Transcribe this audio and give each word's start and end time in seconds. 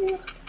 Сериальный 0.00 0.39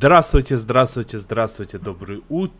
Здравствуйте, 0.00 0.56
здравствуйте, 0.56 1.18
здравствуйте, 1.18 1.76
добрый 1.76 2.22
утро, 2.30 2.56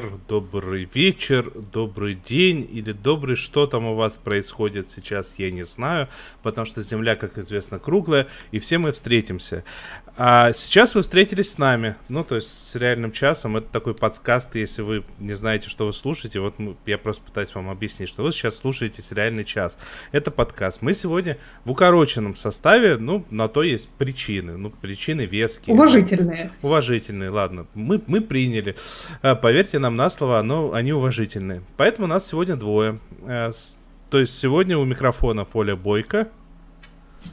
добрый 0.00 0.88
вечер, 0.94 1.52
добрый 1.72 2.14
день 2.14 2.66
или 2.72 2.92
добрый 2.92 3.36
что 3.36 3.66
там 3.66 3.84
у 3.84 3.94
вас 3.94 4.14
происходит 4.14 4.88
сейчас, 4.90 5.34
я 5.36 5.50
не 5.50 5.64
знаю, 5.64 6.08
потому 6.42 6.64
что 6.64 6.82
Земля, 6.82 7.14
как 7.14 7.36
известно, 7.36 7.78
круглая, 7.78 8.26
и 8.52 8.58
все 8.58 8.78
мы 8.78 8.92
встретимся. 8.92 9.64
А 10.16 10.52
сейчас 10.52 10.94
вы 10.94 11.02
встретились 11.02 11.52
с 11.52 11.58
нами, 11.58 11.96
ну, 12.10 12.22
то 12.22 12.36
есть 12.36 12.48
с 12.48 12.76
реальным 12.76 13.12
часом. 13.12 13.56
Это 13.56 13.66
такой 13.68 13.94
подскаст, 13.94 14.54
если 14.56 14.82
вы 14.82 15.04
не 15.18 15.32
знаете, 15.34 15.70
что 15.70 15.86
вы 15.86 15.94
слушаете. 15.94 16.38
Вот 16.40 16.58
мы, 16.58 16.76
я 16.84 16.98
просто 16.98 17.22
пытаюсь 17.22 17.54
вам 17.54 17.70
объяснить, 17.70 18.10
что 18.10 18.22
вы 18.22 18.30
сейчас 18.32 18.56
слушаете 18.56 19.00
сериальный 19.00 19.44
час. 19.44 19.78
Это 20.12 20.30
подкаст. 20.30 20.82
Мы 20.82 20.92
сегодня 20.92 21.38
в 21.64 21.70
укороченном 21.70 22.36
составе, 22.36 22.98
ну, 22.98 23.24
на 23.30 23.48
то 23.48 23.62
есть 23.62 23.88
причины. 23.88 24.58
Ну, 24.58 24.68
причины 24.70 25.22
веские. 25.22 25.74
Уважительные. 25.74 26.52
Уважительные, 26.60 27.30
ладно. 27.30 27.66
Мы, 27.74 28.00
мы 28.06 28.20
приняли. 28.20 28.76
А, 29.22 29.34
Поверьте 29.34 29.78
нам 29.82 29.96
на 29.96 30.08
слово, 30.08 30.40
но 30.42 30.72
они 30.72 30.92
уважительные. 30.92 31.60
Поэтому 31.76 32.06
нас 32.08 32.26
сегодня 32.26 32.56
двое. 32.56 32.98
С- 33.26 33.78
То 34.10 34.18
есть 34.18 34.38
сегодня 34.38 34.78
у 34.78 34.84
микрофона 34.84 35.46
Оля 35.52 35.76
Бойко. 35.76 36.28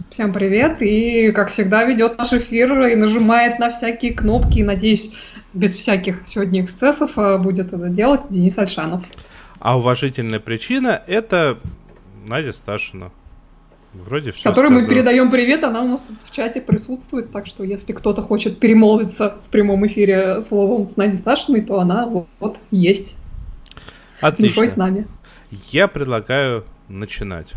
Всем 0.09 0.33
привет. 0.33 0.81
И, 0.81 1.31
как 1.31 1.49
всегда, 1.49 1.83
ведет 1.83 2.17
наш 2.17 2.33
эфир 2.33 2.87
и 2.87 2.95
нажимает 2.95 3.59
на 3.59 3.69
всякие 3.69 4.13
кнопки. 4.13 4.59
И, 4.59 4.63
надеюсь, 4.63 5.11
без 5.53 5.73
всяких 5.75 6.21
сегодня 6.25 6.63
эксцессов 6.63 7.17
э, 7.17 7.37
будет 7.37 7.73
это 7.73 7.89
делать 7.89 8.21
Денис 8.29 8.57
Альшанов. 8.57 9.03
А 9.59 9.77
уважительная 9.77 10.39
причина 10.39 11.01
это 11.07 11.57
Надя 12.27 12.53
Сташина. 12.53 13.11
Вроде 13.93 14.31
все. 14.31 14.47
Которой 14.47 14.69
мы 14.69 14.85
передаем 14.85 15.31
привет, 15.31 15.63
она 15.63 15.81
у 15.81 15.87
нас 15.87 16.03
тут 16.03 16.17
в 16.23 16.31
чате 16.31 16.61
присутствует, 16.61 17.31
так 17.31 17.47
что 17.47 17.63
если 17.63 17.93
кто-то 17.93 18.21
хочет 18.21 18.59
перемолвиться 18.59 19.37
в 19.45 19.49
прямом 19.49 19.87
эфире 19.87 20.43
словом 20.43 20.85
с 20.85 20.95
Надей 20.95 21.17
Сташиной, 21.17 21.61
то 21.61 21.79
она 21.79 22.05
вот, 22.05 22.27
вот 22.39 22.59
есть 22.69 23.17
Отлично. 24.21 24.55
душой 24.55 24.69
с 24.69 24.77
нами. 24.77 25.07
Я 25.71 25.87
предлагаю 25.87 26.65
начинать. 26.87 27.53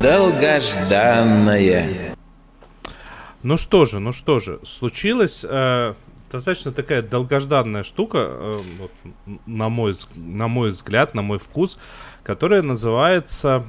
Долгожданное. 0.00 2.16
Ну 3.42 3.56
что 3.58 3.84
же, 3.84 4.00
ну 4.00 4.12
что 4.12 4.38
же, 4.38 4.60
случилась 4.64 5.44
э, 5.48 5.94
достаточно 6.30 6.72
такая 6.72 7.02
долгожданная 7.02 7.84
штука, 7.84 8.18
э, 8.18 8.60
вот, 8.78 8.92
на, 9.46 9.68
мой, 9.68 9.94
на 10.14 10.48
мой 10.48 10.70
взгляд, 10.70 11.14
на 11.14 11.22
мой 11.22 11.38
вкус, 11.38 11.78
которая 12.30 12.62
называется... 12.62 13.64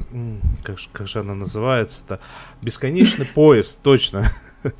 Как, 0.61 0.77
же- 0.77 0.89
как 0.93 1.07
же 1.07 1.19
она 1.21 1.33
называется-то? 1.33 2.19
Бесконечный 2.61 3.25
поезд, 3.25 3.79
точно. 3.81 4.25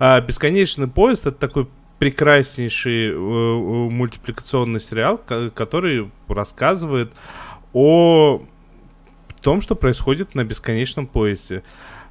А, 0.00 0.20
Бесконечный 0.20 0.88
поезд 0.88 1.28
это 1.28 1.38
такой 1.38 1.68
прекраснейший 2.00 3.10
э, 3.12 3.16
мультипликационный 3.16 4.80
сериал, 4.80 5.18
ко- 5.18 5.50
который 5.50 6.10
рассказывает 6.26 7.12
о 7.72 8.42
том, 9.40 9.60
что 9.60 9.76
происходит 9.76 10.34
на 10.34 10.42
бесконечном 10.42 11.06
поезде. 11.06 11.62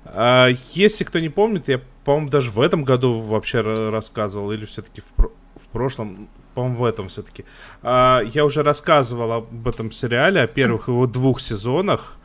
А, 0.06 0.48
если 0.72 1.04
кто 1.04 1.20
не 1.20 1.28
помнит, 1.28 1.68
я, 1.68 1.82
по-моему, 2.06 2.30
даже 2.30 2.52
в 2.52 2.62
этом 2.62 2.86
году 2.86 3.20
вообще 3.20 3.58
ра- 3.58 3.90
рассказывал, 3.90 4.54
или 4.54 4.64
все-таки 4.64 5.02
в, 5.02 5.24
в 5.62 5.68
прошлом, 5.74 6.30
по-моему, 6.58 6.78
в 6.78 6.86
этом 6.86 7.08
все-таки. 7.08 7.46
я 7.84 8.44
уже 8.44 8.64
рассказывал 8.64 9.32
об 9.32 9.68
этом 9.68 9.92
сериале, 9.92 10.42
о 10.42 10.48
первых 10.48 10.88
его 10.88 11.06
двух 11.06 11.40
сезонах. 11.40 12.18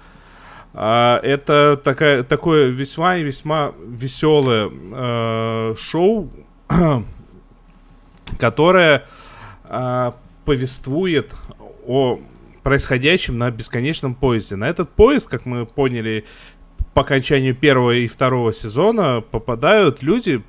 А, 0.73 1.21
это 1.23 1.79
такая, 1.83 2.23
такое 2.23 2.69
весьма 2.69 3.17
и 3.17 3.23
весьма 3.23 3.75
веселое 3.87 4.71
э, 4.73 5.75
шоу, 5.77 6.31
которое 8.39 9.05
а, 9.65 10.15
повествует 10.47 11.35
о 11.87 12.19
происходящем 12.63 13.37
на 13.37 13.51
бесконечном 13.51 14.15
поезде. 14.15 14.57
На 14.57 14.67
этот 14.71 14.89
поезд, 14.89 15.29
как 15.29 15.45
мы 15.45 15.67
поняли, 15.67 16.25
по 16.95 17.03
окончанию 17.03 17.55
первого 17.55 17.91
и 17.91 18.07
второго 18.07 18.55
сезона 18.55 19.21
попадают 19.21 20.03
люди, 20.03 20.43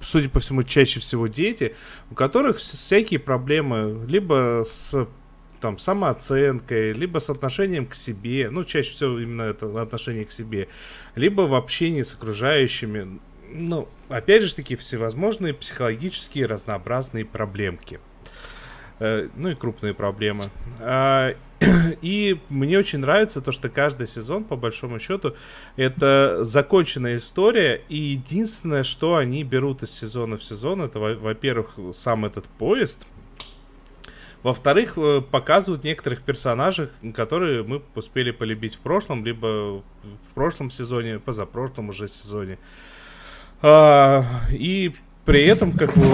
судя 0.00 0.28
по 0.28 0.40
всему, 0.40 0.62
чаще 0.62 1.00
всего 1.00 1.26
дети, 1.26 1.74
у 2.10 2.14
которых 2.14 2.58
всякие 2.58 3.20
проблемы 3.20 4.06
либо 4.08 4.62
с 4.64 5.06
там, 5.60 5.78
самооценкой, 5.78 6.92
либо 6.92 7.18
с 7.18 7.30
отношением 7.30 7.86
к 7.86 7.94
себе, 7.94 8.48
ну, 8.50 8.64
чаще 8.64 8.90
всего 8.90 9.18
именно 9.18 9.42
это 9.42 9.80
отношение 9.80 10.24
к 10.24 10.32
себе, 10.32 10.68
либо 11.14 11.42
в 11.42 11.54
общении 11.54 12.02
с 12.02 12.14
окружающими, 12.14 13.20
ну, 13.52 13.88
опять 14.08 14.42
же 14.42 14.54
таки, 14.54 14.76
всевозможные 14.76 15.52
психологические 15.54 16.46
разнообразные 16.46 17.24
проблемки. 17.24 18.00
Э, 18.98 19.28
Ну 19.36 19.50
и 19.50 19.54
крупные 19.54 19.94
проблемы. 19.94 20.44
И 22.02 22.40
мне 22.48 22.78
очень 22.78 23.00
нравится 23.00 23.40
то, 23.40 23.52
что 23.52 23.68
каждый 23.68 24.06
сезон, 24.06 24.44
по 24.44 24.56
большому 24.56 24.98
счету, 24.98 25.34
это 25.76 26.38
законченная 26.42 27.18
история. 27.18 27.82
И 27.88 27.96
единственное, 27.96 28.82
что 28.82 29.16
они 29.16 29.44
берут 29.44 29.82
из 29.82 29.90
сезона 29.90 30.38
в 30.38 30.44
сезон, 30.44 30.82
это, 30.82 30.98
во- 30.98 31.14
во-первых, 31.14 31.78
сам 31.94 32.24
этот 32.24 32.46
поезд. 32.46 33.06
Во-вторых, 34.42 34.94
э, 34.96 35.20
показывают 35.20 35.84
некоторых 35.84 36.22
персонажей, 36.22 36.88
которые 37.14 37.62
мы 37.62 37.82
успели 37.94 38.30
полюбить 38.30 38.76
в 38.76 38.78
прошлом, 38.78 39.22
либо 39.22 39.82
в 40.02 40.34
прошлом 40.34 40.70
сезоне, 40.70 41.18
позапрошлом 41.18 41.90
уже 41.90 42.08
сезоне. 42.08 42.58
А, 43.60 44.24
и 44.50 44.94
при 45.26 45.44
этом, 45.44 45.72
как 45.72 45.94
бы, 45.94 46.04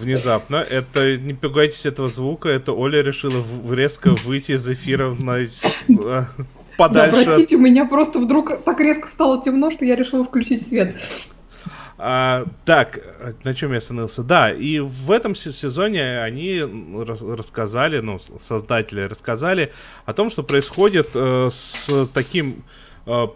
внезапно, 0.00 0.56
это, 0.56 1.16
не 1.16 1.34
пугайтесь 1.34 1.86
этого 1.86 2.08
звука, 2.08 2.48
это 2.48 2.72
Оля 2.72 3.02
решила 3.02 3.40
в- 3.40 3.72
резко 3.74 4.10
выйти 4.24 4.52
из 4.52 4.68
эфира 4.68 5.14
на, 5.14 5.38
э, 5.42 5.48
Да, 5.88 6.28
подальше. 6.76 7.20
от- 7.20 7.24
простите, 7.26 7.56
у 7.56 7.60
меня 7.60 7.84
просто 7.86 8.18
вдруг 8.18 8.62
так 8.64 8.80
резко 8.80 9.08
стало 9.08 9.42
темно, 9.42 9.70
что 9.70 9.84
я 9.84 9.96
решила 9.96 10.24
включить 10.24 10.66
свет. 10.66 10.96
А, 11.98 12.44
так, 12.66 13.00
на 13.44 13.54
чем 13.54 13.72
я 13.72 13.78
остановился? 13.78 14.22
Да, 14.22 14.50
и 14.52 14.80
в 14.80 15.10
этом 15.10 15.34
се- 15.34 15.50
сезоне 15.52 16.20
они 16.20 16.60
рас- 16.60 17.22
рассказали, 17.22 18.00
ну, 18.00 18.18
создатели 18.40 19.00
рассказали 19.00 19.72
о 20.04 20.12
том, 20.12 20.28
что 20.28 20.42
происходит 20.42 21.08
э, 21.14 21.48
с 21.54 22.06
таким, 22.12 22.64
э, 23.06 23.26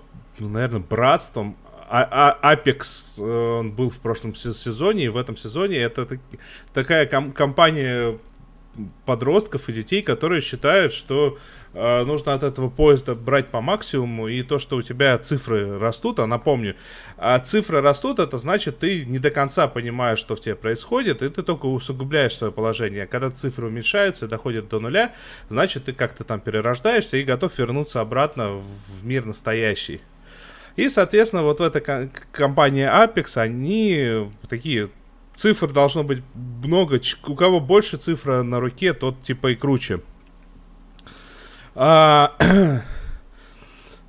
ну, 0.40 0.48
наверное, 0.48 0.80
братством. 0.80 1.56
А- 1.92 2.38
а- 2.42 2.54
э, 2.54 3.22
он 3.22 3.72
был 3.72 3.90
в 3.90 3.98
прошлом 3.98 4.34
се- 4.34 4.54
сезоне, 4.54 5.06
и 5.06 5.08
в 5.08 5.16
этом 5.16 5.36
сезоне 5.36 5.78
это 5.78 6.06
так- 6.06 6.20
такая 6.72 7.06
ком- 7.06 7.32
компания 7.32 8.16
подростков 9.04 9.68
и 9.68 9.72
детей, 9.72 10.00
которые 10.00 10.40
считают, 10.40 10.92
что 10.92 11.38
э, 11.72 12.04
нужно 12.04 12.34
от 12.34 12.42
этого 12.42 12.68
поезда 12.68 13.14
брать 13.14 13.48
по 13.48 13.60
максимуму, 13.60 14.26
и 14.26 14.42
то, 14.42 14.58
что 14.58 14.76
у 14.76 14.82
тебя 14.82 15.16
цифры 15.18 15.78
растут, 15.78 16.18
а 16.18 16.26
напомню, 16.26 16.74
а 17.16 17.38
цифры 17.38 17.80
растут, 17.80 18.18
это 18.18 18.38
значит, 18.38 18.80
ты 18.80 19.04
не 19.04 19.20
до 19.20 19.30
конца 19.30 19.68
понимаешь, 19.68 20.18
что 20.18 20.34
в 20.34 20.40
тебе 20.40 20.56
происходит, 20.56 21.22
и 21.22 21.28
ты 21.28 21.42
только 21.42 21.66
усугубляешь 21.66 22.36
свое 22.36 22.52
положение. 22.52 23.06
Когда 23.06 23.30
цифры 23.30 23.68
уменьшаются 23.68 24.26
и 24.26 24.28
доходят 24.28 24.68
до 24.68 24.80
нуля, 24.80 25.12
значит, 25.48 25.84
ты 25.84 25.92
как-то 25.92 26.24
там 26.24 26.40
перерождаешься 26.40 27.16
и 27.16 27.22
готов 27.22 27.56
вернуться 27.56 28.00
обратно 28.00 28.50
в 28.50 29.04
мир 29.04 29.24
настоящий. 29.24 30.00
И, 30.76 30.88
соответственно, 30.88 31.42
вот 31.42 31.60
в 31.60 31.62
этой 31.62 31.80
ком- 31.80 32.10
компании 32.32 32.86
Apex, 32.86 33.36
они 33.40 34.30
такие 34.48 34.90
цифр 35.36 35.72
должно 35.72 36.04
быть 36.04 36.22
много. 36.34 37.00
У 37.26 37.34
кого 37.34 37.60
больше 37.60 37.96
цифра 37.96 38.42
на 38.42 38.60
руке, 38.60 38.92
тот 38.92 39.22
типа 39.22 39.52
и 39.52 39.54
круче. 39.54 40.00
А, 41.74 42.36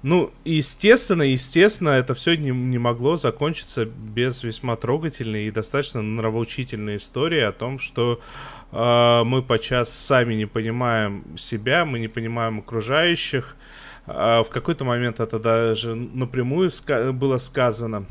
ну, 0.03 0.31
естественно, 0.43 1.23
естественно, 1.23 1.89
это 1.89 2.13
все 2.13 2.35
не, 2.35 2.49
не 2.49 2.77
могло 2.77 3.15
закончиться 3.15 3.85
без 3.85 4.43
весьма 4.43 4.75
трогательной 4.75 5.47
и 5.47 5.51
достаточно 5.51 6.01
нравоучительной 6.01 6.97
истории 6.97 7.41
о 7.41 7.51
том, 7.51 7.79
что 7.79 8.19
а, 8.71 9.23
мы 9.23 9.41
подчас 9.41 9.93
сами 9.93 10.33
не 10.33 10.45
понимаем 10.45 11.37
себя, 11.37 11.85
мы 11.85 11.99
не 11.99 12.07
понимаем 12.07 12.59
окружающих. 12.59 13.55
А, 13.55 13.70
в 14.13 14.47
какой-то 14.49 14.83
момент 14.83 15.19
это 15.19 15.39
даже 15.39 15.95
напрямую 15.95 16.69
было 17.13 17.37
сказано. 17.37 18.05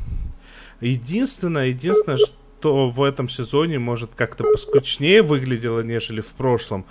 Единственное, 0.79 1.67
единственное, 1.67 2.17
что 2.17 2.89
в 2.89 3.03
этом 3.03 3.29
сезоне, 3.29 3.79
может, 3.79 4.11
как-то 4.15 4.43
поскучнее 4.43 5.21
выглядело, 5.21 5.81
нежели 5.81 6.21
в 6.21 6.29
прошлом, 6.29 6.85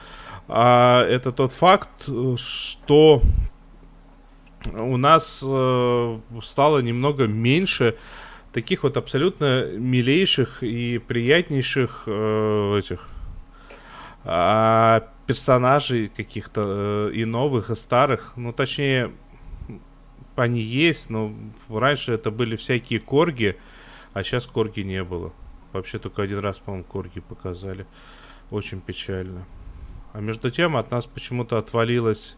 а 0.48 1.04
это 1.04 1.32
тот 1.32 1.52
факт, 1.52 2.08
что 2.36 3.22
у 4.74 4.96
нас 4.96 5.42
э, 5.46 6.18
стало 6.42 6.78
немного 6.78 7.26
меньше 7.26 7.96
таких 8.52 8.82
вот 8.82 8.96
абсолютно 8.96 9.66
милейших 9.66 10.62
и 10.62 10.98
приятнейших 10.98 12.02
э, 12.06 12.78
этих 12.78 13.08
э, 14.24 15.00
персонажей 15.30 16.08
каких-то 16.08 17.10
э, 17.12 17.12
и 17.14 17.24
новых, 17.24 17.70
и 17.70 17.76
старых. 17.76 18.32
Ну, 18.34 18.52
точнее, 18.52 19.12
они 20.34 20.60
есть, 20.60 21.08
но 21.08 21.32
раньше 21.68 22.14
это 22.14 22.32
были 22.32 22.56
всякие 22.56 22.98
корги, 22.98 23.56
а 24.12 24.24
сейчас 24.24 24.48
корги 24.48 24.80
не 24.80 25.04
было. 25.04 25.32
Вообще 25.72 26.00
только 26.00 26.22
один 26.22 26.40
раз, 26.40 26.58
по-моему, 26.58 26.84
корги 26.84 27.20
показали. 27.20 27.86
Очень 28.50 28.80
печально. 28.80 29.46
А 30.12 30.20
между 30.20 30.50
тем 30.50 30.76
от 30.76 30.90
нас 30.90 31.06
почему-то 31.06 31.58
отвалилась 31.58 32.34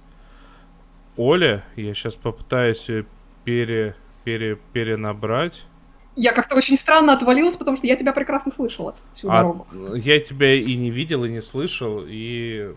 Оля. 1.16 1.64
Я 1.76 1.94
сейчас 1.94 2.14
попытаюсь 2.14 2.90
ее 2.90 3.06
пере, 3.44 3.96
пере, 4.22 4.58
перенабрать. 4.74 5.64
Я 6.14 6.32
как-то 6.32 6.56
очень 6.56 6.76
странно 6.76 7.14
отвалилась, 7.14 7.56
потому 7.56 7.76
что 7.76 7.86
я 7.86 7.96
тебя 7.96 8.12
прекрасно 8.12 8.52
слышала 8.52 8.94
всю 9.14 9.30
а, 9.30 9.38
дорогу. 9.38 9.66
Я 9.94 10.20
тебя 10.20 10.54
и 10.54 10.76
не 10.76 10.90
видел, 10.90 11.24
и 11.24 11.30
не 11.30 11.40
слышал, 11.40 12.02
и 12.06 12.74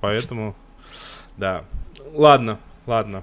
поэтому... 0.00 0.56
Да. 1.36 1.64
Ладно, 2.12 2.58
ладно. 2.86 3.22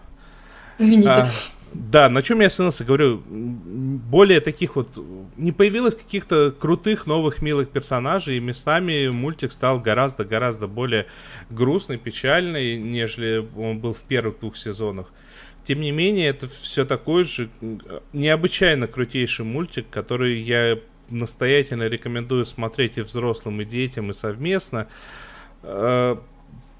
Извините. 0.78 1.10
А, 1.10 1.30
да, 1.74 2.08
на 2.08 2.22
чем 2.22 2.40
я 2.40 2.48
остановился, 2.48 2.84
говорю, 2.84 3.22
более 3.26 4.40
таких 4.42 4.76
вот, 4.76 4.90
не 5.38 5.52
появилось 5.52 5.96
каких-то 5.96 6.52
крутых, 6.52 7.08
новых, 7.08 7.42
милых 7.42 7.70
персонажей, 7.70 8.38
и 8.38 8.40
местами 8.40 9.08
мультик 9.08 9.52
стал 9.52 9.80
гораздо-гораздо 9.80 10.68
более 10.68 11.08
грустный, 11.50 11.98
печальный, 11.98 12.78
нежели 12.78 13.46
он 13.58 13.80
был 13.80 13.94
в 13.94 14.04
первых 14.04 14.40
двух 14.40 14.56
сезонах. 14.56 15.12
Тем 15.64 15.80
не 15.80 15.92
менее, 15.92 16.30
это 16.30 16.48
все 16.48 16.86
такой 16.86 17.24
же 17.24 17.50
необычайно 18.12 18.88
крутейший 18.88 19.46
мультик, 19.46 19.90
который 19.90 20.42
я 20.42 20.78
настоятельно 21.10 21.88
рекомендую 21.88 22.46
смотреть 22.46 22.98
и 22.98 23.02
взрослым, 23.02 23.62
и 23.62 23.66
детям, 23.66 24.10
и 24.10 24.14
совместно. 24.14 24.88
А, 25.62 26.22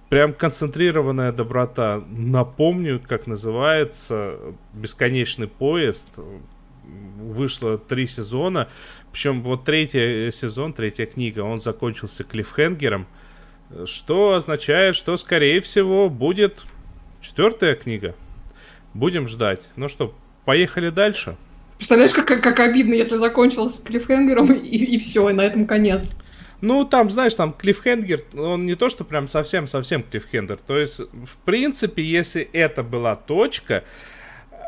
прям 0.10 0.34
концентрированная 0.34 1.32
доброта. 1.32 2.04
Напомню, 2.10 3.02
как 3.08 3.26
называется 3.26 4.38
«Бесконечный 4.74 5.48
поезд». 5.48 6.10
Вышло 7.18 7.78
три 7.78 8.08
сезона. 8.08 8.68
Причем 9.14 9.42
вот 9.44 9.64
третий 9.64 10.30
сезон, 10.32 10.74
третья 10.74 11.06
книга, 11.06 11.40
он 11.40 11.62
закончился 11.62 12.26
клиффхенгером. 12.26 13.08
Что 13.86 14.34
означает, 14.34 14.96
что, 14.96 15.16
скорее 15.16 15.62
всего, 15.62 16.10
будет 16.10 16.66
четвертая 17.22 17.76
книга. 17.76 18.16
Будем 18.94 19.28
ждать. 19.28 19.62
Ну 19.76 19.90
что, 19.90 20.14
поехали 20.46 20.90
дальше. 20.90 21.36
Представляешь, 21.78 22.14
как, 22.14 22.28
как 22.28 22.60
обидно, 22.60 22.94
если 22.94 23.18
закончился 23.18 23.82
клиффхенгером 23.82 24.54
и, 24.54 24.78
и 24.78 24.98
все, 24.98 25.30
и 25.30 25.34
на 25.34 25.42
этом 25.42 25.66
конец. 25.66 26.06
Ну, 26.62 26.86
там, 26.86 27.12
знаешь, 27.12 27.36
там 27.36 27.52
клиффхенгер, 27.52 28.22
он 28.36 28.66
не 28.66 28.76
то, 28.76 28.88
что 28.88 29.04
прям 29.04 29.28
совсем-совсем 29.28 30.02
клиффхендер. 30.02 30.60
То 30.66 30.78
есть, 30.78 31.00
в 31.00 31.38
принципе, 31.44 32.02
если 32.02 32.48
это 32.54 32.84
была 32.84 33.18
точка, 33.18 33.84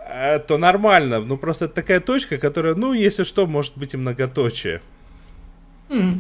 э, 0.10 0.40
то 0.40 0.58
нормально. 0.58 1.22
Ну, 1.22 1.38
просто 1.38 1.66
это 1.66 1.76
такая 1.76 2.02
точка, 2.02 2.38
которая, 2.38 2.76
ну, 2.76 2.92
если 2.92 3.24
что, 3.24 3.48
может 3.48 3.78
быть 3.78 3.94
и 3.94 3.98
многоточие. 3.98 4.82
Mm. 5.88 6.20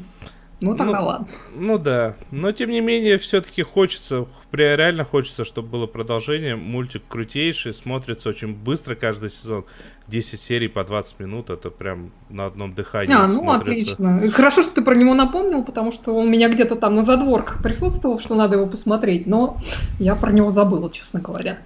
Ну, 0.62 0.76
тогда 0.76 1.02
ну, 1.02 1.06
ладно. 1.06 1.28
Ну 1.54 1.78
да. 1.78 2.16
Но 2.32 2.52
тем 2.52 2.70
не 2.70 2.80
менее, 2.80 3.18
все-таки 3.18 3.62
хочется, 3.62 4.26
реально 4.52 5.04
хочется, 5.04 5.44
чтобы 5.44 5.68
было 5.68 5.86
продолжение. 5.86 6.56
Мультик 6.56 7.04
крутейший, 7.08 7.74
смотрится 7.74 8.30
очень 8.30 8.54
быстро 8.54 8.96
каждый 8.96 9.30
сезон. 9.30 9.66
10 10.08 10.40
серий 10.40 10.68
по 10.68 10.84
20 10.84 11.20
минут, 11.20 11.50
это 11.50 11.70
прям 11.70 12.12
на 12.30 12.46
одном 12.46 12.74
дыхании. 12.74 13.14
А, 13.14 13.28
ну 13.28 13.42
смотрится. 13.42 13.94
отлично. 13.96 14.32
Хорошо, 14.32 14.62
что 14.62 14.76
ты 14.76 14.82
про 14.82 14.96
него 14.96 15.14
напомнил, 15.14 15.64
потому 15.64 15.92
что 15.92 16.16
он 16.16 16.28
у 16.28 16.30
меня 16.30 16.48
где-то 16.48 16.76
там 16.76 16.96
на 16.96 17.02
задворках 17.02 17.62
присутствовал, 17.62 18.20
что 18.20 18.36
надо 18.36 18.56
его 18.56 18.68
посмотреть, 18.68 19.28
но 19.28 19.58
я 20.00 20.16
про 20.16 20.32
него 20.32 20.52
забыла, 20.52 20.92
честно 20.92 21.20
говоря. 21.20 21.58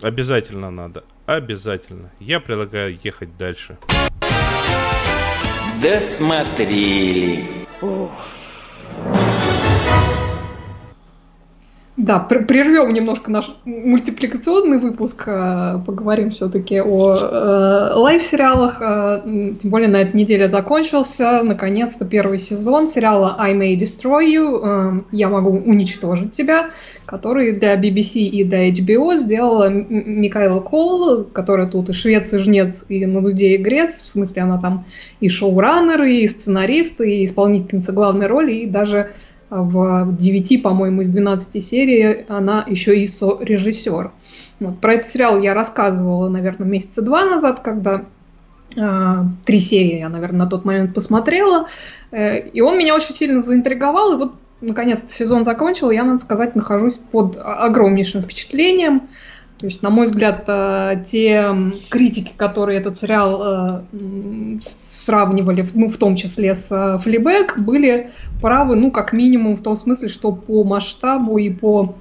Обязательно 0.00 0.70
надо. 0.70 1.04
Обязательно. 1.26 2.10
Я 2.20 2.40
предлагаю 2.40 2.98
ехать 3.02 3.36
дальше. 3.36 3.76
Досмотрели. 5.82 7.59
Oof. 7.82 8.49
Да, 12.02 12.18
прервем 12.18 12.94
немножко 12.94 13.30
наш 13.30 13.54
мультипликационный 13.66 14.78
выпуск, 14.78 15.24
э, 15.26 15.80
поговорим 15.84 16.30
все-таки 16.30 16.80
о 16.80 17.14
э, 17.14 17.94
лайв-сериалах. 17.94 18.78
Э, 18.80 19.20
тем 19.60 19.70
более 19.70 19.90
на 19.90 19.98
этой 19.98 20.16
неделе 20.16 20.48
закончился, 20.48 21.42
наконец-то, 21.42 22.06
первый 22.06 22.38
сезон 22.38 22.86
сериала 22.86 23.36
I 23.38 23.52
May 23.54 23.76
Destroy 23.76 24.24
You, 24.24 25.04
«Я 25.12 25.28
могу 25.28 25.50
уничтожить 25.50 26.32
тебя», 26.32 26.70
который 27.04 27.58
для 27.58 27.74
BBC 27.74 28.20
и 28.20 28.44
для 28.44 28.70
HBO 28.70 29.16
сделала 29.16 29.68
Микаэла 29.68 30.60
Кол, 30.60 31.24
которая 31.24 31.66
тут 31.66 31.90
и 31.90 31.92
швец, 31.92 32.32
и 32.32 32.38
жнец, 32.38 32.86
и 32.88 33.04
на 33.04 33.20
дуде, 33.20 33.56
и 33.56 33.58
грец, 33.58 34.00
в 34.00 34.08
смысле 34.08 34.42
она 34.42 34.58
там 34.58 34.86
и 35.20 35.28
шоураннер, 35.28 36.02
и 36.04 36.26
сценарист, 36.28 37.02
и 37.02 37.26
исполнительница 37.26 37.92
главной 37.92 38.26
роли, 38.26 38.52
и 38.54 38.66
даже 38.66 39.10
в 39.50 40.16
9, 40.16 40.62
по-моему, 40.62 41.02
из 41.02 41.10
12 41.10 41.62
серий 41.64 42.24
она 42.28 42.64
еще 42.68 42.98
и 42.98 43.06
со-режиссер. 43.06 44.12
Вот. 44.60 44.78
Про 44.80 44.94
этот 44.94 45.10
сериал 45.10 45.40
я 45.40 45.54
рассказывала, 45.54 46.28
наверное, 46.28 46.68
месяца 46.68 47.02
два 47.02 47.24
назад, 47.24 47.60
когда 47.60 48.04
э, 48.76 49.16
три 49.44 49.58
серии 49.58 49.98
я, 49.98 50.08
наверное, 50.08 50.40
на 50.40 50.46
тот 50.46 50.64
момент 50.64 50.94
посмотрела. 50.94 51.66
Э, 52.12 52.38
и 52.38 52.60
он 52.60 52.78
меня 52.78 52.94
очень 52.94 53.14
сильно 53.14 53.42
заинтриговал. 53.42 54.14
И 54.14 54.16
вот, 54.18 54.34
наконец-то, 54.60 55.10
сезон 55.10 55.44
закончил. 55.44 55.90
Я, 55.90 56.04
надо 56.04 56.20
сказать, 56.20 56.54
нахожусь 56.54 56.98
под 56.98 57.36
огромнейшим 57.36 58.22
впечатлением. 58.22 59.08
То 59.58 59.66
есть, 59.66 59.82
на 59.82 59.90
мой 59.90 60.06
взгляд, 60.06 60.44
э, 60.46 61.02
те 61.04 61.54
критики, 61.90 62.32
которые 62.36 62.78
этот 62.78 62.98
сериал 62.98 63.82
э, 63.92 64.58
сравнивали, 65.10 65.66
ну, 65.74 65.88
в 65.88 65.96
том 65.96 66.14
числе 66.14 66.54
с 66.54 66.68
э, 66.70 66.98
Флибэк, 66.98 67.58
были 67.58 68.10
правы, 68.40 68.76
ну, 68.76 68.92
как 68.92 69.12
минимум, 69.12 69.56
в 69.56 69.62
том 69.62 69.76
смысле, 69.76 70.08
что 70.08 70.30
по 70.30 70.62
масштабу 70.62 71.36
и 71.38 71.50
по 71.50 71.96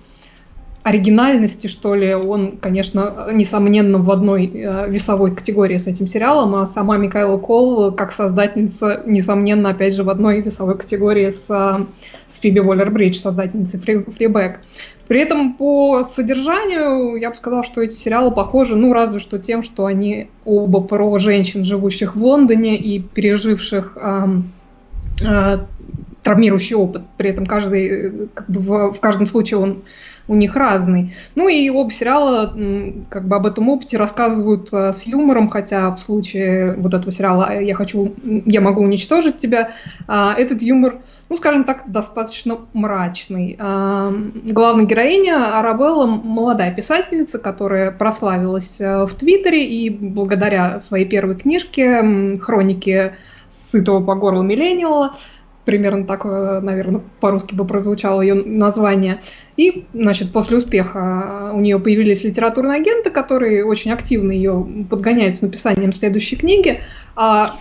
оригинальности, 0.83 1.65
что 1.67 1.95
ли, 1.95 2.13
он, 2.13 2.57
конечно, 2.57 3.27
несомненно, 3.33 3.97
в 3.97 4.11
одной 4.11 4.45
э, 4.45 4.89
весовой 4.89 5.35
категории 5.35 5.77
с 5.77 5.87
этим 5.87 6.07
сериалом, 6.07 6.53
а 6.55 6.67
сама 6.67 6.97
Микаэла 6.97 7.37
Кол, 7.39 7.91
как 7.93 8.11
создательница, 8.11 9.01
несомненно, 9.07 9.71
опять 9.71 9.95
же, 9.95 10.03
в 10.03 10.09
одной 10.09 10.41
весовой 10.41 10.77
категории 10.77 11.31
с, 11.31 11.49
э, 11.49 11.85
с 12.27 12.39
Фиби 12.39 12.59
Уоллер-Бридж, 12.59 13.13
создательницей 13.13 13.79
Фри, 13.79 14.03
Флибэк. 14.03 14.59
При 15.09 15.21
этом 15.21 15.55
по 15.55 16.03
содержанию 16.03 17.15
я 17.15 17.31
бы 17.31 17.35
сказала, 17.35 17.63
что 17.63 17.81
эти 17.81 17.95
сериалы 17.95 18.29
похожи, 18.29 18.75
ну, 18.75 18.93
разве 18.93 19.19
что 19.19 19.39
тем, 19.39 19.63
что 19.63 19.87
они 19.87 20.29
оба 20.45 20.81
про 20.81 21.17
женщин, 21.17 21.65
живущих 21.65 22.15
в 22.15 22.23
Лондоне 22.23 22.77
и 22.77 22.99
переживших 22.99 23.97
э, 23.99 24.27
э, 25.25 25.59
травмирующий 26.21 26.75
опыт. 26.75 27.01
При 27.17 27.31
этом 27.31 27.47
каждый, 27.47 28.27
как 28.35 28.47
бы 28.51 28.59
в, 28.59 28.93
в 28.93 28.99
каждом 28.99 29.25
случае 29.25 29.57
он 29.59 29.81
у 30.29 30.35
них 30.35 30.55
разный. 30.55 31.13
Ну 31.35 31.49
и 31.49 31.69
оба 31.69 31.91
сериала 31.91 32.53
как 33.09 33.27
бы 33.27 33.35
об 33.35 33.47
этом 33.47 33.67
опыте 33.67 33.97
рассказывают 33.97 34.69
э, 34.71 34.93
с 34.93 35.03
юмором, 35.03 35.49
хотя 35.49 35.89
в 35.89 35.97
случае 35.97 36.75
вот 36.75 36.93
этого 36.93 37.11
сериала 37.11 37.59
«Я 37.59 37.73
хочу, 37.73 38.13
я 38.23 38.61
могу 38.61 38.83
уничтожить 38.83 39.37
тебя», 39.37 39.71
э, 40.07 40.29
этот 40.37 40.61
юмор, 40.61 40.99
ну 41.29 41.35
скажем 41.35 41.63
так, 41.63 41.91
достаточно 41.91 42.59
мрачный. 42.73 43.57
Э, 43.59 44.13
главная 44.45 44.85
героиня 44.85 45.57
Арабелла 45.57 46.05
молодая 46.05 46.73
писательница, 46.73 47.39
которая 47.39 47.91
прославилась 47.91 48.79
э, 48.79 49.05
в 49.07 49.15
Твиттере 49.15 49.65
и 49.65 49.89
благодаря 49.89 50.79
своей 50.79 51.05
первой 51.05 51.37
книжке 51.37 52.35
«Хроники 52.39 53.15
сытого 53.47 54.05
по 54.05 54.13
горло 54.13 54.43
миллениала» 54.43 55.15
примерно 55.69 56.03
так, 56.03 56.25
э, 56.25 56.59
наверное, 56.63 57.01
по-русски 57.19 57.53
бы 57.53 57.63
прозвучало 57.63 58.21
ее 58.21 58.33
название. 58.33 59.21
И, 59.55 59.85
значит, 59.93 60.31
после 60.31 60.57
успеха 60.57 61.51
у 61.53 61.59
нее 61.59 61.77
появились 61.77 62.23
литературные 62.23 62.81
агенты, 62.81 63.11
которые 63.11 63.63
очень 63.65 63.91
активно 63.91 64.31
ее 64.31 64.65
подгоняют 64.89 65.35
с 65.35 65.43
написанием 65.43 65.93
следующей 65.93 66.37
книги. 66.37 66.79
А 67.15 67.51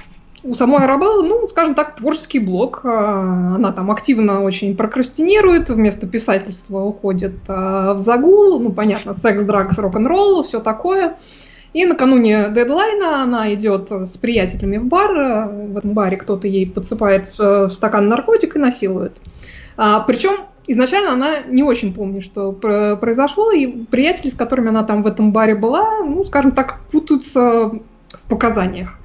у 0.43 0.55
самой 0.55 0.85
Арабеллы, 0.85 1.29
ну, 1.29 1.49
скажем 1.49 1.75
так, 1.75 1.97
творческий 1.97 2.39
блок. 2.39 2.81
А, 2.85 3.57
она 3.57 3.73
там 3.73 3.91
активно 3.91 4.43
очень 4.43 4.75
прокрастинирует, 4.75 5.69
вместо 5.69 6.07
писательства 6.07 6.81
уходит 6.81 7.35
в 7.47 7.99
загул. 7.99 8.59
Ну, 8.59 8.73
понятно, 8.73 9.13
секс, 9.13 9.43
дракс, 9.43 9.77
рок-н-ролл, 9.77 10.43
все 10.45 10.61
такое. 10.61 11.19
И 11.73 11.85
накануне 11.85 12.51
дедлайна 12.51 13.23
она 13.23 13.53
идет 13.55 13.91
с 13.91 14.17
приятелями 14.17 14.79
в 14.79 14.87
бар. 14.87 15.49
В 15.49 15.77
этом 15.77 15.93
баре 15.93 16.17
кто-то 16.17 16.49
ей 16.49 16.67
подсыпает 16.67 17.39
в 17.39 17.69
стакан 17.69 18.09
наркотик 18.09 18.57
и 18.57 18.59
насилует. 18.59 19.17
А, 19.77 20.01
причем 20.01 20.33
изначально 20.67 21.13
она 21.13 21.41
не 21.43 21.63
очень 21.63 21.95
помнит, 21.95 22.23
что 22.23 22.53
произошло, 22.53 23.53
и 23.53 23.67
приятели, 23.85 24.31
с 24.31 24.35
которыми 24.35 24.69
она 24.69 24.85
там 24.85 25.03
в 25.03 25.07
этом 25.07 25.33
баре 25.33 25.55
была, 25.55 26.01
ну, 26.01 26.25
скажем 26.25 26.53
так, 26.53 26.81
путаются 26.91 27.41
в 28.11 28.29
показаниях. 28.29 28.99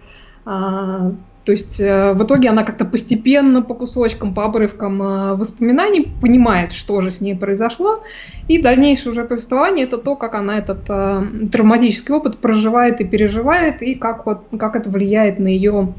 А, 0.46 1.12
то 1.46 1.52
есть 1.52 1.80
э, 1.82 2.14
в 2.14 2.24
итоге 2.24 2.50
она 2.50 2.64
как-то 2.64 2.86
постепенно, 2.86 3.62
по 3.62 3.74
кусочкам, 3.74 4.34
по 4.34 4.46
обрывкам 4.46 5.02
э, 5.02 5.36
воспоминаний 5.36 6.10
понимает, 6.22 6.72
что 6.72 7.02
же 7.02 7.12
с 7.12 7.20
ней 7.20 7.36
произошло. 7.36 8.02
И 8.48 8.62
дальнейшее 8.62 9.12
уже 9.12 9.26
повествование– 9.26 9.86
это 9.88 9.98
то, 9.98 10.16
как 10.16 10.36
она 10.36 10.58
этот 10.58 10.86
э, 10.88 11.24
травматический 11.52 12.14
опыт 12.14 12.38
проживает 12.38 13.02
и 13.02 13.04
переживает, 13.04 13.82
и 13.82 13.96
как, 13.96 14.26
вот, 14.26 14.46
как 14.58 14.78
это 14.78 14.90
влияет 14.90 15.40
на 15.40 15.48
ее 15.48 15.94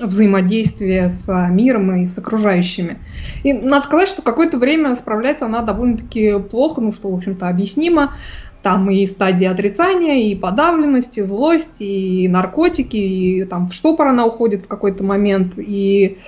взаимодействие 0.00 1.08
с 1.08 1.28
миром 1.50 1.96
и 1.96 2.06
с 2.06 2.16
окружающими. 2.18 2.98
И 3.42 3.52
надо 3.52 3.86
сказать, 3.86 4.08
что 4.08 4.22
какое-то 4.22 4.58
время 4.58 4.94
справляется 4.94 5.46
она 5.46 5.62
довольно-таки 5.62 6.38
плохо, 6.38 6.80
ну 6.80 6.92
что, 6.92 7.10
в 7.10 7.14
общем-то, 7.14 7.48
объяснимо. 7.48 8.14
Там 8.62 8.90
и 8.90 9.06
стадии 9.06 9.46
отрицания, 9.46 10.30
и 10.30 10.34
подавленности, 10.34 11.20
злость, 11.20 11.80
и 11.80 12.26
наркотики, 12.28 12.96
и 12.96 13.44
там 13.44 13.68
в 13.68 13.72
штопор 13.72 14.08
она 14.08 14.26
уходит 14.26 14.64
в 14.64 14.68
какой-то 14.68 15.04
момент, 15.04 15.54
и 15.56 16.18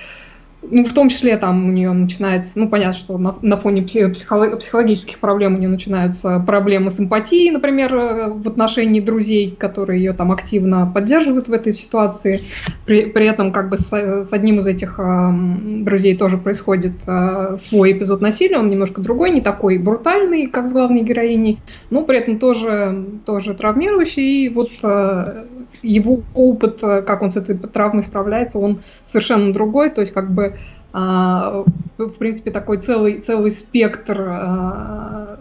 ну, 0.63 0.83
в 0.83 0.93
том 0.93 1.09
числе 1.09 1.37
там 1.37 1.67
у 1.67 1.71
нее 1.71 1.91
начинается, 1.91 2.59
ну, 2.59 2.69
понятно, 2.69 2.93
что 2.93 3.17
на, 3.17 3.35
на 3.41 3.57
фоне 3.57 3.81
психолог, 3.81 4.59
психологических 4.59 5.17
проблем 5.19 5.55
у 5.55 5.57
нее 5.57 5.69
начинаются 5.69 6.39
проблемы 6.39 6.91
с 6.91 6.99
эмпатией, 6.99 7.49
например, 7.51 7.95
э, 7.95 8.29
в 8.29 8.47
отношении 8.47 8.99
друзей, 8.99 9.55
которые 9.57 10.03
ее 10.03 10.13
там 10.13 10.31
активно 10.31 10.85
поддерживают 10.85 11.47
в 11.47 11.53
этой 11.53 11.73
ситуации. 11.73 12.41
При, 12.85 13.05
при 13.05 13.25
этом 13.25 13.51
как 13.51 13.69
бы 13.69 13.77
с, 13.77 13.91
с 13.91 14.31
одним 14.33 14.59
из 14.59 14.67
этих 14.67 14.99
э, 14.99 15.31
друзей 15.83 16.15
тоже 16.15 16.37
происходит 16.37 16.93
э, 17.07 17.55
свой 17.57 17.93
эпизод 17.93 18.21
насилия, 18.21 18.59
он 18.59 18.69
немножко 18.69 19.01
другой, 19.01 19.31
не 19.31 19.41
такой 19.41 19.79
брутальный, 19.79 20.45
как 20.45 20.69
с 20.69 20.73
главной 20.73 21.01
героиней, 21.01 21.59
но 21.89 22.03
при 22.03 22.19
этом 22.19 22.37
тоже, 22.37 23.05
тоже 23.25 23.55
травмирующий. 23.55 24.45
И 24.45 24.49
вот 24.49 24.69
э, 24.83 25.45
его 25.81 26.21
опыт, 26.33 26.79
э, 26.83 27.01
как 27.01 27.21
он 27.21 27.31
с 27.31 27.37
этой 27.37 27.57
травмой 27.57 28.03
справляется, 28.03 28.59
он 28.59 28.81
совершенно 29.03 29.53
другой, 29.53 29.89
то 29.89 30.01
есть 30.01 30.13
как 30.13 30.31
бы 30.31 30.50
в 30.93 32.13
принципе 32.17 32.51
такой 32.51 32.77
целый 32.77 33.21
целый 33.21 33.51
спектр 33.51 34.27
а, 34.29 35.39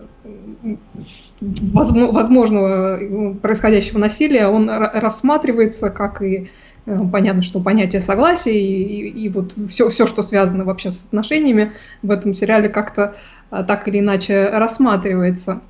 возможного 1.40 3.00
э, 3.00 3.34
происходящего 3.34 3.98
насилия, 3.98 4.46
он 4.46 4.68
рассматривается 4.68 5.90
как 5.90 6.22
и 6.22 6.50
э, 6.86 6.98
понятно, 7.10 7.42
что 7.42 7.60
понятие 7.60 8.02
согласия 8.02 8.58
и, 8.58 9.08
и, 9.08 9.24
и 9.24 9.28
вот 9.28 9.54
все, 9.68 9.88
все, 9.88 10.06
что 10.06 10.22
связано 10.22 10.64
вообще 10.64 10.90
с 10.90 11.06
отношениями 11.06 11.72
в 12.02 12.10
этом 12.10 12.34
сериале 12.34 12.68
как-то 12.68 13.16
так 13.50 13.88
или 13.88 13.98
иначе 13.98 14.48
рассматривается. 14.50 15.60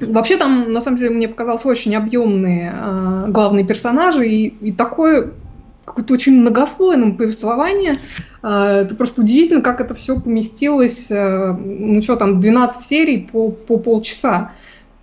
Вообще 0.00 0.36
там, 0.36 0.72
на 0.72 0.80
самом 0.80 0.96
деле, 0.96 1.10
мне 1.10 1.28
показалось 1.28 1.66
очень 1.66 1.96
объемные 1.96 2.72
э, 2.74 3.24
главные 3.28 3.66
персонажи 3.66 4.28
и, 4.28 4.46
и 4.46 4.72
такое 4.72 5.32
какое-то 5.88 6.14
очень 6.14 6.40
многослойное 6.40 7.12
повествование. 7.12 7.98
Э, 8.42 8.82
это 8.82 8.94
просто 8.94 9.22
удивительно, 9.22 9.60
как 9.60 9.80
это 9.80 9.94
все 9.94 10.20
поместилось, 10.20 11.10
э, 11.10 11.52
ну 11.52 12.00
что 12.02 12.16
там, 12.16 12.40
12 12.40 12.86
серий 12.86 13.28
по, 13.30 13.50
по 13.50 13.78
полчаса. 13.78 14.52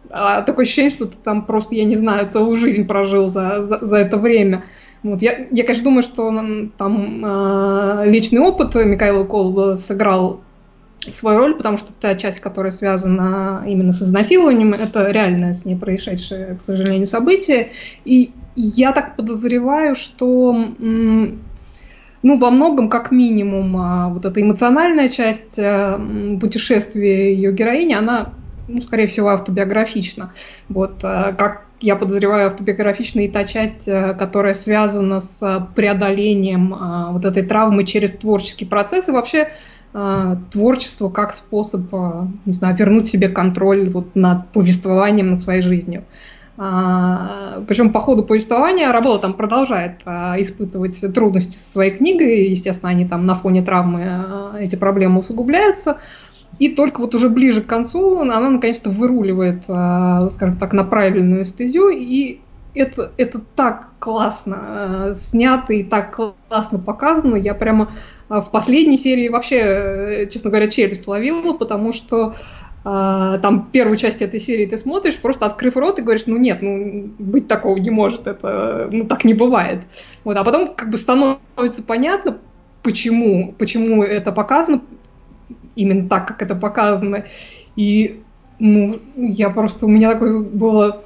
А 0.10 0.44
такое 0.44 0.63
ощущение, 0.63 0.92
что 0.92 1.06
ты 1.06 1.18
там 1.24 1.46
просто, 1.46 1.75
я 1.75 1.84
не 1.84 1.96
знаю, 1.96 2.30
целую 2.30 2.58
жизнь 2.58 2.86
прожил 2.86 3.30
за, 3.30 3.65
за, 3.65 3.80
за 3.86 3.96
это 3.98 4.18
время. 4.18 4.63
Вот. 5.04 5.22
Я, 5.22 5.48
я, 5.51 5.63
конечно, 5.63 5.84
думаю, 5.84 6.04
что 6.04 6.32
там 6.77 7.25
э, 7.25 8.04
личный 8.10 8.39
опыт 8.39 8.75
Михаила 8.75 9.24
Кол 9.24 9.77
сыграл 9.77 10.42
свою 11.12 11.39
роль, 11.39 11.55
потому 11.55 11.77
что 11.77 11.93
та 11.93 12.15
часть, 12.15 12.39
которая 12.39 12.71
связана 12.71 13.63
именно 13.67 13.93
с 13.93 14.01
изнасилованием, 14.01 14.74
это 14.74 15.09
реальное 15.12 15.53
с 15.53 15.65
ней 15.65 15.75
происшедшее, 15.75 16.55
к 16.55 16.62
сожалению, 16.62 17.05
событие. 17.05 17.71
И 18.05 18.31
я 18.55 18.91
так 18.91 19.15
подозреваю, 19.15 19.95
что 19.95 20.53
ну, 22.25 22.39
во 22.39 22.50
многом, 22.50 22.89
как 22.89 23.12
минимум, 23.12 23.77
а, 23.77 24.09
вот 24.09 24.25
эта 24.25 24.41
эмоциональная 24.41 25.09
часть 25.09 25.59
а, 25.59 26.01
путешествия 26.41 27.31
ее 27.31 27.51
героини, 27.51 27.93
она, 27.93 28.33
ну, 28.67 28.81
скорее 28.81 29.05
всего, 29.05 29.29
автобиографична. 29.29 30.33
Вот, 30.67 31.01
а, 31.03 31.33
как 31.33 31.65
я 31.81 31.95
подозреваю, 31.95 32.47
автобиографична 32.47 33.19
и 33.19 33.27
та 33.27 33.43
часть, 33.43 33.85
которая 34.17 34.55
связана 34.55 35.21
с 35.21 35.67
преодолением 35.75 36.74
вот 37.12 37.25
этой 37.25 37.43
травмы 37.43 37.83
через 37.83 38.15
творческий 38.15 38.65
процесс 38.65 39.07
и 39.07 39.12
вообще 39.12 39.50
творчество 40.51 41.09
как 41.09 41.33
способ, 41.33 41.93
э, 41.93 42.27
не 42.45 42.53
знаю, 42.53 42.75
вернуть 42.75 43.07
себе 43.07 43.29
контроль 43.29 43.89
вот 43.89 44.15
над 44.15 44.49
повествованием, 44.49 45.29
над 45.29 45.39
своей 45.39 45.61
жизнью. 45.61 46.03
А, 46.57 47.63
причем 47.67 47.91
по 47.91 47.99
ходу 47.99 48.23
повествования 48.23 48.91
Рабола 48.91 49.19
там 49.19 49.33
продолжает 49.33 49.99
а, 50.05 50.39
испытывать 50.39 51.01
трудности 51.13 51.57
со 51.57 51.69
своей 51.71 51.91
книгой, 51.91 52.49
естественно, 52.49 52.91
они 52.91 53.05
там 53.05 53.25
на 53.25 53.35
фоне 53.35 53.61
травмы 53.61 54.03
а, 54.05 54.55
эти 54.59 54.75
проблемы 54.75 55.19
усугубляются, 55.19 55.97
и 56.57 56.69
только 56.69 57.01
вот 57.01 57.13
уже 57.13 57.29
ближе 57.29 57.61
к 57.61 57.65
концу 57.65 58.19
она 58.19 58.39
наконец-то 58.49 58.89
выруливает, 58.89 59.63
а, 59.67 60.29
скажем 60.29 60.57
так, 60.57 60.71
на 60.71 60.85
правильную 60.85 61.43
стезю, 61.43 61.89
и 61.89 62.39
это, 62.73 63.11
это 63.17 63.39
так 63.55 63.89
классно 63.99 64.57
э, 65.09 65.13
снято 65.15 65.73
и 65.73 65.83
так 65.83 66.15
классно 66.47 66.77
показано. 66.77 67.35
Я 67.35 67.53
прямо 67.53 67.91
в 68.29 68.50
последней 68.51 68.98
серии 68.98 69.29
вообще, 69.29 69.58
э, 69.58 70.29
честно 70.32 70.50
говоря, 70.50 70.67
челюсть 70.67 71.08
ловила, 71.08 71.53
потому 71.53 71.94
что 71.94 72.36
Uh, 72.88 73.39
там 73.39 73.67
первую 73.72 73.98
часть 73.98 74.22
этой 74.22 74.39
серии 74.39 74.67
ты 74.67 74.77
смотришь, 74.77 75.17
просто 75.17 75.48
открыв 75.48 75.75
рот 75.75 75.98
и 75.98 76.03
говоришь, 76.03 76.27
ну 76.27 76.38
нет, 76.38 76.62
ну 76.62 77.10
быть 77.17 77.48
такого 77.48 77.77
не 77.77 77.89
может, 77.89 78.27
это, 78.27 78.88
ну 78.91 79.05
так 79.05 79.25
не 79.25 79.34
бывает. 79.34 79.79
Вот, 80.24 80.38
а 80.38 80.44
потом 80.44 80.75
как 80.75 80.91
бы 80.91 80.98
становится 80.98 81.82
понятно, 81.82 82.38
почему, 82.84 83.55
почему 83.58 84.03
это 84.03 84.32
показано, 84.32 84.84
именно 85.75 86.08
так, 86.08 86.27
как 86.27 86.44
это 86.44 86.53
показано. 86.53 87.25
И, 87.75 88.22
ну, 88.60 89.00
я 89.15 89.50
просто, 89.50 89.88
у 89.88 89.89
меня 89.89 90.13
такое 90.13 90.44
было 90.44 91.03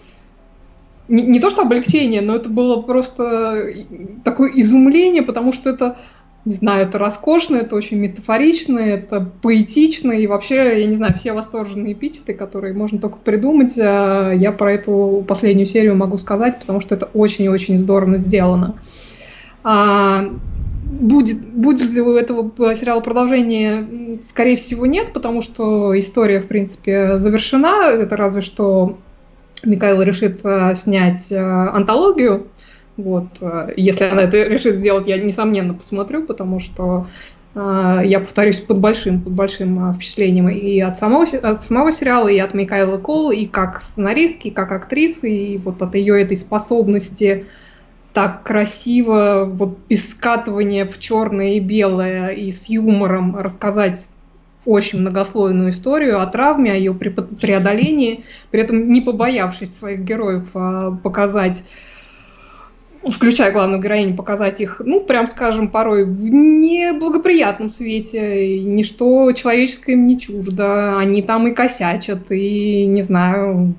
не, 1.08 1.24
не 1.24 1.40
то 1.40 1.50
что 1.50 1.64
облегчение, 1.64 2.22
но 2.22 2.36
это 2.36 2.50
было 2.50 2.82
просто 2.82 3.74
такое 4.24 4.52
изумление, 4.56 5.24
потому 5.24 5.52
что 5.52 5.70
это, 5.70 5.98
не 6.50 6.56
знаю, 6.56 6.88
это 6.88 6.98
роскошно, 6.98 7.58
это 7.58 7.76
очень 7.76 7.98
метафорично, 7.98 8.80
это 8.80 9.32
поэтично, 9.44 10.14
и 10.14 10.26
вообще, 10.26 10.82
я 10.82 10.88
не 10.88 10.96
знаю, 10.96 11.14
все 11.14 11.34
восторженные 11.34 11.94
эпитеты, 11.94 12.34
которые 12.34 12.74
можно 12.74 12.98
только 12.98 13.18
придумать, 13.18 13.78
а 13.78 14.32
я 14.32 14.52
про 14.52 14.74
эту 14.74 15.24
последнюю 15.28 15.68
серию 15.68 15.96
могу 15.96 16.18
сказать, 16.18 16.60
потому 16.60 16.82
что 16.82 16.96
это 16.96 17.08
очень-очень 17.14 17.78
здорово 17.78 18.18
сделано. 18.18 18.78
А, 19.64 20.26
будет, 20.86 21.40
будет 21.50 21.92
ли 21.92 22.02
у 22.02 22.16
этого 22.16 22.52
сериала 22.76 23.02
продолжение? 23.02 24.20
Скорее 24.24 24.56
всего, 24.56 24.88
нет, 24.88 25.14
потому 25.14 25.44
что 25.44 25.98
история, 26.00 26.40
в 26.40 26.48
принципе, 26.48 27.20
завершена. 27.20 27.92
Это 27.92 28.18
разве 28.18 28.42
что 28.42 28.98
Микаэл 29.64 30.02
решит 30.02 30.40
э, 30.44 30.74
снять 30.74 31.32
э, 31.32 31.38
антологию. 31.38 32.48
Вот. 33.00 33.28
Э, 33.40 33.72
если 33.78 34.04
она 34.06 34.24
это 34.24 34.44
решит 34.44 34.76
сделать, 34.76 35.08
я, 35.08 35.18
несомненно, 35.18 35.74
посмотрю, 35.74 36.26
потому 36.26 36.60
что 36.60 37.08
я 37.56 38.20
повторюсь, 38.20 38.60
под 38.60 38.78
большим, 38.78 39.22
под 39.22 39.34
большим 39.34 39.94
впечатлением 39.96 40.50
и 40.50 40.80
от 40.82 41.00
самого, 41.00 41.26
от 41.26 41.64
самого 41.64 41.92
сериала, 41.92 42.28
и 42.28 42.38
от 42.38 42.54
Микаэлы 42.54 43.00
Кол, 43.00 43.32
и 43.32 43.48
как 43.48 43.82
сценаристки, 43.82 44.50
и 44.50 44.52
как 44.52 44.72
актрисы, 44.72 45.30
и 45.32 45.58
вот 45.58 45.82
от 45.82 45.96
ее 45.96 46.22
этой 46.22 46.38
способности 46.38 47.46
так 48.14 48.44
красиво, 48.44 49.50
вот 49.52 49.80
без 49.90 50.12
скатывания 50.12 50.86
в 50.86 51.00
черное 51.00 51.54
и 51.54 51.60
белое, 51.60 52.30
и 52.30 52.52
с 52.52 52.70
юмором 52.70 53.36
рассказать 53.36 54.08
очень 54.66 55.00
многослойную 55.00 55.72
историю 55.72 56.22
о 56.22 56.28
травме, 56.28 56.74
о 56.74 56.76
ее 56.76 56.94
преодолении, 56.94 58.24
при 58.52 58.62
этом 58.62 58.92
не 58.92 59.02
побоявшись 59.02 59.76
своих 59.76 60.02
героев 60.02 60.52
показать 61.02 61.64
включая 63.08 63.52
главную 63.52 63.82
героиню, 63.82 64.16
показать 64.16 64.62
их, 64.62 64.82
ну, 64.84 65.02
прям 65.02 65.28
скажем, 65.28 65.70
порой 65.70 66.06
в 66.06 66.30
неблагоприятном 66.30 67.70
свете, 67.70 68.60
ничто 68.60 69.32
человеческое 69.32 69.94
им 69.94 70.06
не 70.06 70.20
чуждо, 70.20 70.98
они 70.98 71.22
там 71.22 71.48
и 71.48 71.54
косячат, 71.54 72.32
и, 72.32 72.86
не 72.86 73.02
знаю, 73.02 73.76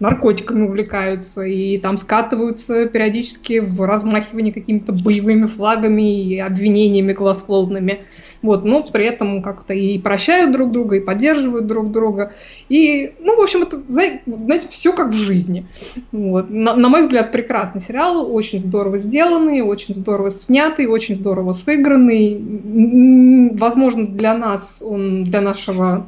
наркотиками 0.00 0.66
увлекаются, 0.66 1.42
и 1.42 1.78
там 1.78 1.96
скатываются 1.96 2.86
периодически 2.86 3.60
в 3.60 3.80
размахивание 3.86 4.52
какими-то 4.52 4.92
боевыми 4.92 5.46
флагами 5.46 6.24
и 6.24 6.38
обвинениями 6.40 7.12
голословными. 7.12 8.00
Вот, 8.42 8.64
но 8.64 8.82
при 8.82 9.04
этом 9.04 9.40
как-то 9.40 9.72
и 9.72 9.98
прощают 9.98 10.52
друг 10.52 10.72
друга, 10.72 10.96
и 10.96 11.00
поддерживают 11.00 11.66
друг 11.66 11.92
друга. 11.92 12.32
И, 12.68 13.14
ну, 13.20 13.36
в 13.36 13.40
общем, 13.40 13.62
это, 13.62 13.80
знаете, 13.86 14.66
все 14.68 14.92
как 14.92 15.10
в 15.10 15.16
жизни. 15.16 15.66
Вот. 16.10 16.50
На, 16.50 16.74
на 16.74 16.88
мой 16.88 17.02
взгляд, 17.02 17.30
прекрасный 17.30 17.80
сериал, 17.80 18.34
очень 18.34 18.58
здорово 18.58 18.98
сделанный, 18.98 19.62
очень 19.62 19.94
здорово 19.94 20.32
снятый, 20.32 20.86
очень 20.86 21.14
здорово 21.14 21.52
сыгранный. 21.52 23.50
Возможно, 23.54 24.06
для 24.06 24.36
нас 24.36 24.82
он, 24.84 25.22
для 25.22 25.40
нашего 25.40 26.06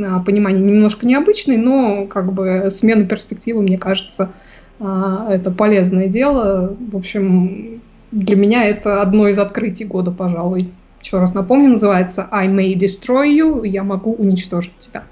а, 0.00 0.20
понимания 0.20 0.60
немножко 0.60 1.06
необычный, 1.06 1.56
но 1.56 2.06
как 2.06 2.32
бы 2.32 2.68
смена 2.70 3.06
перспективы, 3.06 3.62
мне 3.62 3.78
кажется, 3.78 4.32
а, 4.78 5.26
это 5.30 5.50
полезное 5.50 6.08
дело. 6.08 6.76
В 6.92 6.96
общем, 6.96 7.80
для 8.10 8.36
меня 8.36 8.64
это 8.64 9.00
одно 9.00 9.28
из 9.28 9.38
открытий 9.38 9.84
года, 9.84 10.10
пожалуй. 10.10 10.68
Еще 11.02 11.18
раз 11.18 11.34
напомню, 11.34 11.70
называется 11.70 12.28
I 12.30 12.46
may 12.46 12.74
destroy 12.74 13.28
you, 13.28 13.66
я 13.66 13.82
могу 13.82 14.14
уничтожить 14.14 14.78
тебя. 14.78 15.04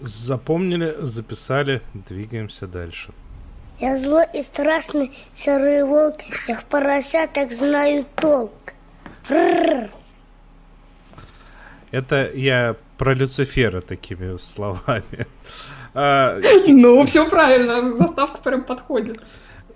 Запомнили, 0.00 0.94
записали, 1.00 1.82
двигаемся 1.92 2.66
дальше. 2.66 3.12
Я 3.80 3.98
злой 3.98 4.26
и 4.32 4.42
страшный 4.42 5.10
серый 5.34 5.84
волк, 5.84 6.18
я 6.46 6.54
в 6.54 6.64
поросяток 6.64 7.52
знаю 7.52 8.06
толк. 8.14 8.74
Рррр. 9.28 9.90
Это 11.90 12.30
я 12.32 12.76
про 12.96 13.14
Люцифера 13.14 13.80
такими 13.80 14.38
словами. 14.38 15.02
А, 15.94 16.40
ну, 16.68 17.04
все 17.04 17.28
правильно, 17.28 17.94
заставка 17.98 18.40
прям 18.40 18.62
подходит. 18.62 19.22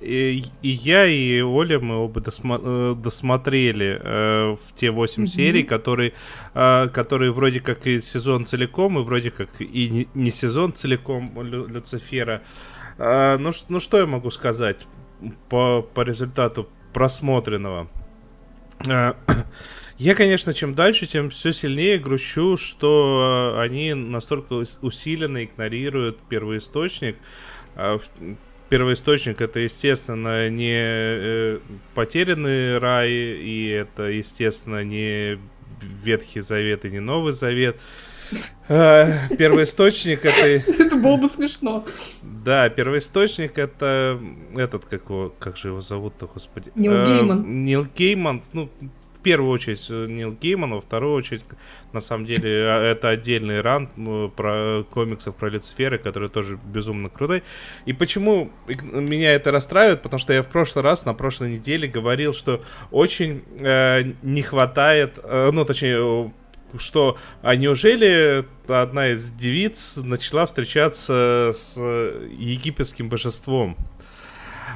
И, 0.01 0.45
и 0.63 0.69
я, 0.69 1.07
и 1.07 1.41
Оля, 1.41 1.81
мы 1.81 1.97
оба 1.97 2.21
досма- 2.21 2.61
э, 2.63 2.95
досмотрели 2.95 3.99
э, 4.03 4.57
в 4.57 4.75
те 4.75 4.91
8 4.91 5.23
mm-hmm. 5.23 5.27
серий, 5.27 5.63
которые, 5.63 6.13
э, 6.55 6.89
которые 6.93 7.33
вроде 7.33 7.61
как 7.61 7.87
и 7.87 8.01
сезон 8.01 8.47
целиком, 8.47 8.99
и 8.99 9.03
вроде 9.03 9.31
как 9.31 9.49
и 9.59 9.89
не, 9.89 10.09
не 10.15 10.31
сезон 10.31 10.75
целиком 10.75 11.33
Лю- 11.41 11.67
Люцифера. 11.67 12.43
Э, 12.99 13.39
ну, 13.39 13.53
ну, 13.69 13.81
что 13.81 13.99
я 13.99 14.07
могу 14.07 14.31
сказать 14.31 14.87
по, 15.49 15.83
по 15.83 16.03
результату 16.03 16.69
просмотренного? 16.93 17.89
Э, 18.87 19.15
я, 19.99 20.15
конечно, 20.15 20.53
чем 20.53 20.75
дальше, 20.75 21.07
тем 21.07 21.31
все 21.31 21.55
сильнее 21.55 21.99
грущу, 21.99 22.59
что 22.59 23.57
они 23.59 23.95
настолько 23.95 24.63
усиленно 24.83 25.45
игнорируют 25.45 26.19
первоисточник. 26.29 27.17
Э, 28.67 28.71
первоисточник 28.71 29.41
это, 29.41 29.61
естественно, 29.61 30.49
не 30.49 30.75
э, 30.75 31.59
потерянный 31.95 32.79
рай, 32.79 33.11
и 33.11 33.69
это, 33.69 34.05
естественно, 34.05 34.85
не 34.85 35.39
Ветхий 35.81 36.41
Завет 36.41 36.85
и 36.85 36.91
не 36.91 37.01
Новый 37.01 37.33
Завет. 37.33 37.77
Э, 38.69 39.29
первоисточник 39.37 40.25
это... 40.25 40.47
Это 40.83 40.97
было 40.97 41.17
бы 41.17 41.29
смешно. 41.29 41.87
Да, 42.23 42.69
первоисточник 42.69 43.59
это 43.59 44.21
этот, 44.57 44.85
как, 44.87 45.09
его, 45.09 45.33
как 45.39 45.57
же 45.57 45.69
его 45.69 45.81
зовут-то, 45.81 46.27
господи? 46.27 46.73
Нил 46.75 46.93
Гейман. 46.93 47.65
Нил 47.65 47.87
Гейман, 47.97 48.43
ну, 48.53 48.69
первую 49.27 49.51
очередь 49.51 49.85
э, 49.91 50.07
Нил 50.09 50.37
Гейман, 50.41 50.75
во 50.75 50.81
вторую 50.81 51.15
очередь, 51.15 51.43
на 51.93 52.01
самом 52.01 52.27
деле, 52.27 52.49
а, 52.69 52.81
это 52.81 53.09
отдельный 53.09 53.61
ран 53.61 53.89
про 54.37 54.85
комиксов 54.85 55.35
про 55.35 55.49
Люцифера, 55.49 55.99
который 55.99 56.29
тоже 56.29 56.61
безумно 56.65 57.09
крутой. 57.09 57.43
И 57.87 57.93
почему 57.93 58.53
меня 58.69 59.33
это 59.33 59.51
расстраивает? 59.51 60.03
Потому 60.03 60.21
что 60.21 60.33
я 60.33 60.43
в 60.43 60.49
прошлый 60.49 60.85
раз, 60.85 61.07
на 61.07 61.13
прошлой 61.13 61.55
неделе 61.55 61.89
говорил, 61.89 62.33
что 62.35 62.63
очень 62.93 63.43
э, 63.59 64.13
не 64.23 64.43
хватает, 64.43 65.19
э, 65.25 65.51
ну, 65.53 65.65
точнее, 65.65 66.33
что, 66.79 67.19
а 67.43 67.57
неужели 67.57 68.47
одна 68.69 69.09
из 69.09 69.33
девиц 69.33 69.97
начала 69.97 70.47
встречаться 70.47 71.51
с 71.53 71.77
египетским 71.77 73.09
божеством? 73.09 73.77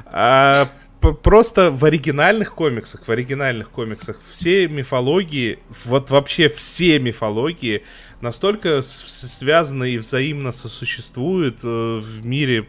А 0.07 0.67
просто 1.01 1.71
в 1.71 1.83
оригинальных 1.83 2.53
комиксах, 2.53 3.07
в 3.07 3.11
оригинальных 3.11 3.69
комиксах 3.69 4.19
все 4.29 4.67
мифологии, 4.67 5.59
вот 5.85 6.09
вообще 6.09 6.47
все 6.47 6.99
мифологии 6.99 7.83
настолько 8.21 8.81
связаны 8.81 9.91
и 9.91 9.97
взаимно 9.97 10.51
сосуществуют 10.51 11.59
э, 11.63 11.99
в 11.99 12.25
мире 12.25 12.67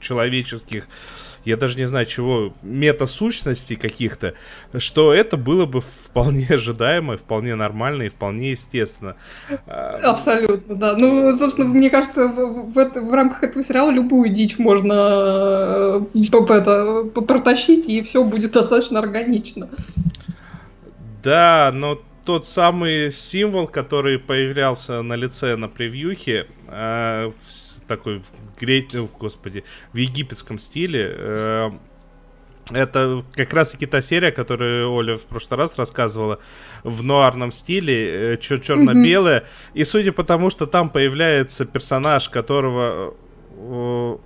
человеческих 0.00 0.88
я 1.44 1.56
даже 1.56 1.76
не 1.78 1.86
знаю 1.86 2.06
чего, 2.06 2.52
мета-сущностей 2.62 3.76
каких-то, 3.76 4.34
что 4.78 5.12
это 5.12 5.36
было 5.36 5.66
бы 5.66 5.80
вполне 5.80 6.46
ожидаемо, 6.50 7.16
вполне 7.16 7.54
нормально 7.54 8.02
и 8.02 8.08
вполне 8.08 8.52
естественно. 8.52 9.16
Абсолютно, 9.66 10.74
да. 10.74 10.96
Ну, 10.98 11.32
собственно, 11.32 11.68
мне 11.68 11.90
кажется, 11.90 12.28
в, 12.28 12.72
в, 12.72 12.74
в 12.74 13.14
рамках 13.14 13.42
этого 13.42 13.64
сериала 13.64 13.90
любую 13.90 14.30
дичь 14.30 14.58
можно 14.58 16.04
э, 16.14 16.54
это, 16.54 17.04
протащить, 17.04 17.88
и 17.88 18.02
все 18.02 18.22
будет 18.24 18.52
достаточно 18.52 18.98
органично. 18.98 19.68
Да, 21.22 21.70
но 21.72 22.00
тот 22.24 22.46
самый 22.46 23.12
символ, 23.12 23.66
который 23.66 24.18
появлялся 24.18 25.02
на 25.02 25.14
лице 25.14 25.56
на 25.56 25.68
превьюхе, 25.68 26.46
э, 26.68 27.32
в, 27.40 27.71
такой 27.96 28.20
в 28.20 28.60
грет, 28.60 28.94
господи, 29.18 29.64
в 29.92 29.96
египетском 29.96 30.58
стиле. 30.58 31.14
Э, 31.16 31.70
это 32.70 33.24
как 33.34 33.52
раз 33.52 33.72
таки 33.72 33.86
та 33.86 34.00
серия, 34.00 34.30
которую 34.30 34.92
Оля 34.92 35.18
в 35.18 35.22
прошлый 35.22 35.58
раз 35.58 35.76
рассказывала 35.78 36.38
в 36.84 37.02
нуарном 37.02 37.52
стиле, 37.52 38.34
э, 38.34 38.36
черно-белая. 38.36 39.40
Mm-hmm. 39.40 39.70
И 39.74 39.84
судя 39.84 40.12
по 40.12 40.24
тому, 40.24 40.50
что 40.50 40.66
там 40.66 40.88
появляется 40.90 41.64
персонаж, 41.66 42.28
которого... 42.28 43.14
Э, 43.56 44.16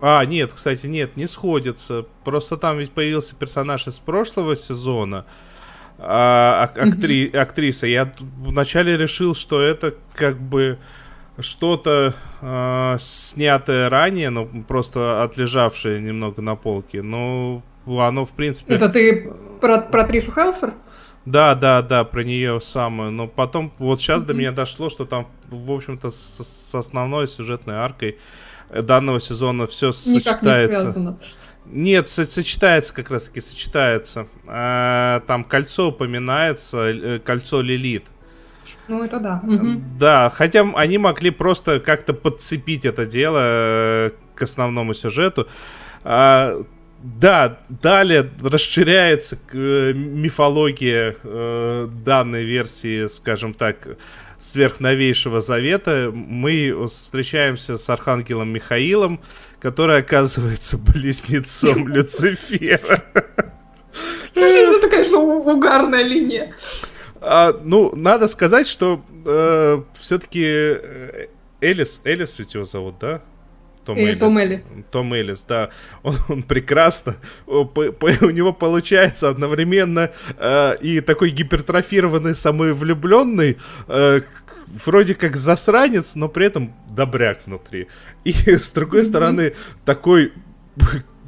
а, 0.00 0.24
нет, 0.26 0.52
кстати, 0.52 0.86
нет, 0.86 1.16
не 1.16 1.26
сходится. 1.26 2.04
Просто 2.24 2.56
там 2.56 2.78
ведь 2.78 2.90
появился 2.90 3.34
персонаж 3.34 3.86
из 3.86 3.98
прошлого 3.98 4.56
сезона. 4.56 5.24
А, 5.98 6.64
актри, 6.74 7.28
mm-hmm. 7.28 7.38
актриса. 7.38 7.86
Я 7.86 8.12
вначале 8.38 8.98
решил, 8.98 9.34
что 9.34 9.62
это 9.62 9.94
как 10.14 10.38
бы 10.38 10.78
что-то 11.38 12.14
э, 12.40 12.96
снятое 13.00 13.90
ранее, 13.90 14.30
но 14.30 14.46
просто 14.66 15.22
отлежавшее 15.22 16.00
немного 16.00 16.42
на 16.42 16.56
полке. 16.56 17.02
Но 17.02 17.62
оно, 17.86 18.24
в 18.24 18.32
принципе... 18.32 18.74
Это 18.74 18.88
ты 18.88 19.32
про, 19.60 19.80
про 19.80 20.04
Тришу 20.04 20.32
Хелфер? 20.32 20.74
Да, 21.24 21.54
да, 21.54 21.82
да, 21.82 22.04
про 22.04 22.22
нее 22.22 22.60
самое. 22.60 23.10
Но 23.10 23.26
потом, 23.26 23.72
вот 23.78 24.00
сейчас 24.00 24.22
mm-hmm. 24.22 24.26
до 24.26 24.34
меня 24.34 24.52
дошло, 24.52 24.90
что 24.90 25.06
там, 25.06 25.26
в 25.48 25.72
общем-то, 25.72 26.10
с, 26.10 26.42
с 26.42 26.74
основной 26.74 27.28
сюжетной 27.28 27.76
аркой 27.76 28.18
данного 28.70 29.20
сезона 29.20 29.66
все 29.66 29.88
Никак 29.88 30.24
сочетается. 30.40 30.76
Не 30.76 30.82
связано. 30.82 31.18
Нет, 31.66 32.08
со- 32.08 32.24
сочетается 32.26 32.92
как 32.92 33.10
раз 33.10 33.24
таки, 33.28 33.40
сочетается. 33.40 34.26
А, 34.46 35.20
там 35.20 35.44
кольцо 35.44 35.88
упоминается, 35.88 36.78
э, 36.88 37.18
кольцо 37.20 37.62
Лилит. 37.62 38.04
Ну, 38.88 39.02
это 39.02 39.18
да. 39.18 39.40
Угу. 39.42 39.82
Да, 39.98 40.30
хотя 40.34 40.60
они 40.74 40.98
могли 40.98 41.30
просто 41.30 41.80
как-то 41.80 42.12
подцепить 42.12 42.84
это 42.84 43.06
дело 43.06 43.38
э, 43.40 44.10
к 44.34 44.42
основному 44.42 44.94
сюжету. 44.94 45.48
А, 46.02 46.62
да, 47.02 47.58
далее 47.68 48.30
расширяется 48.42 49.38
э, 49.52 49.92
мифология 49.94 51.16
э, 51.22 51.88
данной 52.04 52.44
версии, 52.44 53.06
скажем 53.06 53.54
так, 53.54 53.98
сверхновейшего 54.38 55.40
завета. 55.40 56.10
Мы 56.14 56.86
встречаемся 56.86 57.78
с 57.78 57.88
архангелом 57.88 58.50
Михаилом, 58.50 59.20
который 59.60 59.98
оказывается 59.98 60.76
близнецом 60.76 61.88
Люцифера. 61.94 63.02
Это, 64.34 64.88
конечно, 64.88 65.18
угарная 65.18 66.02
линия. 66.02 66.54
А, 67.26 67.60
ну, 67.64 67.94
надо 67.96 68.28
сказать, 68.28 68.66
что 68.66 69.02
э, 69.24 69.82
все-таки 69.94 70.44
э, 70.44 71.26
Элис, 71.60 72.00
Элис 72.04 72.38
ведь 72.38 72.54
его 72.54 72.64
зовут, 72.64 72.98
да? 73.00 73.22
Том, 73.84 73.98
Элис. 73.98 74.18
Том 74.18 74.38
Элис. 74.38 74.74
Том 74.90 75.14
Элис, 75.14 75.44
да. 75.46 75.70
Он, 76.02 76.16
он 76.28 76.42
прекрасно. 76.42 77.16
По, 77.46 77.64
по, 77.64 78.10
у 78.22 78.30
него 78.30 78.52
получается 78.52 79.28
одновременно 79.28 80.10
э, 80.38 80.76
и 80.80 81.00
такой 81.00 81.30
гипертрофированный, 81.30 82.34
самовлюбленный, 82.34 83.58
э, 83.88 84.20
вроде 84.66 85.14
как 85.14 85.36
засранец, 85.36 86.14
но 86.14 86.28
при 86.28 86.46
этом 86.46 86.74
добряк 86.90 87.46
внутри. 87.46 87.88
И 88.24 88.32
с 88.32 88.72
другой 88.72 89.00
mm-hmm. 89.00 89.04
стороны, 89.04 89.54
такой 89.84 90.32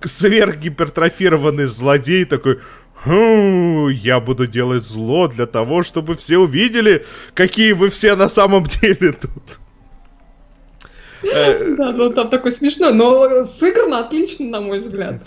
сверхгипертрофированный 0.03 1.67
злодей, 1.67 2.25
такой... 2.25 2.61
Хм, 3.05 3.89
я 3.89 4.21
буду 4.21 4.47
делать 4.47 4.83
зло 4.83 5.29
для 5.29 5.47
того, 5.47 5.83
чтобы 5.83 6.17
все 6.17 6.39
увидели, 6.39 7.05
какие 7.35 7.73
вы 7.73 7.91
все 7.91 8.17
на 8.17 8.29
самом 8.29 8.65
деле 8.65 9.13
тут. 9.13 9.61
Да, 11.23 11.93
ну 11.93 12.11
там 12.11 12.29
такой 12.29 12.51
смешной, 12.51 12.93
но 12.93 13.45
сыграно 13.45 14.01
отлично, 14.01 14.47
на 14.47 14.61
мой 14.61 14.81
взгляд. 14.81 15.23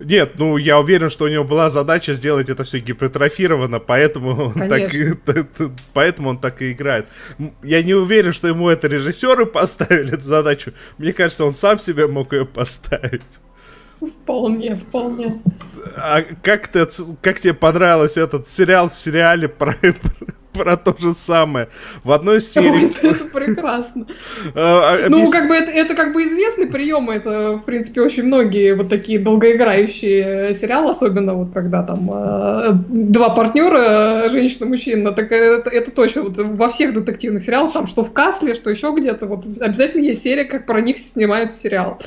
Нет, 0.00 0.38
ну 0.38 0.56
я 0.56 0.80
уверен, 0.80 1.10
что 1.10 1.26
у 1.26 1.28
него 1.28 1.44
была 1.44 1.68
задача 1.68 2.14
сделать 2.14 2.48
это 2.48 2.64
все 2.64 2.78
гипертрофировано, 2.78 3.80
поэтому 3.80 4.46
он, 4.46 4.68
так, 4.68 4.90
поэтому 5.92 6.30
он 6.30 6.38
так 6.38 6.62
и 6.62 6.72
играет. 6.72 7.06
Я 7.62 7.82
не 7.82 7.92
уверен, 7.92 8.32
что 8.32 8.48
ему 8.48 8.70
это 8.70 8.88
режиссеры 8.88 9.44
поставили 9.46 10.14
эту 10.14 10.22
задачу. 10.22 10.72
Мне 10.96 11.12
кажется, 11.12 11.44
он 11.44 11.54
сам 11.54 11.78
себе 11.78 12.06
мог 12.06 12.32
ее 12.32 12.46
поставить. 12.46 13.22
Вполне, 14.00 14.76
вполне. 14.76 15.42
А 15.96 16.22
как, 16.42 16.68
ты, 16.68 16.86
как 17.20 17.38
тебе 17.38 17.54
понравился 17.54 18.22
этот 18.22 18.48
сериал 18.48 18.88
в 18.88 18.98
сериале 18.98 19.48
про, 19.48 19.74
про 20.52 20.76
то 20.76 20.94
же 20.98 21.12
самое. 21.12 21.68
В 22.04 22.12
одной 22.12 22.40
серии... 22.40 22.90
Это 23.06 23.24
прекрасно. 23.24 24.06
А, 24.54 25.08
ну, 25.08 25.28
как 25.30 25.48
бы 25.48 25.54
это, 25.54 25.70
это 25.70 25.94
как 25.94 26.12
бы 26.12 26.24
известный 26.24 26.66
прием, 26.66 27.10
это, 27.10 27.52
в 27.58 27.64
принципе, 27.64 28.00
очень 28.00 28.24
многие 28.24 28.74
вот 28.74 28.88
такие 28.88 29.18
долгоиграющие 29.18 30.54
сериалы, 30.54 30.90
особенно 30.90 31.34
вот 31.34 31.52
когда 31.52 31.82
там 31.82 32.10
э, 32.12 32.72
два 32.88 33.30
партнера, 33.30 34.28
женщина 34.30 34.64
и 34.64 34.68
мужчина, 34.68 35.12
так 35.12 35.30
это, 35.32 35.90
точно 35.90 36.22
вот 36.22 36.36
во 36.36 36.68
всех 36.68 36.94
детективных 36.94 37.42
сериалах, 37.42 37.72
там 37.72 37.86
что 37.86 38.04
в 38.04 38.12
Касле, 38.12 38.54
что 38.54 38.70
еще 38.70 38.92
где-то, 38.96 39.26
вот 39.26 39.44
обязательно 39.60 40.02
есть 40.02 40.22
серия, 40.22 40.44
как 40.44 40.66
про 40.66 40.80
них 40.80 40.98
снимают 40.98 41.54
сериал. 41.54 41.98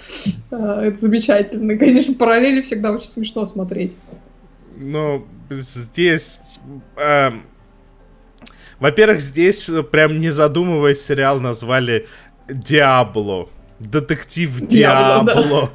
Э, 0.51 0.81
это 0.87 0.99
замечательно. 0.99 1.77
Конечно, 1.77 2.13
параллели 2.15 2.61
всегда 2.61 2.91
очень 2.91 3.07
смешно 3.07 3.45
смотреть. 3.45 3.93
Ну, 4.75 5.25
здесь... 5.49 6.39
Э, 6.97 7.31
во-первых, 8.83 9.21
здесь, 9.21 9.69
э, 9.69 9.81
прям 9.81 10.19
не 10.19 10.29
задумываясь, 10.29 10.99
сериал 10.99 11.39
назвали 11.39 12.05
Диабло. 12.49 13.47
Детектив 13.79 14.51
Диабло. 14.59 15.71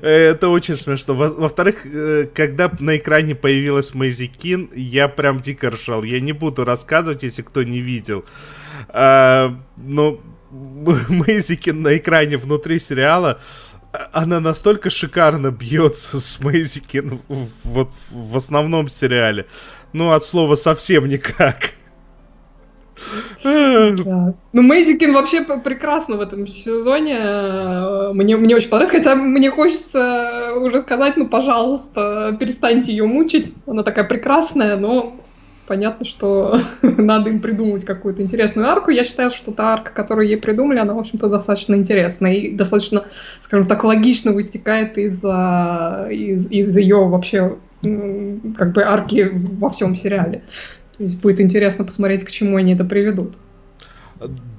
Это 0.00 0.48
очень 0.48 0.76
смешно. 0.76 1.14
Во-вторых, 1.14 1.84
э, 1.84 2.28
когда 2.32 2.70
на 2.78 2.96
экране 2.96 3.34
появилась 3.34 3.92
Мэйзи 3.92 4.28
Кин, 4.28 4.70
я 4.72 5.08
прям 5.08 5.40
дико 5.40 5.70
ржал. 5.70 6.04
Я 6.04 6.20
не 6.20 6.30
буду 6.30 6.64
рассказывать, 6.64 7.24
если 7.24 7.42
кто 7.42 7.64
не 7.64 7.80
видел. 7.80 8.24
А, 8.90 9.58
но 9.76 10.20
Мэйзи 11.08 11.56
Кин 11.56 11.82
на 11.82 11.96
экране 11.96 12.36
внутри 12.36 12.78
сериала, 12.78 13.40
а, 13.92 14.10
она 14.12 14.38
настолько 14.38 14.90
шикарно 14.90 15.50
бьется 15.50 16.20
с 16.20 16.38
Мэйзи 16.38 16.82
Кин 16.82 17.20
вот 17.64 17.90
в 18.12 18.36
основном 18.36 18.86
сериале. 18.86 19.46
Ну, 19.92 20.12
от 20.12 20.24
слова 20.24 20.54
совсем 20.54 21.08
никак. 21.08 21.72
Да. 23.42 24.34
Ну, 24.52 24.62
Мейзикин 24.62 25.12
вообще 25.12 25.42
прекрасно 25.42 26.16
в 26.16 26.20
этом 26.20 26.46
сезоне. 26.46 27.18
Э, 27.18 28.12
мне, 28.12 28.36
мне 28.36 28.56
очень 28.56 28.68
понравилось. 28.68 28.96
Хотя 28.96 29.14
мне 29.14 29.50
хочется 29.50 30.54
уже 30.56 30.80
сказать, 30.80 31.16
ну, 31.16 31.26
пожалуйста, 31.26 32.36
перестаньте 32.38 32.92
ее 32.92 33.06
мучить. 33.06 33.54
Она 33.66 33.82
такая 33.82 34.04
прекрасная, 34.04 34.76
но 34.76 35.16
понятно, 35.66 36.04
что 36.06 36.60
надо 36.82 37.30
им 37.30 37.40
придумать 37.40 37.84
какую-то 37.84 38.22
интересную 38.22 38.68
арку. 38.68 38.90
Я 38.90 39.04
считаю, 39.04 39.30
что 39.30 39.52
та 39.52 39.72
арка, 39.72 39.92
которую 39.92 40.28
ей 40.28 40.36
придумали, 40.36 40.78
она, 40.78 40.94
в 40.94 40.98
общем-то, 40.98 41.28
достаточно 41.28 41.74
интересная 41.74 42.34
и 42.34 42.52
достаточно, 42.52 43.04
скажем 43.40 43.66
так, 43.66 43.84
логично 43.84 44.32
вытекает 44.32 44.98
из, 44.98 45.24
из, 45.24 46.50
из 46.50 46.76
ее 46.76 47.08
вообще 47.08 47.56
как 47.82 48.72
бы 48.72 48.82
арки 48.84 49.30
во 49.32 49.70
всем 49.70 49.96
сериале. 49.96 50.42
То 50.96 51.04
есть 51.04 51.20
будет 51.20 51.40
интересно 51.40 51.84
посмотреть, 51.84 52.24
к 52.24 52.30
чему 52.30 52.56
они 52.56 52.74
это 52.74 52.84
приведут. 52.84 53.36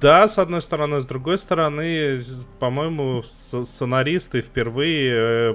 Да, 0.00 0.28
с 0.28 0.38
одной 0.38 0.60
стороны, 0.62 1.00
с 1.00 1.06
другой 1.06 1.38
стороны, 1.38 2.20
по-моему, 2.58 3.22
сценаристы 3.22 4.42
впервые 4.42 5.12
э, 5.14 5.54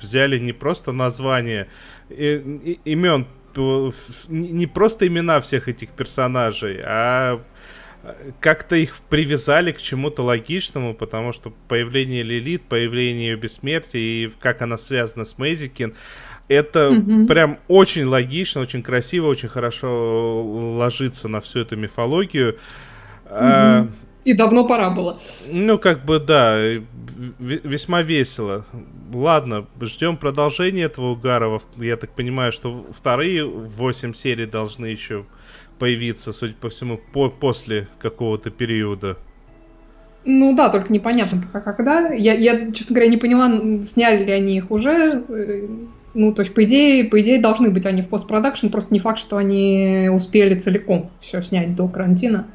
взяли 0.00 0.38
не 0.38 0.52
просто 0.52 0.92
название 0.92 1.68
имен, 2.08 3.26
не 4.28 4.66
просто 4.66 5.06
имена 5.06 5.40
всех 5.40 5.68
этих 5.68 5.90
персонажей, 5.90 6.80
а 6.84 7.42
как-то 8.40 8.74
их 8.74 8.96
привязали 9.08 9.72
к 9.72 9.78
чему-то 9.78 10.22
логичному, 10.22 10.94
потому 10.94 11.32
что 11.32 11.52
появление 11.68 12.22
Лилит, 12.22 12.62
появление 12.62 13.28
ее 13.28 13.36
бессмертия 13.36 14.00
и 14.00 14.32
как 14.40 14.62
она 14.62 14.76
связана 14.76 15.24
с 15.24 15.38
Мэйзикин, 15.38 15.94
это 16.52 16.90
угу. 16.90 17.26
прям 17.26 17.58
очень 17.68 18.04
логично, 18.04 18.60
очень 18.60 18.82
красиво, 18.82 19.26
очень 19.26 19.48
хорошо 19.48 20.42
ложится 20.76 21.28
на 21.28 21.40
всю 21.40 21.60
эту 21.60 21.76
мифологию. 21.76 22.56
Угу. 23.24 23.34
А, 23.34 23.86
И 24.24 24.32
давно 24.34 24.66
пора 24.66 24.90
было. 24.90 25.18
Ну, 25.48 25.78
как 25.78 26.04
бы, 26.04 26.18
да, 26.18 26.58
весьма 27.38 28.02
весело. 28.02 28.64
Ладно, 29.12 29.66
ждем 29.80 30.16
продолжения 30.16 30.84
этого 30.84 31.10
угара. 31.10 31.60
Я 31.76 31.96
так 31.96 32.10
понимаю, 32.10 32.52
что 32.52 32.86
вторые 32.92 33.44
восемь 33.44 34.14
серий 34.14 34.46
должны 34.46 34.86
еще 34.86 35.24
появиться, 35.78 36.32
судя 36.32 36.54
по 36.54 36.68
всему, 36.68 37.00
по 37.12 37.28
после 37.28 37.88
какого-то 37.98 38.50
периода. 38.50 39.16
Ну 40.24 40.54
да, 40.54 40.68
только 40.68 40.92
непонятно 40.92 41.42
пока 41.52 41.72
когда. 41.72 42.12
Я, 42.12 42.34
я, 42.34 42.70
честно 42.70 42.94
говоря, 42.94 43.10
не 43.10 43.16
поняла, 43.16 43.82
сняли 43.82 44.24
ли 44.24 44.30
они 44.30 44.58
их 44.58 44.70
уже 44.70 45.24
э, 45.28 45.68
ну, 46.14 46.32
то 46.34 46.42
есть, 46.42 46.54
по 46.54 46.64
идее, 46.64 47.04
по 47.04 47.20
идее, 47.20 47.40
должны 47.40 47.70
быть 47.70 47.86
они 47.86 48.02
в 48.02 48.08
постпродакшн, 48.08 48.68
просто 48.68 48.92
не 48.92 49.00
факт, 49.00 49.18
что 49.18 49.36
они 49.36 50.08
успели 50.12 50.58
целиком 50.58 51.10
все 51.20 51.42
снять 51.42 51.74
до 51.74 51.88
карантина. 51.88 52.46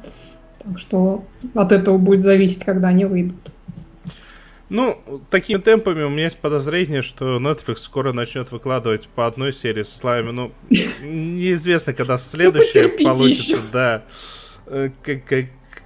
Так 0.62 0.78
что 0.78 1.24
от 1.54 1.72
этого 1.72 1.98
будет 1.98 2.22
зависеть, 2.22 2.64
когда 2.64 2.88
они 2.88 3.04
выйдут. 3.04 3.52
Ну, 4.68 5.02
такими 5.30 5.58
темпами 5.58 6.02
у 6.02 6.10
меня 6.10 6.24
есть 6.24 6.38
подозрение, 6.38 7.00
что 7.00 7.38
Netflix 7.38 7.76
скоро 7.76 8.12
начнет 8.12 8.52
выкладывать 8.52 9.08
по 9.08 9.26
одной 9.26 9.54
серии 9.54 9.82
со 9.82 9.96
словами, 9.96 10.30
ну, 10.30 10.52
неизвестно, 10.70 11.94
когда 11.94 12.18
в 12.18 12.22
следующее 12.24 12.88
получится, 12.88 13.60
да. 13.72 14.04
Э, 14.66 14.90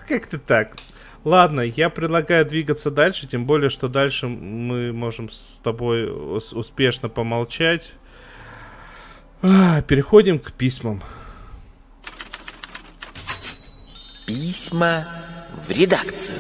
как-то 0.09 0.39
так. 0.39 0.75
Ладно, 1.25 1.61
я 1.61 1.89
предлагаю 1.89 2.45
двигаться 2.45 2.91
дальше, 2.91 3.29
тем 3.29 3.47
более, 3.47 3.71
что 3.71 3.89
дальше 3.89 4.27
мы 4.27 4.93
можем 4.93 5.31
с 5.31 5.61
тобой 5.63 6.11
успешно 6.11 7.09
помолчать. 7.09 7.95
А, 9.41 9.83
переходим 9.83 10.41
к 10.41 10.53
письмам. 10.53 11.01
Письма 14.27 15.05
в 15.67 15.71
редакцию. 15.71 16.39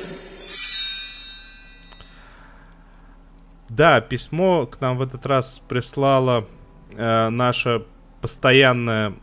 Да, 3.69 4.01
письмо 4.01 4.67
к 4.67 4.81
нам 4.81 4.99
в 4.99 5.03
этот 5.03 5.25
раз 5.27 5.63
прислала 5.69 6.47
э, 6.91 7.29
наша 7.31 7.85
постоянная, 8.21 9.15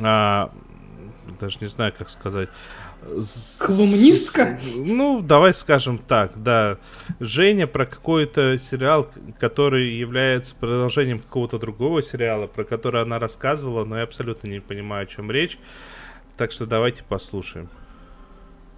э, 0.00 0.48
даже 1.40 1.58
не 1.60 1.68
знаю, 1.68 1.92
как 1.96 2.10
сказать, 2.10 2.48
Колумнистка? 3.58 4.60
Ну, 4.76 5.20
давай 5.20 5.54
скажем 5.54 5.98
так, 5.98 6.42
да. 6.42 6.78
Женя 7.20 7.66
про 7.66 7.86
какой-то 7.86 8.58
сериал, 8.58 9.08
который 9.38 9.94
является 9.94 10.54
продолжением 10.54 11.18
какого-то 11.18 11.58
другого 11.58 12.02
сериала, 12.02 12.46
про 12.46 12.64
который 12.64 13.02
она 13.02 13.18
рассказывала, 13.18 13.84
но 13.84 13.98
я 13.98 14.04
абсолютно 14.04 14.48
не 14.48 14.60
понимаю, 14.60 15.04
о 15.04 15.06
чем 15.06 15.30
речь. 15.30 15.58
Так 16.36 16.52
что 16.52 16.66
давайте 16.66 17.04
послушаем. 17.04 17.68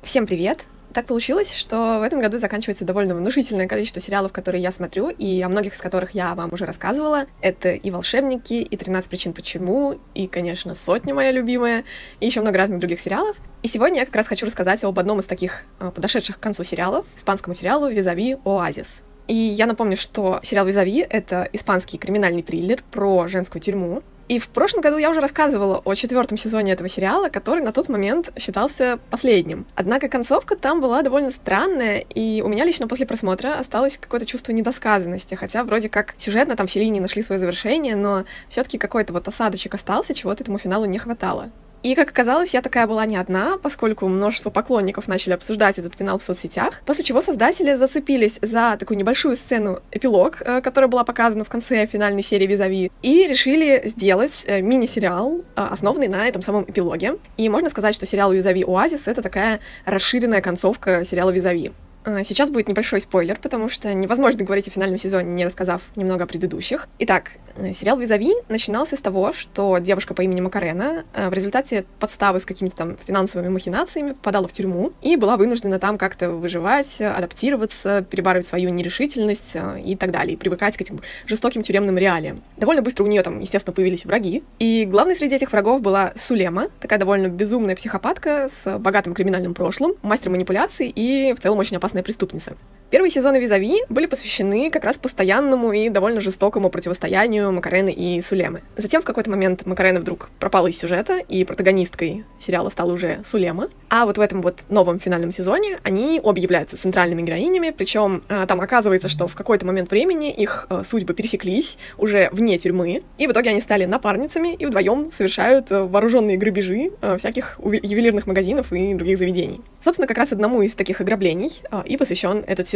Всем 0.02 0.26
привет! 0.26 0.64
Так 0.96 1.04
получилось, 1.04 1.52
что 1.52 1.98
в 2.00 2.02
этом 2.02 2.20
году 2.20 2.38
заканчивается 2.38 2.86
довольно 2.86 3.14
внушительное 3.14 3.68
количество 3.68 4.00
сериалов, 4.00 4.32
которые 4.32 4.62
я 4.62 4.72
смотрю, 4.72 5.10
и 5.10 5.42
о 5.42 5.50
многих 5.50 5.74
из 5.74 5.78
которых 5.78 6.12
я 6.12 6.34
вам 6.34 6.54
уже 6.54 6.64
рассказывала. 6.64 7.26
Это 7.42 7.68
и 7.68 7.90
«Волшебники», 7.90 8.54
и 8.54 8.76
«13 8.76 9.10
причин 9.10 9.34
почему», 9.34 9.98
и, 10.14 10.26
конечно, 10.26 10.74
«Сотня» 10.74 11.12
моя 11.12 11.32
любимая, 11.32 11.84
и 12.20 12.24
еще 12.24 12.40
много 12.40 12.56
разных 12.56 12.78
других 12.78 12.98
сериалов. 12.98 13.36
И 13.62 13.68
сегодня 13.68 14.00
я 14.00 14.06
как 14.06 14.16
раз 14.16 14.26
хочу 14.26 14.46
рассказать 14.46 14.84
об 14.84 14.98
одном 14.98 15.20
из 15.20 15.26
таких 15.26 15.64
э, 15.80 15.90
подошедших 15.94 16.38
к 16.38 16.40
концу 16.40 16.64
сериалов, 16.64 17.04
испанскому 17.14 17.52
сериалу 17.52 17.90
«Визави 17.90 18.38
Оазис». 18.46 19.02
И 19.28 19.34
я 19.34 19.66
напомню, 19.66 19.98
что 19.98 20.40
сериал 20.42 20.64
«Визави»— 20.64 21.00
это 21.10 21.46
испанский 21.52 21.98
криминальный 21.98 22.42
триллер 22.42 22.82
про 22.90 23.26
женскую 23.28 23.60
тюрьму, 23.60 24.02
и 24.28 24.38
в 24.38 24.48
прошлом 24.48 24.80
году 24.80 24.98
я 24.98 25.10
уже 25.10 25.20
рассказывала 25.20 25.80
о 25.84 25.94
четвертом 25.94 26.36
сезоне 26.36 26.72
этого 26.72 26.88
сериала, 26.88 27.28
который 27.28 27.62
на 27.62 27.72
тот 27.72 27.88
момент 27.88 28.30
считался 28.38 28.98
последним. 29.10 29.66
Однако 29.74 30.08
концовка 30.08 30.56
там 30.56 30.80
была 30.80 31.02
довольно 31.02 31.30
странная, 31.30 31.98
и 31.98 32.42
у 32.42 32.48
меня 32.48 32.64
лично 32.64 32.88
после 32.88 33.06
просмотра 33.06 33.54
осталось 33.58 33.98
какое-то 33.98 34.26
чувство 34.26 34.52
недосказанности, 34.52 35.34
хотя 35.34 35.62
вроде 35.64 35.88
как 35.88 36.14
сюжетно 36.18 36.56
там 36.56 36.66
все 36.66 36.80
линии 36.80 37.00
нашли 37.00 37.22
свое 37.22 37.38
завершение, 37.38 37.94
но 37.94 38.24
все-таки 38.48 38.78
какой-то 38.78 39.12
вот 39.12 39.28
осадочек 39.28 39.74
остался, 39.74 40.14
чего-то 40.14 40.42
этому 40.42 40.58
финалу 40.58 40.86
не 40.86 40.98
хватало. 40.98 41.50
И, 41.86 41.94
как 41.94 42.10
оказалось, 42.10 42.52
я 42.52 42.62
такая 42.62 42.88
была 42.88 43.06
не 43.06 43.16
одна, 43.16 43.58
поскольку 43.62 44.08
множество 44.08 44.50
поклонников 44.50 45.06
начали 45.06 45.34
обсуждать 45.34 45.78
этот 45.78 45.94
финал 45.94 46.18
в 46.18 46.22
соцсетях, 46.24 46.82
после 46.84 47.04
чего 47.04 47.20
создатели 47.20 47.76
зацепились 47.76 48.40
за 48.42 48.76
такую 48.76 48.98
небольшую 48.98 49.36
сцену 49.36 49.78
эпилог, 49.92 50.42
э, 50.44 50.60
которая 50.62 50.88
была 50.88 51.04
показана 51.04 51.44
в 51.44 51.48
конце 51.48 51.86
финальной 51.86 52.24
серии 52.24 52.48
Визави, 52.48 52.90
и 53.02 53.28
решили 53.28 53.82
сделать 53.84 54.42
э, 54.48 54.62
мини-сериал, 54.62 55.42
э, 55.54 55.60
основанный 55.62 56.08
на 56.08 56.26
этом 56.26 56.42
самом 56.42 56.64
эпилоге. 56.64 57.18
И 57.36 57.48
можно 57.48 57.70
сказать, 57.70 57.94
что 57.94 58.04
сериал 58.04 58.32
Визави 58.32 58.64
Оазис— 58.64 59.02
это 59.06 59.22
такая 59.22 59.60
расширенная 59.84 60.40
концовка 60.40 61.04
сериала 61.04 61.30
Визави. 61.30 61.70
А, 62.06 62.22
сейчас 62.22 62.50
будет 62.50 62.68
небольшой 62.68 63.00
спойлер, 63.00 63.36
потому 63.42 63.68
что 63.68 63.92
невозможно 63.92 64.44
говорить 64.44 64.68
о 64.68 64.70
финальном 64.70 64.96
сезоне, 64.96 65.32
не 65.32 65.44
рассказав 65.44 65.82
немного 65.96 66.22
о 66.22 66.26
предыдущих. 66.28 66.88
Итак, 67.00 67.32
э, 67.56 67.72
сериал 67.72 67.98
«Визави» 67.98 68.32
начинался 68.48 68.96
с 68.96 69.00
того, 69.00 69.32
что 69.32 69.78
девушка 69.78 70.14
по 70.14 70.22
имени 70.22 70.40
Макарена 70.40 71.04
э, 71.12 71.28
в 71.28 71.32
результате 71.32 71.84
подставы 71.98 72.38
с 72.38 72.44
какими-то 72.44 72.76
там 72.76 72.96
финансовыми 73.04 73.48
махинациями 73.48 74.12
попадала 74.12 74.46
в 74.46 74.52
тюрьму 74.52 74.92
и 75.02 75.16
была 75.16 75.36
вынуждена 75.36 75.80
там 75.80 75.98
как-то 75.98 76.30
выживать, 76.30 77.00
адаптироваться, 77.00 78.06
перебарывать 78.08 78.46
свою 78.46 78.70
нерешительность 78.70 79.54
э, 79.54 79.80
и 79.84 79.96
так 79.96 80.12
далее, 80.12 80.34
и 80.34 80.36
привыкать 80.36 80.76
к 80.76 80.80
этим 80.80 81.00
жестоким 81.26 81.64
тюремным 81.64 81.98
реалиям. 81.98 82.40
Довольно 82.56 82.82
быстро 82.82 83.02
у 83.02 83.08
нее 83.08 83.22
там, 83.24 83.40
естественно, 83.40 83.74
появились 83.74 84.04
враги, 84.04 84.44
и 84.60 84.84
главной 84.84 85.16
среди 85.16 85.34
этих 85.34 85.50
врагов 85.50 85.80
была 85.80 86.12
Сулема, 86.16 86.68
такая 86.78 87.00
довольно 87.00 87.26
безумная 87.26 87.74
психопатка 87.74 88.48
с 88.48 88.78
богатым 88.78 89.12
криминальным 89.12 89.54
прошлым, 89.54 89.94
мастер 90.02 90.30
манипуляций 90.30 90.86
и 90.86 91.34
в 91.34 91.40
целом 91.40 91.58
очень 91.58 91.76
опасная 91.76 91.95
опасная 91.96 92.02
преступница. 92.02 92.56
Первые 92.88 93.10
сезоны 93.10 93.38
«Визави» 93.38 93.82
были 93.88 94.06
посвящены 94.06 94.70
как 94.70 94.84
раз 94.84 94.96
постоянному 94.96 95.72
и 95.72 95.88
довольно 95.88 96.20
жестокому 96.20 96.70
противостоянию 96.70 97.50
Макарены 97.50 97.90
и 97.90 98.22
Сулемы. 98.22 98.62
Затем 98.76 99.02
в 99.02 99.04
какой-то 99.04 99.28
момент 99.28 99.66
Макарена 99.66 99.98
вдруг 99.98 100.30
пропала 100.38 100.68
из 100.68 100.78
сюжета, 100.78 101.18
и 101.18 101.44
протагонисткой 101.44 102.24
сериала 102.38 102.68
стала 102.68 102.92
уже 102.92 103.18
Сулема. 103.24 103.70
А 103.90 104.06
вот 104.06 104.18
в 104.18 104.20
этом 104.20 104.40
вот 104.40 104.66
новом 104.68 105.00
финальном 105.00 105.32
сезоне 105.32 105.80
они 105.82 106.20
обе 106.22 106.40
являются 106.40 106.76
центральными 106.76 107.22
героинями, 107.22 107.70
причем 107.76 108.22
э, 108.28 108.44
там 108.46 108.60
оказывается, 108.60 109.08
что 109.08 109.26
в 109.26 109.34
какой-то 109.34 109.66
момент 109.66 109.90
времени 109.90 110.30
их 110.30 110.68
э, 110.70 110.82
судьбы 110.84 111.12
пересеклись 111.12 111.78
уже 111.98 112.28
вне 112.30 112.56
тюрьмы, 112.56 113.02
и 113.18 113.26
в 113.26 113.32
итоге 113.32 113.50
они 113.50 113.60
стали 113.60 113.84
напарницами 113.84 114.54
и 114.54 114.64
вдвоем 114.64 115.10
совершают 115.10 115.72
э, 115.72 115.82
вооруженные 115.82 116.36
грабежи 116.36 116.92
э, 117.02 117.16
всяких 117.16 117.58
ювелирных 117.58 118.28
магазинов 118.28 118.72
и 118.72 118.94
других 118.94 119.18
заведений. 119.18 119.60
Собственно, 119.80 120.06
как 120.06 120.18
раз 120.18 120.30
одному 120.30 120.62
из 120.62 120.76
таких 120.76 121.00
ограблений 121.00 121.62
и 121.84 121.96
посвящен 121.96 122.44
этот 122.46 122.68
сезон. 122.68 122.75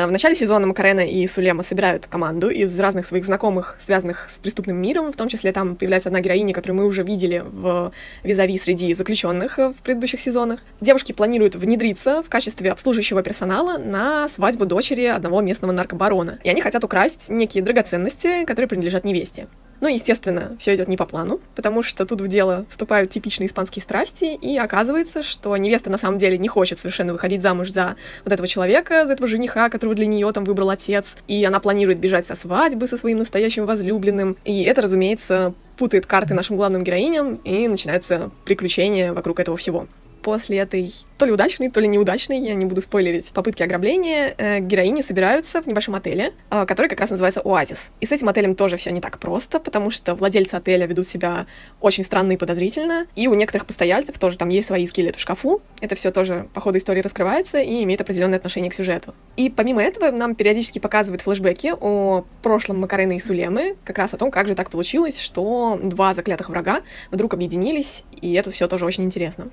Э, 0.00 0.06
в 0.06 0.10
начале 0.10 0.34
сезона 0.34 0.66
Макарена 0.66 1.00
и 1.00 1.26
Сулема 1.26 1.62
собирают 1.62 2.06
команду 2.06 2.48
из 2.48 2.78
разных 2.78 3.06
своих 3.06 3.24
знакомых, 3.24 3.76
связанных 3.80 4.28
с 4.34 4.38
преступным 4.38 4.76
миром, 4.76 5.12
в 5.12 5.16
том 5.16 5.28
числе 5.28 5.52
там 5.52 5.76
появляется 5.76 6.08
одна 6.08 6.20
героиня, 6.20 6.54
которую 6.54 6.78
мы 6.78 6.86
уже 6.86 7.02
видели 7.02 7.44
в 7.44 7.92
визави 8.22 8.58
среди 8.58 8.94
заключенных 8.94 9.58
э, 9.58 9.68
в 9.70 9.82
предыдущих 9.82 10.20
сезонах. 10.20 10.60
Девушки 10.80 11.12
планируют 11.12 11.54
внедриться 11.54 12.22
в 12.22 12.28
качестве 12.28 12.72
обслуживающего 12.72 13.22
персонала 13.22 13.78
на 13.78 14.28
свадьбу 14.28 14.64
дочери 14.64 15.04
одного 15.04 15.40
местного 15.42 15.72
наркобарона. 15.72 16.38
И 16.44 16.48
они 16.48 16.60
хотят 16.60 16.82
украсть 16.84 17.28
некие 17.28 17.62
драгоценности, 17.62 18.44
которые 18.44 18.68
принадлежат 18.68 19.04
невесте. 19.04 19.48
Ну, 19.80 19.88
естественно, 19.88 20.56
все 20.58 20.74
идет 20.74 20.88
не 20.88 20.96
по 20.96 21.06
плану, 21.06 21.40
потому 21.54 21.82
что 21.82 22.04
тут 22.04 22.20
в 22.20 22.28
дело 22.28 22.66
вступают 22.68 23.10
типичные 23.10 23.46
испанские 23.46 23.82
страсти, 23.82 24.34
и 24.34 24.58
оказывается, 24.58 25.22
что 25.22 25.56
невеста 25.56 25.88
на 25.88 25.96
самом 25.96 26.18
деле 26.18 26.36
не 26.36 26.48
хочет 26.48 26.78
совершенно 26.78 27.12
выходить 27.14 27.40
замуж 27.40 27.70
за 27.70 27.96
вот 28.24 28.32
этого 28.32 28.46
человека, 28.46 29.06
за 29.06 29.14
этого 29.14 29.26
жениха, 29.26 29.70
которого 29.70 29.94
для 29.94 30.06
нее 30.06 30.30
там 30.32 30.44
выбрал 30.44 30.70
отец, 30.70 31.16
и 31.28 31.42
она 31.44 31.60
планирует 31.60 31.98
бежать 31.98 32.26
со 32.26 32.36
свадьбы 32.36 32.88
со 32.88 32.98
своим 32.98 33.18
настоящим 33.18 33.64
возлюбленным, 33.64 34.36
и 34.44 34.64
это, 34.64 34.82
разумеется, 34.82 35.54
путает 35.78 36.04
карты 36.04 36.34
нашим 36.34 36.56
главным 36.56 36.84
героиням, 36.84 37.36
и 37.36 37.66
начинается 37.66 38.30
приключение 38.44 39.12
вокруг 39.12 39.40
этого 39.40 39.56
всего 39.56 39.86
после 40.20 40.58
этой 40.58 40.92
то 41.20 41.26
ли 41.26 41.32
удачной, 41.32 41.68
то 41.68 41.80
ли 41.80 41.88
неудачной, 41.88 42.38
я 42.38 42.54
не 42.54 42.64
буду 42.64 42.80
спойлерить, 42.80 43.26
попытки 43.32 43.62
ограбления, 43.62 44.34
э, 44.38 44.60
героини 44.60 45.02
собираются 45.02 45.60
в 45.60 45.66
небольшом 45.66 45.94
отеле, 45.94 46.32
э, 46.50 46.64
который 46.64 46.88
как 46.88 47.00
раз 47.00 47.10
называется 47.10 47.42
Оазис. 47.44 47.90
И 48.00 48.06
с 48.06 48.12
этим 48.12 48.30
отелем 48.30 48.54
тоже 48.54 48.78
все 48.78 48.90
не 48.90 49.02
так 49.02 49.18
просто, 49.18 49.60
потому 49.60 49.90
что 49.90 50.14
владельцы 50.14 50.54
отеля 50.54 50.86
ведут 50.86 51.06
себя 51.06 51.46
очень 51.82 52.04
странно 52.04 52.32
и 52.32 52.36
подозрительно, 52.38 53.06
и 53.16 53.28
у 53.28 53.34
некоторых 53.34 53.66
постояльцев 53.66 54.18
тоже 54.18 54.38
там 54.38 54.48
есть 54.48 54.68
свои 54.68 54.86
скелеты 54.86 55.18
в 55.18 55.20
шкафу. 55.20 55.60
Это 55.82 55.94
все 55.94 56.10
тоже 56.10 56.48
по 56.54 56.60
ходу 56.62 56.78
истории 56.78 57.02
раскрывается 57.02 57.58
и 57.58 57.84
имеет 57.84 58.00
определенное 58.00 58.38
отношение 58.38 58.70
к 58.70 58.74
сюжету. 58.74 59.14
И 59.36 59.50
помимо 59.50 59.82
этого 59.82 60.10
нам 60.10 60.34
периодически 60.34 60.78
показывают 60.78 61.20
флешбеки 61.20 61.74
о 61.78 62.24
прошлом 62.42 62.80
Макарены 62.80 63.18
и 63.18 63.20
Сулемы, 63.20 63.76
как 63.84 63.98
раз 63.98 64.14
о 64.14 64.16
том, 64.16 64.30
как 64.30 64.48
же 64.48 64.54
так 64.54 64.70
получилось, 64.70 65.20
что 65.20 65.78
два 65.82 66.14
заклятых 66.14 66.48
врага 66.48 66.80
вдруг 67.10 67.34
объединились, 67.34 68.04
и 68.22 68.32
это 68.32 68.50
все 68.50 68.68
тоже 68.68 68.86
очень 68.86 69.04
интересно. 69.04 69.50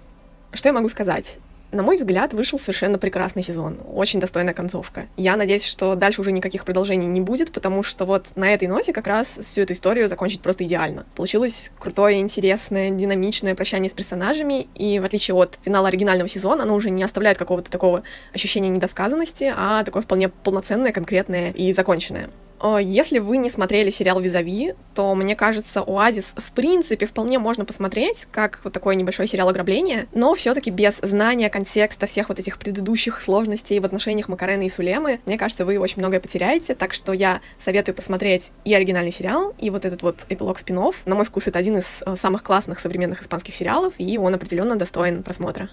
Что 0.53 0.69
я 0.69 0.73
могу 0.73 0.89
сказать? 0.89 1.37
На 1.69 1.83
мой 1.83 1.97
взгляд, 1.97 2.33
вышел 2.33 2.57
совершенно 2.57 2.97
прекрасный 2.97 3.43
сезон. 3.43 3.79
Очень 3.91 4.21
достойная 4.21 4.53
концовка. 4.53 5.07
Я 5.17 5.35
надеюсь, 5.35 5.65
что 5.65 5.95
дальше 5.95 6.21
уже 6.21 6.31
никаких 6.31 6.63
продолжений 6.63 7.07
не 7.07 7.19
будет, 7.19 7.51
потому 7.51 7.83
что 7.83 8.05
вот 8.05 8.27
на 8.35 8.53
этой 8.53 8.69
ноте 8.69 8.93
как 8.93 9.05
раз 9.05 9.37
всю 9.41 9.61
эту 9.61 9.73
историю 9.73 10.07
закончить 10.07 10.41
просто 10.41 10.63
идеально. 10.63 11.05
Получилось 11.15 11.73
крутое, 11.77 12.21
интересное, 12.21 12.89
динамичное 12.89 13.53
прощание 13.53 13.89
с 13.89 13.93
персонажами, 13.93 14.69
и 14.75 14.99
в 14.99 15.03
отличие 15.03 15.35
от 15.35 15.59
финала 15.61 15.89
оригинального 15.89 16.29
сезона, 16.29 16.63
оно 16.63 16.73
уже 16.73 16.89
не 16.89 17.03
оставляет 17.03 17.37
какого-то 17.37 17.69
такого 17.69 18.03
ощущения 18.33 18.69
недосказанности, 18.69 19.53
а 19.53 19.83
такое 19.83 20.03
вполне 20.03 20.29
полноценное, 20.29 20.93
конкретное 20.93 21.51
и 21.51 21.73
законченное. 21.73 22.29
Э, 22.61 22.79
если 22.81 23.19
вы 23.19 23.37
не 23.37 23.49
смотрели 23.49 23.89
сериал 23.89 24.19
«Визави», 24.19 24.73
то, 24.95 25.13
мне 25.15 25.35
кажется, 25.35 25.81
«Оазис» 25.81 26.35
в 26.37 26.51
принципе 26.51 27.05
вполне 27.05 27.39
можно 27.39 27.65
посмотреть, 27.65 28.27
как 28.31 28.61
вот 28.63 28.73
такой 28.73 28.95
небольшой 28.95 29.27
сериал 29.27 29.49
ограбления, 29.49 30.07
но 30.13 30.33
все 30.35 30.53
таки 30.53 30.71
без 30.71 30.97
знания 30.97 31.49
контекста 31.49 32.07
всех 32.07 32.29
вот 32.29 32.39
этих 32.39 32.57
предыдущих 32.57 33.21
сложностей 33.21 33.79
в 33.79 33.85
отношениях 33.85 34.27
Макарены 34.27 34.65
и 34.65 34.69
Сулемы, 34.69 35.19
мне 35.25 35.37
кажется, 35.37 35.65
вы 35.65 35.77
очень 35.77 35.99
многое 35.99 36.19
потеряете, 36.19 36.75
так 36.75 36.93
что 36.93 37.13
я 37.13 37.41
советую 37.59 37.95
посмотреть 37.95 38.51
и 38.65 38.73
оригинальный 38.73 39.11
сериал, 39.11 39.53
и 39.59 39.69
вот 39.69 39.85
этот 39.85 40.01
вот 40.01 40.25
эпилог 40.29 40.59
спин 40.59 40.77
-офф. 40.77 40.95
На 41.05 41.15
мой 41.15 41.25
вкус, 41.25 41.47
это 41.47 41.59
один 41.59 41.77
из 41.77 42.03
э, 42.05 42.15
самых 42.15 42.43
классных 42.43 42.79
современных 42.79 43.21
испанских 43.21 43.55
сериалов, 43.55 43.93
и 43.97 44.17
он 44.17 44.33
определенно 44.33 44.75
достоин 44.75 45.23
просмотра. 45.23 45.69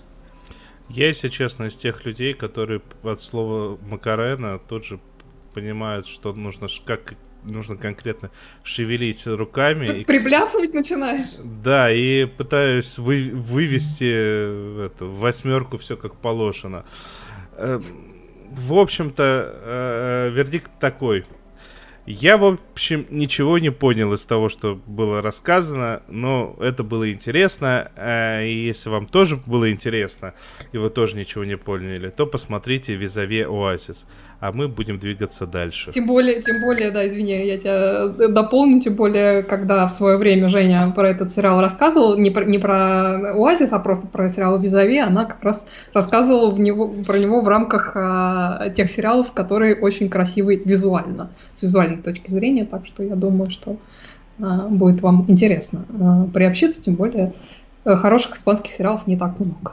Я, 0.89 1.09
если 1.09 1.29
честно, 1.29 1.65
из 1.65 1.75
тех 1.75 2.05
людей, 2.05 2.35
которые 2.35 2.83
от 3.03 3.23
слова 3.23 3.79
Макарена 3.83 4.59
тут 4.59 4.85
же 4.85 5.01
понимают, 5.55 6.07
что 6.07 6.33
нужно 6.33 6.69
как 6.85 7.15
нужно 7.45 7.77
конкретно 7.77 8.31
шевелить 8.63 9.27
руками. 9.27 9.87
Ты 9.87 10.01
и... 10.01 10.05
Приплясывать 10.05 10.75
начинаешь? 10.75 11.37
Да, 11.43 11.91
и 11.91 12.25
пытаюсь 12.25 12.99
вы, 12.99 13.31
вывести 13.33 14.11
э, 14.11 14.87
эту 14.87 15.11
восьмерку 15.11 15.77
все 15.77 15.97
как 15.97 16.17
положено. 16.17 16.85
Эм, 17.57 17.83
в 18.51 18.75
общем-то, 18.75 19.53
э, 19.63 20.31
вердикт 20.33 20.71
такой. 20.81 21.25
Я, 22.07 22.37
в 22.37 22.45
общем, 22.45 23.07
ничего 23.09 23.59
не 23.59 23.71
понял 23.71 24.13
из 24.13 24.27
того, 24.27 24.51
что 24.51 24.79
было 24.87 25.23
рассказано, 25.23 26.03
но 26.07 26.55
это 26.61 26.85
было 26.85 27.11
интересно. 27.11 27.91
Э, 27.97 28.47
и 28.47 28.67
если 28.67 28.91
вам 28.91 29.07
тоже 29.07 29.37
было 29.37 29.71
интересно, 29.73 30.35
и 30.73 30.79
вы 30.79 30.91
тоже 30.91 31.17
ничего 31.17 31.45
не 31.45 31.57
поняли, 31.57 32.11
то 32.11 32.27
посмотрите 32.27 32.95
«Визаве 32.95 33.47
Оазис», 33.47 34.07
а 34.45 34.53
мы 34.53 34.69
будем 34.69 34.99
двигаться 34.99 35.47
дальше. 35.47 35.91
Тем 35.93 36.07
более, 36.07 36.43
тем 36.43 36.61
более, 36.61 36.91
да, 36.91 37.07
извини, 37.07 37.47
я 37.47 37.59
тебя 37.59 38.29
дополню, 38.29 38.79
тем 38.79 38.95
более, 38.95 39.43
когда 39.43 39.87
в 39.89 39.91
свое 39.91 40.19
время 40.19 40.51
Женя 40.51 40.93
про 40.95 41.09
этот 41.09 41.33
сериал 41.33 41.63
рассказывал, 41.63 42.19
не 42.19 42.29
про, 42.29 42.45
не 42.45 42.59
про 42.59 43.33
Оазис, 43.33 43.73
а 43.73 43.79
просто 43.79 44.07
про 44.07 44.29
сериал 44.29 44.59
«Визави», 44.59 44.99
она 44.99 45.25
как 45.25 45.43
раз 45.43 45.67
рассказывала 45.95 46.51
в 46.51 46.61
него, 46.61 46.89
про 47.07 47.19
него 47.19 47.41
в 47.41 47.49
рамках 47.49 47.93
а, 47.95 48.69
тех 48.69 48.91
сериалов, 48.91 49.33
которые 49.33 49.77
очень 49.77 50.11
красивые 50.11 50.61
визуально, 50.63 51.31
с 51.55 51.63
визуальной 51.63 52.03
точки 52.03 52.31
зрения, 52.31 52.67
так 52.67 52.85
что 52.85 53.03
я 53.03 53.17
думаю, 53.17 53.51
что 53.51 53.79
а, 54.39 54.69
будет 54.69 55.01
вам 55.01 55.25
интересно 55.27 55.87
а, 55.89 56.27
приобщиться, 56.27 56.83
тем 56.83 56.97
более 56.97 57.33
э, 57.87 57.97
хороших 57.97 58.37
испанских 58.37 58.75
сериалов 58.75 59.07
не 59.07 59.17
так 59.17 59.41
много. 59.41 59.73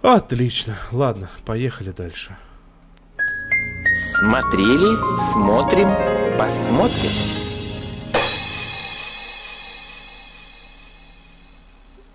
Отлично. 0.00 0.76
Ладно, 0.90 1.28
поехали 1.44 1.92
дальше. 1.94 2.34
Смотрели, 3.94 4.96
смотрим, 5.32 5.88
посмотрим. 6.38 7.10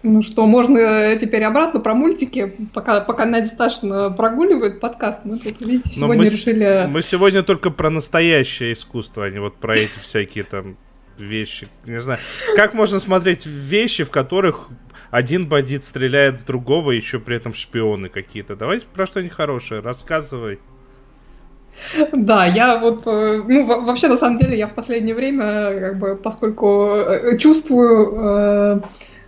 Ну 0.03 0.21
что, 0.21 0.45
можно 0.45 1.17
теперь 1.19 1.43
обратно 1.43 1.79
про 1.79 1.95
мультики, 1.95 2.55
пока, 2.73 3.01
пока 3.01 3.25
Надя 3.25 3.47
Сташина 3.47 4.11
прогуливает 4.11 4.79
подкаст. 4.79 5.25
Мы 5.25 5.39
тут, 5.39 5.59
видите, 5.61 5.89
сегодня 5.89 6.23
мы 6.23 6.25
решили... 6.25 6.85
Мы 6.87 7.01
сегодня 7.01 7.41
только 7.41 7.71
про 7.71 7.89
настоящее 7.89 8.73
искусство, 8.73 9.25
а 9.25 9.29
не 9.31 9.39
вот 9.39 9.55
про 9.55 9.75
эти 9.75 9.97
всякие 9.99 10.43
там 10.43 10.77
вещи. 11.17 11.67
Не 11.85 12.01
знаю, 12.01 12.19
как 12.55 12.75
можно 12.75 12.99
смотреть 12.99 13.47
вещи, 13.47 14.03
в 14.03 14.11
которых 14.11 14.69
один 15.09 15.47
бандит 15.47 15.83
стреляет 15.83 16.39
в 16.39 16.45
другого, 16.45 16.91
еще 16.91 17.19
при 17.19 17.37
этом 17.37 17.53
шпионы 17.53 18.09
какие-то. 18.09 18.55
Давайте 18.55 18.85
про 18.93 19.07
что-нибудь 19.07 19.33
хорошее, 19.33 19.81
рассказывай. 19.81 20.59
Да, 22.13 22.45
я 22.45 22.77
вот, 22.77 23.03
э, 23.05 23.41
ну, 23.47 23.65
вообще, 23.65 24.07
на 24.07 24.17
самом 24.17 24.37
деле, 24.37 24.57
я 24.57 24.67
в 24.67 24.73
последнее 24.73 25.15
время, 25.15 25.79
как 25.79 25.99
бы, 25.99 26.15
поскольку 26.15 26.95
э, 26.95 27.37
чувствую 27.37 28.83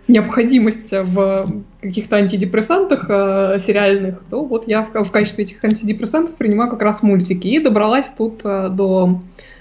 необходимость 0.08 0.90
в 0.92 1.46
каких-то 1.82 2.16
антидепрессантах 2.16 3.06
э, 3.10 3.58
сериальных, 3.60 4.22
то 4.30 4.42
вот 4.42 4.66
я 4.66 4.82
в, 4.82 5.04
в 5.04 5.10
качестве 5.12 5.44
этих 5.44 5.62
антидепрессантов 5.62 6.34
принимаю 6.34 6.70
как 6.70 6.80
раз 6.80 7.02
мультики. 7.02 7.46
И 7.46 7.58
добралась 7.60 8.10
тут 8.16 8.40
э, 8.42 8.70
до 8.70 9.20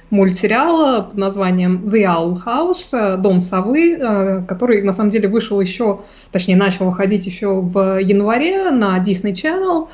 мультсериала 0.10 1.02
под 1.02 1.18
названием 1.18 1.90
The 1.90 2.06
Owl 2.06 2.38
House, 2.46 3.18
Дом 3.18 3.42
совы, 3.42 4.46
который 4.48 4.82
на 4.82 4.94
самом 4.94 5.10
деле 5.10 5.28
вышел 5.28 5.60
еще, 5.60 6.00
точнее 6.32 6.56
начал 6.56 6.86
выходить 6.86 7.26
еще 7.26 7.60
в 7.60 8.00
январе 8.00 8.72
на 8.72 8.98
Disney 9.00 9.34
Channel. 9.34 9.90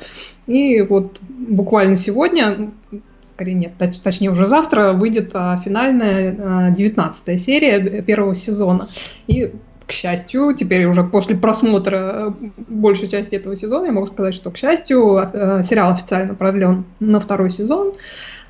И 0.46 0.82
вот 0.82 1.20
буквально 1.28 1.96
сегодня, 1.96 2.70
скорее 3.26 3.54
нет, 3.54 3.72
точ, 3.78 3.98
точнее 3.98 4.30
уже 4.30 4.46
завтра 4.46 4.92
выйдет 4.92 5.30
а, 5.34 5.58
финальная 5.58 6.36
а, 6.38 6.70
девятнадцатая 6.70 7.36
серия 7.38 8.02
первого 8.02 8.34
сезона. 8.34 8.88
И 9.26 9.52
к 9.86 9.92
счастью, 9.92 10.54
теперь 10.54 10.86
уже 10.86 11.04
после 11.04 11.36
просмотра 11.36 12.34
большей 12.68 13.08
части 13.08 13.36
этого 13.36 13.56
сезона, 13.56 13.86
я 13.86 13.92
могу 13.92 14.06
сказать, 14.06 14.34
что, 14.34 14.50
к 14.50 14.56
счастью, 14.56 15.16
а, 15.16 15.62
сериал 15.62 15.92
официально 15.92 16.34
продлен 16.34 16.84
на 17.00 17.20
второй 17.20 17.50
сезон. 17.50 17.94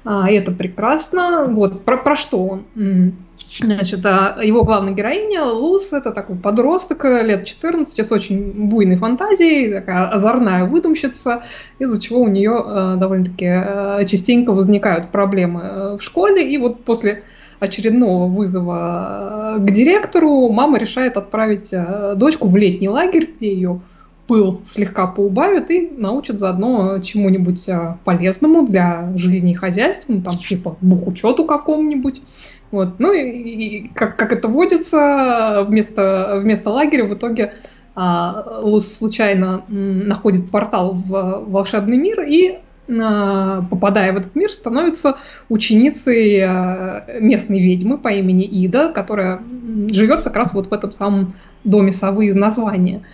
И 0.06 0.34
это 0.34 0.52
прекрасно. 0.52 1.46
Вот, 1.46 1.86
про, 1.86 1.96
про 1.96 2.14
что 2.14 2.46
он? 2.46 3.14
Значит, 3.60 4.00
его 4.04 4.64
главная 4.64 4.94
героиня 4.94 5.44
Луз 5.44 5.92
это 5.92 6.10
такой 6.10 6.36
подросток 6.36 7.04
лет 7.04 7.44
14 7.44 8.04
с 8.04 8.12
очень 8.12 8.68
буйной 8.68 8.96
фантазией, 8.96 9.72
такая 9.72 10.08
озорная 10.08 10.64
выдумщица, 10.64 11.44
из-за 11.78 12.00
чего 12.00 12.20
у 12.20 12.28
нее 12.28 12.62
э, 12.64 12.96
довольно-таки 12.98 13.46
э, 13.46 14.04
частенько 14.06 14.50
возникают 14.50 15.10
проблемы 15.10 15.60
э, 15.62 15.96
в 15.98 16.02
школе. 16.02 16.52
И 16.52 16.58
вот 16.58 16.84
после 16.84 17.22
очередного 17.60 18.28
вызова 18.28 19.56
к 19.58 19.70
директору 19.70 20.48
мама 20.50 20.78
решает 20.78 21.16
отправить 21.16 21.72
дочку 22.16 22.48
в 22.48 22.56
летний 22.56 22.88
лагерь, 22.88 23.30
где 23.36 23.52
ее 23.52 23.80
пыл 24.26 24.62
слегка 24.66 25.06
поубавит 25.06 25.70
и 25.70 25.92
научит 25.96 26.38
заодно 26.38 26.98
чему-нибудь 26.98 27.68
полезному 28.04 28.66
для 28.66 29.12
жизни 29.16 29.52
и 29.52 29.54
хозяйства, 29.54 30.12
ну, 30.14 30.22
там, 30.22 30.36
типа 30.36 30.76
бухучету 30.80 31.44
какому-нибудь. 31.44 32.22
Вот. 32.74 32.98
Ну 32.98 33.12
и, 33.12 33.20
и 33.20 33.88
как, 33.94 34.16
как 34.16 34.32
это 34.32 34.48
водится, 34.48 35.64
вместо, 35.64 36.40
вместо 36.42 36.70
лагеря 36.70 37.04
в 37.04 37.14
итоге 37.14 37.54
а, 37.94 38.58
Лус 38.62 38.94
случайно 38.94 39.62
находит 39.68 40.50
портал 40.50 40.94
в 40.94 41.44
волшебный 41.46 41.96
мир 41.96 42.22
и 42.22 42.58
а, 43.00 43.62
попадая 43.70 44.12
в 44.12 44.16
этот 44.16 44.34
мир, 44.34 44.50
становится 44.50 45.18
ученицей 45.48 46.40
а, 46.40 47.06
местной 47.20 47.60
ведьмы 47.60 47.96
по 47.96 48.08
имени 48.08 48.42
Ида, 48.42 48.88
которая 48.88 49.40
живет 49.92 50.22
как 50.22 50.34
раз 50.34 50.52
вот 50.52 50.66
в 50.66 50.72
этом 50.72 50.90
самом 50.90 51.34
доме 51.62 51.92
совы 51.92 52.26
из 52.26 52.34
названия. 52.34 53.04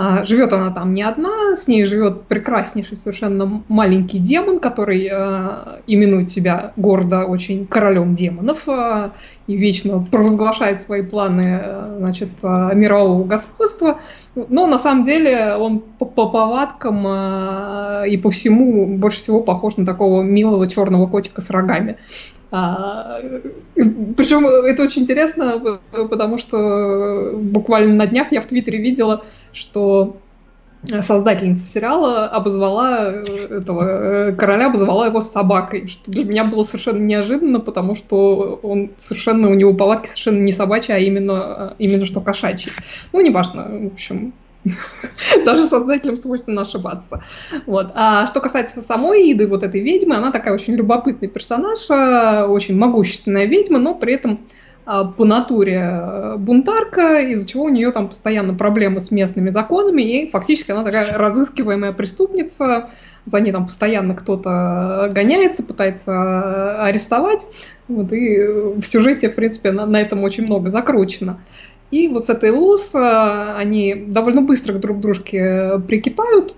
А, 0.00 0.24
живет 0.24 0.52
она 0.52 0.70
там 0.70 0.94
не 0.94 1.02
одна, 1.02 1.56
с 1.56 1.66
ней 1.66 1.84
живет 1.84 2.22
прекраснейший 2.28 2.96
совершенно 2.96 3.64
маленький 3.66 4.20
демон, 4.20 4.60
который 4.60 5.08
э, 5.10 5.80
именует 5.88 6.30
себя 6.30 6.72
гордо 6.76 7.24
очень 7.24 7.66
королем 7.66 8.14
демонов 8.14 8.68
э, 8.68 9.10
и 9.48 9.56
вечно 9.56 10.06
провозглашает 10.08 10.80
свои 10.80 11.02
планы 11.02 11.60
э, 11.60 11.96
значит, 11.98 12.28
э, 12.44 12.70
мирового 12.76 13.24
господства. 13.24 13.98
Но 14.36 14.68
на 14.68 14.78
самом 14.78 15.02
деле 15.02 15.56
он 15.56 15.80
по, 15.80 16.04
по 16.04 16.28
повадкам 16.28 17.04
э, 17.04 18.08
и 18.08 18.18
по 18.18 18.30
всему 18.30 18.86
больше 18.98 19.18
всего 19.18 19.40
похож 19.40 19.78
на 19.78 19.84
такого 19.84 20.22
милого 20.22 20.68
черного 20.68 21.08
котика 21.08 21.40
с 21.40 21.50
рогами. 21.50 21.96
А, 22.50 23.20
причем 23.74 24.46
это 24.46 24.82
очень 24.84 25.02
интересно, 25.02 25.80
потому 26.08 26.38
что 26.38 27.32
буквально 27.36 27.94
на 27.94 28.06
днях 28.06 28.32
я 28.32 28.40
в 28.40 28.46
Твиттере 28.46 28.78
видела, 28.78 29.24
что 29.58 30.16
создательница 31.02 31.66
сериала 31.66 32.26
обозвала 32.26 33.10
этого 33.10 33.82
э, 34.28 34.32
короля, 34.32 34.66
обозвала 34.66 35.06
его 35.06 35.20
собакой, 35.20 35.88
что 35.88 36.10
для 36.10 36.24
меня 36.24 36.44
было 36.44 36.62
совершенно 36.62 36.98
неожиданно, 36.98 37.60
потому 37.60 37.96
что 37.96 38.60
он 38.62 38.90
совершенно, 38.96 39.50
у 39.50 39.54
него 39.54 39.74
повадки 39.74 40.06
совершенно 40.06 40.38
не 40.38 40.52
собачьи, 40.52 40.94
а 40.94 40.98
именно, 40.98 41.74
именно 41.78 42.06
что 42.06 42.20
кошачьи. 42.20 42.70
Ну, 43.12 43.20
неважно, 43.20 43.66
в 43.68 43.86
общем, 43.94 44.32
Даже 45.44 45.62
создателям 45.62 46.16
свойственно 46.16 46.62
ошибаться. 46.62 47.22
Вот. 47.66 47.92
А 47.94 48.26
что 48.26 48.40
касается 48.40 48.82
самой 48.82 49.32
Иды, 49.32 49.46
вот 49.46 49.62
этой 49.62 49.80
ведьмы, 49.80 50.16
она 50.16 50.32
такая 50.32 50.54
очень 50.54 50.74
любопытный 50.74 51.28
персонаж, 51.28 51.88
э, 51.90 52.44
очень 52.44 52.76
могущественная 52.76 53.46
ведьма, 53.46 53.78
но 53.78 53.94
при 53.94 54.14
этом 54.14 54.32
э, 54.32 54.36
по 54.88 55.24
натуре 55.26 55.80
э, 55.82 56.36
бунтарка, 56.38 57.20
из-за 57.20 57.46
чего 57.46 57.64
у 57.64 57.68
нее 57.68 57.92
там 57.92 58.08
постоянно 58.08 58.54
проблемы 58.54 59.02
с 59.02 59.10
местными 59.10 59.50
законами, 59.50 60.00
и 60.00 60.30
фактически 60.30 60.70
она 60.70 60.82
такая 60.82 61.12
разыскиваемая 61.12 61.92
преступница, 61.92 62.88
за 63.26 63.40
ней 63.40 63.52
там 63.52 63.66
постоянно 63.66 64.14
кто-то 64.14 65.10
гоняется, 65.12 65.62
пытается 65.62 66.82
арестовать, 66.82 67.44
вот, 67.86 68.12
и 68.14 68.38
в 68.38 68.82
сюжете, 68.84 69.28
в 69.28 69.34
принципе, 69.34 69.72
на, 69.72 69.84
на 69.84 70.00
этом 70.00 70.22
очень 70.22 70.44
много 70.44 70.70
закручено. 70.70 71.38
И 71.90 72.08
вот 72.08 72.24
с 72.24 72.30
этой 72.30 72.50
Лус 72.50 72.94
они 72.94 73.94
довольно 73.94 74.40
быстро 74.40 74.74
друг 74.74 74.98
к 74.98 75.00
дружке 75.00 75.80
прикипают, 75.86 76.54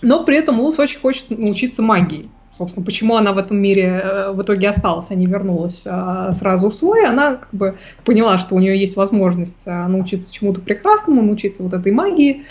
но 0.00 0.24
при 0.24 0.38
этом 0.38 0.58
Лус 0.60 0.78
очень 0.78 1.00
хочет 1.00 1.30
научиться 1.30 1.82
магии. 1.82 2.30
Собственно, 2.56 2.84
почему 2.84 3.16
она 3.16 3.32
в 3.32 3.38
этом 3.38 3.60
мире 3.60 4.02
э, 4.02 4.32
в 4.32 4.42
итоге 4.42 4.68
осталась, 4.68 5.06
а 5.10 5.14
не 5.14 5.24
вернулась 5.24 5.84
а, 5.86 6.32
сразу 6.32 6.68
в 6.68 6.74
свой, 6.74 7.06
она 7.06 7.36
как 7.36 7.48
бы 7.52 7.76
поняла, 8.04 8.36
что 8.36 8.54
у 8.54 8.58
нее 8.58 8.78
есть 8.78 8.94
возможность 8.96 9.64
а, 9.66 9.88
научиться 9.88 10.32
чему-то 10.32 10.60
прекрасному, 10.60 11.22
научиться 11.22 11.62
вот 11.62 11.72
этой 11.72 11.92
магии, 11.92 12.44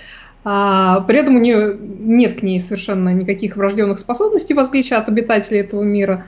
а, 0.44 1.02
при 1.02 1.20
этом 1.20 1.36
у 1.36 1.40
нее 1.40 1.78
нет 1.80 2.40
к 2.40 2.44
ней 2.44 2.60
совершенно 2.60 3.14
никаких 3.14 3.58
врожденных 3.58 4.00
способностей, 4.00 4.56
в 4.56 4.60
отличие 4.60 4.98
от 4.98 5.08
обитателей 5.08 5.60
этого 5.60 5.84
мира. 5.84 6.26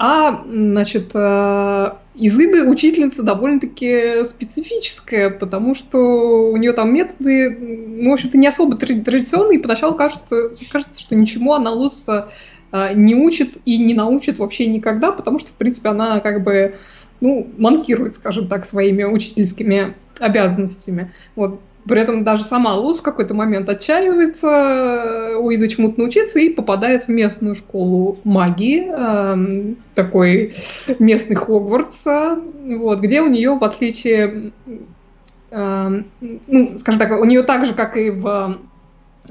А, 0.00 0.44
значит, 0.48 1.10
э, 1.14 1.90
Изыда 2.20 2.68
учительница 2.68 3.22
довольно-таки 3.22 4.24
специфическая, 4.24 5.30
потому 5.30 5.76
что 5.76 6.50
у 6.50 6.56
нее 6.56 6.72
там 6.72 6.92
методы, 6.92 7.56
ну, 7.60 8.10
в 8.10 8.14
общем-то, 8.14 8.36
не 8.36 8.48
особо 8.48 8.76
традиционные, 8.76 9.60
и 9.60 9.62
поначалу 9.62 9.94
кажется, 9.94 10.50
кажется 10.68 11.00
что 11.00 11.14
ничему 11.14 11.54
она 11.54 11.70
Луса 11.70 12.28
э, 12.28 12.32
не 12.72 13.14
учит 13.14 13.56
и 13.64 13.78
не 13.78 13.94
научит 13.94 14.38
вообще 14.38 14.66
никогда, 14.66 15.12
потому 15.12 15.38
что, 15.38 15.48
в 15.48 15.54
принципе, 15.54 15.88
она 15.88 16.20
как 16.20 16.42
бы, 16.42 16.74
ну, 17.20 17.48
манкирует, 17.56 18.14
скажем 18.14 18.48
так, 18.48 18.66
своими 18.66 19.04
учительскими 19.04 19.94
обязанностями. 20.20 21.12
Вот. 21.36 21.60
При 21.88 22.00
этом 22.00 22.22
даже 22.22 22.44
сама 22.44 22.74
Луз 22.74 22.98
в 22.98 23.02
какой-то 23.02 23.32
момент 23.32 23.68
отчаивается, 23.68 24.46
э, 24.46 25.36
уйдет 25.36 25.70
чему-то 25.70 26.00
научиться 26.00 26.38
и 26.38 26.50
попадает 26.50 27.04
в 27.04 27.08
местную 27.08 27.54
школу 27.54 28.18
магии, 28.24 28.90
э, 28.90 29.74
такой 29.94 30.52
местный 30.98 31.36
Хогвартс, 31.36 32.04
вот, 32.04 33.00
где 33.00 33.22
у 33.22 33.28
нее, 33.28 33.56
в 33.56 33.64
отличие, 33.64 34.52
э, 35.50 36.02
ну, 36.20 36.78
скажем 36.78 37.00
так, 37.00 37.18
у 37.18 37.24
нее 37.24 37.42
так 37.42 37.64
же, 37.64 37.72
как 37.72 37.96
и 37.96 38.10
в 38.10 38.58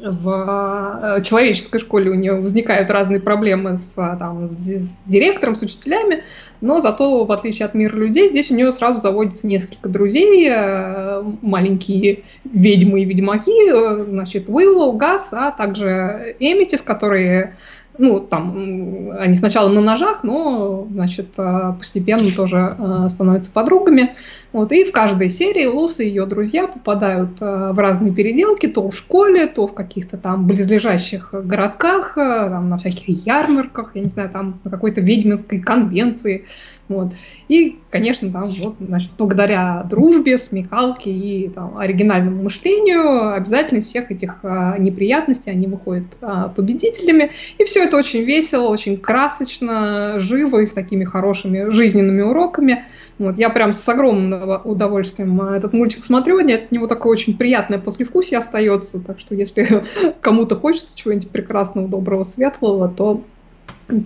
в 0.04 1.18
э, 1.18 1.24
человеческой 1.24 1.80
школе 1.80 2.12
у 2.12 2.16
нее 2.16 2.40
возникают 2.40 2.90
разные 2.90 3.20
проблемы 3.20 3.78
с, 3.78 3.98
э, 3.98 4.18
там, 4.18 4.50
с, 4.50 4.58
с 4.58 5.04
директором, 5.06 5.56
с 5.56 5.62
учителями, 5.62 6.24
но 6.62 6.80
зато, 6.80 7.26
в 7.26 7.32
отличие 7.32 7.66
от 7.66 7.74
мира 7.74 7.96
людей, 7.96 8.28
здесь 8.28 8.52
у 8.52 8.56
нее 8.56 8.72
сразу 8.72 9.02
заводится 9.02 9.48
несколько 9.48 9.90
друзей, 9.90 10.50
э, 10.50 11.24
маленькие 11.42 12.24
ведьмы 12.44 13.02
и 13.02 13.06
ведьмаки, 13.06 14.04
значит, 14.06 14.50
Уиллоу, 14.50 14.94
Газ, 14.94 15.30
а 15.32 15.52
также 15.52 16.36
Эмитис, 16.40 16.82
которые 16.82 17.56
ну, 17.98 18.20
там, 18.20 19.12
они 19.18 19.36
сначала 19.36 19.70
на 19.70 19.82
ножах, 19.82 20.24
но, 20.24 20.88
значит, 20.92 21.30
э, 21.38 21.74
постепенно 21.78 22.32
тоже 22.36 22.76
э, 22.78 23.10
становятся 23.10 23.52
подругами. 23.52 24.16
Вот, 24.54 24.72
и 24.72 24.84
в 24.84 24.92
каждой 24.92 25.30
серии 25.30 25.66
Лус 25.66 26.00
и 26.00 26.06
ее 26.06 26.26
друзья 26.26 26.68
попадают 26.68 27.42
э, 27.42 27.72
в 27.72 27.80
разные 27.80 28.14
переделки, 28.14 28.68
то 28.68 28.90
в 28.90 28.96
школе, 28.96 29.48
то 29.48 29.68
в 29.68 29.74
каких-то 29.74 30.18
там 30.18 30.48
близлежащих 30.48 31.34
городках, 31.34 32.16
там, 32.16 32.70
на 32.70 32.78
всяких 32.78 33.26
ярмарках, 33.26 33.92
я 33.96 34.02
не 34.02 34.10
знаю, 34.10 34.30
там 34.30 34.60
на 34.64 34.72
какой-то 34.72 35.02
ведьминской 35.02 35.60
конвенции. 35.60 36.46
Вот. 36.90 37.12
И, 37.50 37.80
конечно, 37.90 38.32
там, 38.32 38.46
вот, 38.46 38.76
значит, 38.80 39.12
благодаря 39.18 39.86
дружбе, 39.90 40.38
смекалке 40.38 41.12
и 41.12 41.50
там, 41.50 41.78
оригинальному 41.78 42.44
мышлению 42.44 43.34
обязательно 43.34 43.82
всех 43.82 44.10
этих 44.10 44.40
а, 44.44 44.78
неприятностей 44.78 45.52
они 45.52 45.68
выходят 45.68 46.06
а, 46.22 46.48
победителями. 46.48 47.32
И 47.58 47.66
все 47.66 47.84
это 47.84 47.98
очень 47.98 48.24
весело, 48.24 48.70
очень 48.70 48.98
красочно, 48.98 50.20
живо 50.20 50.60
и 50.60 50.68
с 50.68 50.72
такими 50.72 51.04
хорошими 51.04 51.70
жизненными 51.72 52.22
уроками. 52.22 52.86
Вот, 53.20 53.38
я 53.38 53.50
прям 53.50 53.74
с 53.74 53.90
огромным 53.90 54.62
удовольствием 54.64 55.42
а, 55.42 55.58
этот 55.58 55.74
мультик 55.74 56.04
смотрю, 56.04 56.38
от 56.38 56.72
него 56.72 56.88
такое 56.88 57.12
очень 57.12 57.38
приятное 57.38 57.80
послевкусие 57.80 58.38
остается, 58.38 59.04
так 59.04 59.20
что 59.20 59.36
если 59.36 59.84
кому-то 60.22 60.56
хочется 60.56 60.98
чего-нибудь 60.98 61.30
прекрасного, 61.32 61.88
доброго, 61.90 62.24
светлого, 62.24 62.88
то 62.88 63.24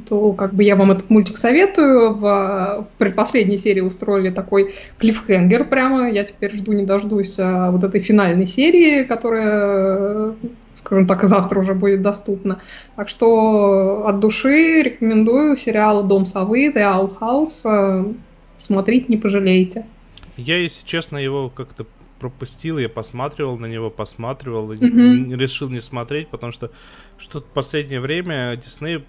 то 0.08 0.34
как 0.34 0.54
бы 0.54 0.64
я 0.64 0.76
вам 0.76 0.92
этот 0.92 1.10
мультик 1.10 1.38
советую. 1.38 2.16
В 2.16 2.88
предпоследней 2.98 3.58
серии 3.58 3.82
устроили 3.82 4.30
такой 4.30 4.74
клиффхенгер 5.00 5.66
прямо. 5.66 6.10
Я 6.10 6.24
теперь 6.24 6.56
жду 6.56 6.74
не 6.74 6.86
дождусь 6.86 7.38
а, 7.40 7.72
вот 7.72 7.84
этой 7.84 8.00
финальной 8.00 8.48
серии, 8.48 9.04
которая 9.04 10.36
скажем 10.74 11.06
так, 11.06 11.24
завтра 11.26 11.60
уже 11.60 11.74
будет 11.74 12.02
доступно. 12.02 12.62
Так 12.96 13.10
что 13.10 14.06
от 14.08 14.20
души 14.20 14.82
рекомендую 14.82 15.56
сериал 15.56 16.04
«Дом 16.04 16.26
совы», 16.26 16.72
«The 16.72 16.78
Owl 16.78 17.18
House». 17.20 18.16
Смотрите, 18.58 19.06
не 19.10 19.18
пожалеете. 19.18 19.86
Я, 20.38 20.58
если 20.58 20.86
честно, 20.86 21.18
его 21.18 21.50
как-то 21.50 21.86
пропустил, 22.22 22.78
я 22.78 22.88
посматривал 22.88 23.58
на 23.58 23.66
него, 23.66 23.90
посматривал, 23.90 24.72
mm-hmm. 24.72 25.36
решил 25.36 25.70
не 25.70 25.82
смотреть, 25.82 26.28
потому 26.28 26.54
что 26.54 26.72
что-то 27.18 27.48
в 27.48 27.50
последнее 27.50 28.00
время 28.00 28.56
Дисней 28.64 29.04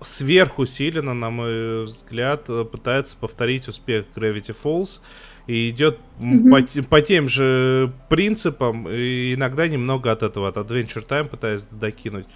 сверхусиленно, 0.00 1.12
на 1.12 1.28
мой 1.28 1.84
взгляд, 1.84 2.46
пытается 2.46 3.16
повторить 3.18 3.68
успех 3.68 4.06
Gravity 4.16 4.56
Falls 4.56 5.00
и 5.46 5.68
идет 5.68 5.98
mm-hmm. 6.20 6.82
по, 6.82 6.88
по 6.88 7.00
тем 7.02 7.28
же 7.28 7.92
принципам, 8.08 8.88
и 8.88 9.34
иногда 9.34 9.68
немного 9.68 10.10
от 10.10 10.22
этого, 10.22 10.48
от 10.48 10.56
Adventure 10.56 11.06
Time 11.06 11.28
пытаясь 11.28 11.64
докинуть. 11.70 12.26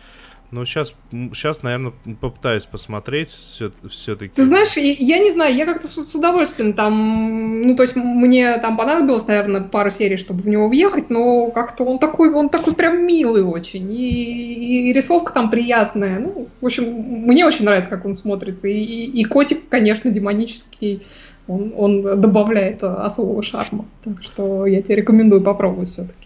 Ну, 0.51 0.65
сейчас, 0.65 0.93
сейчас, 1.11 1.63
наверное, 1.63 1.93
попытаюсь 2.21 2.65
посмотреть 2.65 3.31
все, 3.31 3.73
все-таки. 3.89 4.33
Ты 4.35 4.45
знаешь, 4.45 4.77
я 4.77 5.19
не 5.19 5.31
знаю, 5.31 5.55
я 5.55 5.67
как-то 5.67 5.89
с, 5.89 5.95
с 5.95 6.15
удовольствием 6.15 6.73
там, 6.73 7.63
ну, 7.63 7.75
то 7.75 7.83
есть 7.83 7.97
мне 7.97 8.59
там 8.59 8.77
понадобилось, 8.77 9.27
наверное, 9.27 9.63
пару 9.63 9.91
серий, 9.91 10.17
чтобы 10.17 10.43
в 10.43 10.49
него 10.49 10.69
въехать, 10.69 11.11
но 11.11 11.51
как-то 11.51 11.85
он 11.85 11.99
такой, 11.99 12.33
он 12.33 12.49
такой 12.49 12.75
прям 12.75 13.05
милый 13.07 13.43
очень, 13.43 13.93
и, 13.93 14.91
и 14.91 14.93
рисовка 14.93 15.33
там 15.33 15.51
приятная, 15.51 16.21
ну, 16.21 16.49
в 16.61 16.67
общем, 16.67 16.85
мне 16.85 17.45
очень 17.45 17.65
нравится, 17.65 17.91
как 17.91 18.05
он 18.05 18.15
смотрится, 18.15 18.69
и, 18.69 18.79
и, 18.79 19.21
и 19.21 19.25
котик, 19.25 19.69
конечно, 19.69 20.11
демонический, 20.11 21.03
он, 21.49 21.73
он 21.77 22.21
добавляет 22.21 22.83
особого 22.83 23.43
шарма, 23.43 23.87
так 24.05 24.23
что 24.23 24.67
я 24.67 24.81
тебе 24.83 24.97
рекомендую 24.97 25.43
попробовать 25.43 25.89
все-таки. 25.89 26.26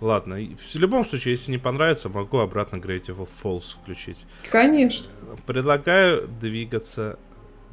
Ладно, 0.00 0.36
в 0.36 0.74
любом 0.76 1.04
случае, 1.04 1.32
если 1.32 1.50
не 1.50 1.58
понравится, 1.58 2.08
могу 2.08 2.38
обратно 2.38 2.76
Gravity 2.76 3.28
Falls 3.42 3.74
включить. 3.80 4.18
Конечно. 4.50 5.10
Предлагаю 5.44 6.28
двигаться 6.28 7.18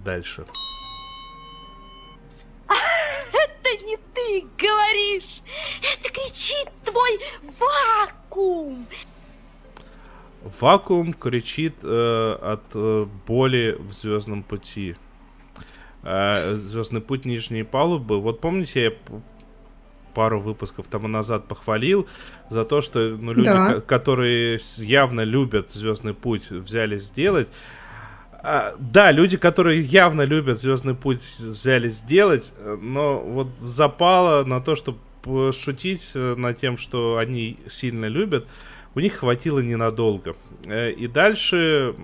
дальше. 0.03 0.45
Это 2.67 3.85
не 3.85 3.97
ты 4.13 4.45
говоришь! 4.57 5.41
Это 5.81 6.11
кричит 6.11 6.69
твой 6.83 7.19
вакуум! 7.59 8.87
Вакуум 10.59 11.13
кричит 11.13 11.75
э, 11.81 12.37
от 12.41 12.63
э, 12.75 13.07
боли 13.27 13.75
в 13.79 13.93
звездном 13.93 14.43
пути. 14.43 14.95
Э, 16.03 16.55
Звездный 16.55 17.01
путь 17.01 17.25
нижней 17.25 17.63
палубы. 17.63 18.21
Вот 18.21 18.41
помните, 18.41 18.83
я 18.83 18.91
пару 20.15 20.39
выпусков 20.39 20.87
тому 20.87 21.07
назад 21.07 21.47
похвалил 21.47 22.07
за 22.49 22.65
то, 22.65 22.81
что 22.81 22.99
ну, 22.99 23.33
люди, 23.33 23.49
да. 23.49 23.81
которые 23.81 24.59
явно 24.77 25.21
любят 25.21 25.71
Звездный 25.71 26.15
путь, 26.15 26.49
взяли 26.49 26.97
сделать. 26.97 27.47
А, 28.31 28.73
да, 28.79 29.11
люди, 29.11 29.37
которые 29.37 29.81
явно 29.81 30.23
любят 30.23 30.57
Звездный 30.57 30.95
путь, 30.95 31.21
взяли 31.37 31.89
сделать, 31.89 32.53
но 32.81 33.19
вот 33.19 33.49
запало 33.59 34.43
на 34.45 34.61
то, 34.61 34.75
чтобы 34.75 35.51
шутить 35.51 36.11
э, 36.15 36.35
над 36.35 36.59
тем, 36.59 36.77
что 36.77 37.17
они 37.17 37.57
сильно 37.67 38.05
любят, 38.05 38.47
у 38.95 38.99
них 38.99 39.13
хватило 39.15 39.59
ненадолго. 39.59 40.35
Э, 40.65 40.91
и 40.91 41.07
дальше 41.07 41.95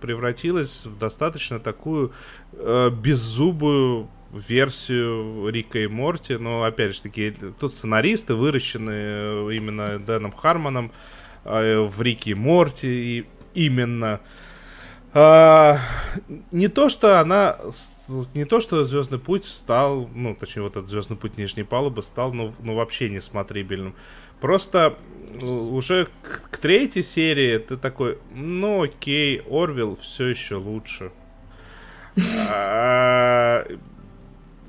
превратилось 0.00 0.86
в 0.86 0.98
достаточно 0.98 1.58
такую 1.58 2.12
э, 2.52 2.90
беззубую 2.90 4.08
версию 4.32 5.48
Рика 5.50 5.78
и 5.78 5.86
Морти, 5.86 6.34
но 6.34 6.64
опять 6.64 6.94
же 6.94 7.02
таки, 7.02 7.34
тут 7.58 7.72
сценаристы 7.72 8.34
выращены 8.34 8.90
э, 8.90 9.50
именно 9.54 9.98
Дэном 9.98 10.32
Хармоном 10.32 10.92
э, 11.44 11.80
в 11.80 12.02
Рике 12.02 12.32
и 12.32 12.34
Морти, 12.34 12.86
и 12.86 13.26
именно 13.54 14.20
а, 15.14 15.78
не 16.52 16.68
то, 16.68 16.88
что 16.90 17.18
она, 17.20 17.58
не 18.34 18.44
то, 18.44 18.60
что 18.60 18.84
Звездный 18.84 19.18
путь 19.18 19.46
стал, 19.46 20.08
ну, 20.14 20.34
точнее, 20.34 20.62
вот 20.62 20.76
этот 20.76 20.88
Звездный 20.88 21.16
путь 21.16 21.38
нижней 21.38 21.64
палубы 21.64 22.02
стал, 22.02 22.32
ну, 22.34 22.54
ну 22.60 22.74
вообще 22.74 23.08
несмотрибельным. 23.08 23.94
Просто 24.40 24.98
ну, 25.40 25.74
уже 25.74 26.08
к, 26.22 26.50
к 26.50 26.58
третьей 26.58 27.02
серии 27.02 27.56
ты 27.58 27.76
такой, 27.78 28.18
ну, 28.32 28.82
окей, 28.82 29.42
Орвилл 29.50 29.96
все 29.96 30.26
еще 30.28 30.56
лучше. 30.56 31.10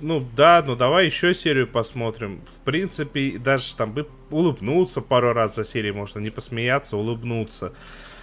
Ну 0.01 0.25
да, 0.35 0.63
ну 0.65 0.75
давай 0.75 1.07
еще 1.07 1.33
серию 1.33 1.67
посмотрим. 1.67 2.41
В 2.55 2.63
принципе, 2.63 3.37
даже 3.37 3.75
там 3.75 3.93
бы 3.93 4.07
улыбнуться 4.31 5.01
пару 5.01 5.33
раз 5.33 5.55
за 5.55 5.65
серию 5.65 5.95
можно, 5.95 6.19
не 6.19 6.29
посмеяться, 6.29 6.97
улыбнуться. 6.97 7.73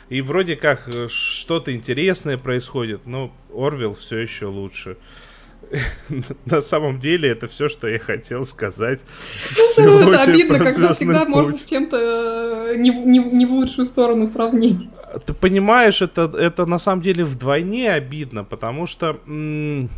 И 0.08 0.20
вроде 0.20 0.56
как 0.56 0.88
э, 0.88 1.08
что-то 1.10 1.74
интересное 1.74 2.38
происходит, 2.38 3.06
но 3.06 3.32
Орвилл 3.52 3.94
все 3.94 4.18
еще 4.18 4.46
лучше. 4.46 4.96
На 6.44 6.60
самом 6.60 7.00
деле 7.00 7.28
это 7.30 7.48
все, 7.48 7.68
что 7.68 7.88
я 7.88 7.98
хотел 7.98 8.44
сказать. 8.44 9.00
Ну, 9.78 10.08
это 10.08 10.22
обидно, 10.22 10.58
когда 10.58 10.92
всегда 10.92 11.24
можно 11.24 11.56
с 11.56 11.64
чем-то 11.64 11.96
э, 11.96 12.76
не, 12.76 12.90
не, 12.90 13.18
не 13.18 13.46
в 13.46 13.50
лучшую 13.50 13.86
сторону 13.86 14.26
сравнить. 14.26 14.88
Ты 15.24 15.34
понимаешь, 15.34 16.02
это, 16.02 16.32
это 16.38 16.66
на 16.66 16.78
самом 16.78 17.02
деле 17.02 17.24
вдвойне 17.24 17.92
обидно, 17.92 18.44
потому 18.44 18.86
что... 18.86 19.20
М- 19.26 19.90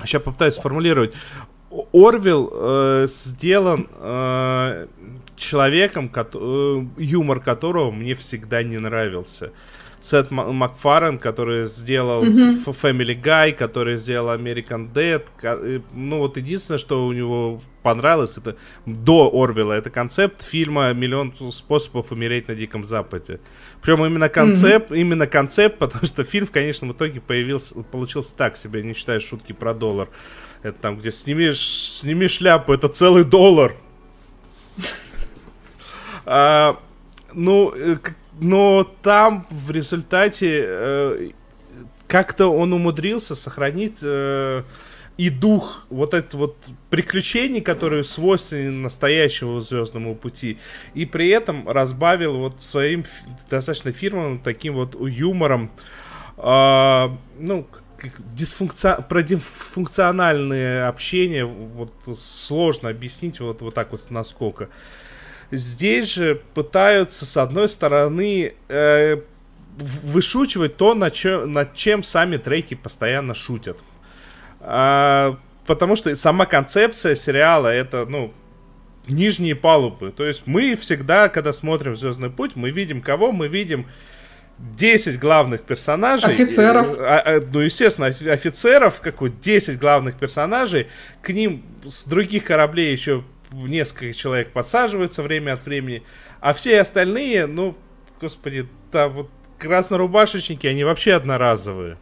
Сейчас 0.00 0.22
попытаюсь 0.22 0.54
сформулировать. 0.54 1.14
Орвилл 1.92 2.50
э, 2.52 3.06
сделан 3.08 3.88
э, 3.92 4.86
человеком, 5.36 6.08
ко- 6.08 6.28
э, 6.32 6.84
юмор 6.98 7.40
которого 7.40 7.90
мне 7.90 8.14
всегда 8.14 8.62
не 8.62 8.78
нравился. 8.78 9.50
Сет 10.04 10.30
Макфарен, 10.30 11.16
который 11.16 11.66
сделал 11.66 12.22
mm-hmm. 12.26 12.66
Family 12.66 13.18
Guy, 13.18 13.52
который 13.52 13.96
сделал 13.96 14.36
American 14.38 14.92
Dead. 14.92 15.24
Э, 15.42 15.80
ну 15.94 16.18
вот 16.18 16.36
единственное, 16.36 16.76
что 16.76 17.06
у 17.06 17.12
него 17.14 17.62
понравилось, 17.82 18.36
это 18.36 18.58
до 18.84 19.30
Орвилла, 19.32 19.72
это 19.72 19.88
концепт 19.88 20.42
фильма 20.42 20.92
«Миллион 20.92 21.32
способов 21.50 22.12
умереть 22.12 22.48
на 22.48 22.54
Диком 22.54 22.84
Западе». 22.84 23.40
Причем 23.80 24.04
именно 24.04 24.28
концепт, 24.28 24.90
mm-hmm. 24.90 24.98
именно 24.98 25.26
концепт, 25.26 25.78
потому 25.78 26.04
что 26.04 26.22
фильм 26.22 26.44
в 26.44 26.50
конечном 26.50 26.92
итоге 26.92 27.22
появился, 27.22 27.74
получился 27.82 28.36
так 28.36 28.58
себе, 28.58 28.82
не 28.82 28.92
считая 28.92 29.20
шутки 29.20 29.54
про 29.54 29.72
доллар. 29.72 30.10
Это 30.62 30.78
там, 30.78 30.98
где 30.98 31.12
сними, 31.12 31.50
сними 31.54 32.28
шляпу, 32.28 32.74
это 32.74 32.88
целый 32.88 33.24
доллар. 33.24 33.74
А, 36.26 36.80
ну, 37.34 37.70
э, 37.76 37.96
но 38.40 38.84
там 39.02 39.46
в 39.50 39.70
результате 39.70 40.64
э, 40.64 41.30
как-то 42.06 42.48
он 42.48 42.72
умудрился 42.72 43.34
сохранить 43.34 43.98
э, 44.02 44.62
и 45.16 45.30
дух 45.30 45.86
вот 45.90 46.14
этот 46.14 46.34
вот 46.34 46.56
приключений, 46.90 47.60
которые 47.60 48.02
свойственны 48.04 48.72
настоящему 48.72 49.60
звездному 49.60 50.14
пути, 50.16 50.58
и 50.94 51.06
при 51.06 51.28
этом 51.28 51.68
разбавил 51.68 52.38
вот 52.38 52.62
своим 52.62 53.04
достаточно 53.48 53.92
фирмам 53.92 54.40
таким 54.40 54.74
вот 54.74 54.96
юмором, 55.00 55.70
э, 56.36 57.08
ну 57.38 57.66
дисфункци... 58.34 58.96
про 59.08 59.22
дисфункциональное 59.22 60.88
общение 60.88 61.44
вот 61.44 61.92
сложно 62.18 62.88
объяснить 62.90 63.40
вот 63.40 63.62
вот 63.62 63.74
так 63.74 63.92
вот 63.92 64.10
насколько. 64.10 64.68
Здесь 65.56 66.12
же 66.12 66.40
пытаются, 66.54 67.26
с 67.26 67.36
одной 67.36 67.68
стороны, 67.68 68.54
э, 68.68 69.20
вышучивать 69.76 70.76
то, 70.76 70.94
над 70.94 71.12
чем, 71.14 71.52
над 71.52 71.74
чем 71.74 72.02
сами 72.02 72.36
треки 72.36 72.74
постоянно 72.74 73.34
шутят. 73.34 73.78
А, 74.60 75.38
потому 75.66 75.96
что 75.96 76.14
сама 76.16 76.46
концепция 76.46 77.14
сериала 77.14 77.68
это, 77.68 78.06
ну, 78.06 78.32
нижние 79.08 79.54
палубы. 79.54 80.12
То 80.12 80.24
есть 80.24 80.42
мы 80.46 80.76
всегда, 80.76 81.28
когда 81.28 81.52
смотрим 81.52 81.96
Звездный 81.96 82.30
путь, 82.30 82.52
мы 82.54 82.70
видим 82.70 83.00
кого? 83.00 83.32
Мы 83.32 83.48
видим 83.48 83.86
10 84.58 85.18
главных 85.18 85.62
персонажей. 85.62 86.30
Офицеров. 86.30 86.96
А, 86.98 87.18
а, 87.18 87.40
ну, 87.52 87.60
естественно, 87.60 88.06
офицеров, 88.06 89.00
как 89.00 89.20
вот 89.20 89.40
10 89.40 89.78
главных 89.78 90.16
персонажей. 90.16 90.88
К 91.22 91.30
ним 91.30 91.64
с 91.84 92.04
других 92.04 92.44
кораблей 92.44 92.92
еще 92.92 93.24
несколько 93.66 94.12
человек 94.12 94.52
подсаживается 94.52 95.22
время 95.22 95.52
от 95.52 95.64
времени, 95.64 96.02
а 96.40 96.52
все 96.52 96.80
остальные, 96.80 97.46
ну, 97.46 97.76
господи, 98.20 98.68
да, 98.92 99.08
вот 99.08 99.30
краснорубашечники, 99.58 100.66
они 100.66 100.84
вообще 100.84 101.14
одноразовые. 101.14 101.98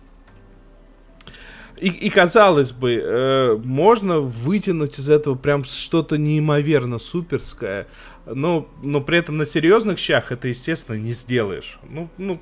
И, 1.76 1.88
и 1.88 2.10
казалось 2.10 2.70
бы, 2.70 2.94
э, 2.94 3.56
можно 3.64 4.20
вытянуть 4.20 5.00
из 5.00 5.10
этого 5.10 5.34
прям 5.34 5.64
что-то 5.64 6.16
неимоверно 6.16 7.00
суперское, 7.00 7.88
но, 8.24 8.68
но 8.82 9.00
при 9.00 9.18
этом 9.18 9.36
на 9.36 9.46
серьезных 9.46 9.98
щах 9.98 10.30
это, 10.30 10.46
естественно, 10.46 10.96
не 10.96 11.12
сделаешь. 11.12 11.80
Ну, 11.88 12.08
ну, 12.18 12.40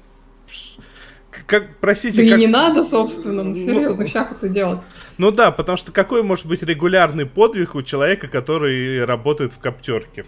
как, 1.46 1.76
простите, 1.80 2.22
да 2.22 2.30
как... 2.30 2.38
и 2.38 2.40
не 2.40 2.46
надо, 2.46 2.84
собственно, 2.84 3.44
на 3.44 3.54
серьезных 3.54 4.06
ну, 4.06 4.12
щах 4.12 4.32
это 4.32 4.48
делать. 4.48 4.80
Ну 5.18 5.30
да, 5.30 5.50
потому 5.50 5.76
что 5.76 5.92
какой 5.92 6.22
может 6.22 6.46
быть 6.46 6.62
регулярный 6.62 7.26
подвиг 7.26 7.74
у 7.74 7.82
человека, 7.82 8.28
который 8.28 9.04
работает 9.04 9.52
в 9.52 9.58
коптерке? 9.58 10.24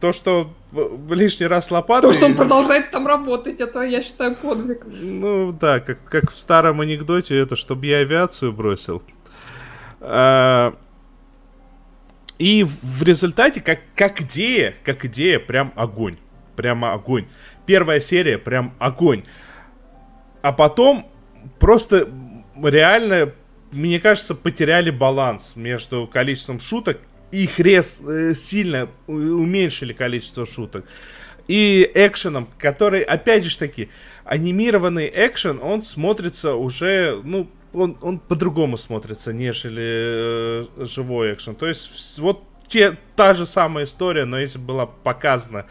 то, 0.00 0.12
что 0.12 0.52
лишний 1.08 1.46
раз 1.46 1.70
лопатой... 1.70 2.10
То, 2.10 2.16
что 2.16 2.26
он 2.26 2.34
продолжает 2.34 2.90
там 2.90 3.06
работать, 3.06 3.60
это, 3.60 3.80
я 3.80 4.02
считаю, 4.02 4.36
подвиг. 4.36 4.82
Ну, 4.86 5.52
да, 5.52 5.80
как, 5.80 6.04
как 6.04 6.30
в 6.30 6.36
старом 6.36 6.80
анекдоте, 6.80 7.36
это 7.36 7.56
чтобы 7.56 7.86
я 7.86 7.98
авиацию 7.98 8.52
бросил. 8.52 9.02
А, 10.00 10.76
и 12.38 12.64
в 12.64 13.02
результате, 13.02 13.60
как, 13.60 13.80
как 13.94 14.20
идея, 14.20 14.74
как 14.84 15.04
идея, 15.06 15.38
прям 15.38 15.72
огонь. 15.76 16.16
Прямо 16.56 16.92
огонь. 16.92 17.26
Первая 17.64 18.00
серия, 18.00 18.38
прям 18.38 18.74
огонь. 18.78 19.24
А 20.46 20.52
потом 20.52 21.10
просто 21.58 22.08
реально, 22.62 23.32
мне 23.72 23.98
кажется, 23.98 24.32
потеряли 24.32 24.90
баланс 24.90 25.56
между 25.56 26.06
количеством 26.06 26.60
шуток 26.60 27.00
их 27.32 27.58
рез 27.58 27.98
э, 28.06 28.32
сильно 28.36 28.88
уменьшили 29.08 29.92
количество 29.92 30.46
шуток. 30.46 30.84
И 31.48 31.90
экшеном, 31.96 32.48
который, 32.58 33.02
опять 33.02 33.44
же 33.44 33.58
таки, 33.58 33.88
анимированный 34.24 35.10
экшен, 35.12 35.58
он 35.60 35.82
смотрится 35.82 36.54
уже, 36.54 37.20
ну, 37.24 37.50
он, 37.72 37.98
он 38.00 38.20
по-другому 38.20 38.78
смотрится, 38.78 39.32
нежели 39.32 39.82
э, 39.82 40.64
живой 40.78 41.34
экшен. 41.34 41.56
То 41.56 41.66
есть 41.66 42.20
вот 42.20 42.44
те, 42.68 42.96
та 43.16 43.34
же 43.34 43.46
самая 43.46 43.84
история, 43.84 44.24
но 44.26 44.38
если 44.38 44.58
была 44.58 44.86
показана 44.86 45.66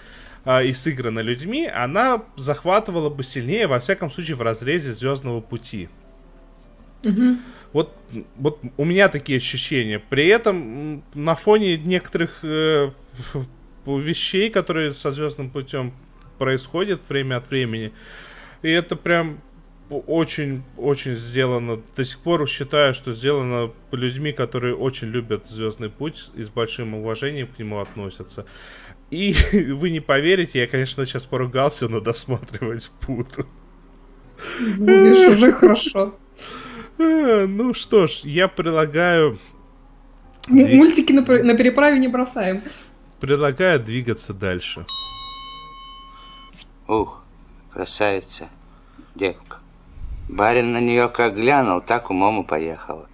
э, 0.46 0.68
и 0.68 0.74
сыграна 0.74 1.20
людьми, 1.20 1.68
она 1.68 2.24
захватывала 2.38 3.10
бы 3.10 3.24
сильнее, 3.24 3.68
во 3.68 3.80
всяком 3.80 4.12
случае, 4.12 4.36
в 4.36 4.42
разрезе 4.42 4.94
Звездного 4.94 5.42
пути. 5.42 5.90
Mm-hmm. 7.04 7.38
Вот, 7.74 7.94
вот 8.38 8.62
у 8.78 8.86
меня 8.86 9.10
такие 9.10 9.38
ощущения. 9.38 10.00
При 10.00 10.28
этом 10.28 11.04
на 11.14 11.36
фоне 11.36 11.78
некоторых 11.78 12.40
э, 12.44 12.92
вещей, 13.86 14.50
которые 14.50 14.94
со 14.94 15.12
звездным 15.12 15.50
путем 15.50 15.94
происходят 16.38 17.02
время 17.10 17.38
от 17.38 17.50
времени, 17.50 17.92
и 18.62 18.70
это 18.70 18.96
прям 18.96 19.42
очень-очень 19.90 21.16
сделано. 21.16 21.82
До 21.96 22.04
сих 22.04 22.20
пор 22.20 22.48
считаю, 22.48 22.94
что 22.94 23.14
сделано 23.14 23.72
людьми, 23.92 24.32
которые 24.32 24.76
очень 24.76 25.10
любят 25.10 25.46
Звездный 25.46 25.90
путь 25.90 26.30
и 26.34 26.44
с 26.44 26.50
большим 26.50 26.96
уважением 26.96 27.48
к 27.48 27.60
нему 27.60 27.80
относятся. 27.80 28.46
И 29.10 29.36
вы 29.74 29.92
не 29.92 30.00
поверите, 30.00 30.60
я, 30.60 30.68
конечно, 30.68 31.06
сейчас 31.06 31.26
поругался, 31.26 31.88
но 31.88 32.00
досматривать 32.00 32.92
буду. 33.08 33.46
Ну, 34.60 35.04
видишь, 35.04 35.38
уже 35.38 35.52
хорошо. 35.52 36.16
Э, 36.98 37.46
ну 37.46 37.74
что 37.74 38.08
ж, 38.08 38.22
я 38.24 38.48
предлагаю... 38.48 39.40
Мультики 40.48 41.12
на, 41.12 41.22
на 41.22 41.58
переправе 41.58 42.00
не 42.00 42.08
бросаем. 42.08 42.64
Предлагаю 43.20 43.80
двигаться 43.80 44.34
дальше. 44.34 44.86
Ух, 46.88 47.24
красавица, 47.74 48.50
девка. 49.16 49.58
Барин 50.30 50.74
на 50.74 50.80
нее 50.80 51.10
как 51.10 51.36
глянул, 51.36 51.82
так 51.82 52.10
умом 52.10 52.44
и 52.44 52.46
поехала. 52.46 53.08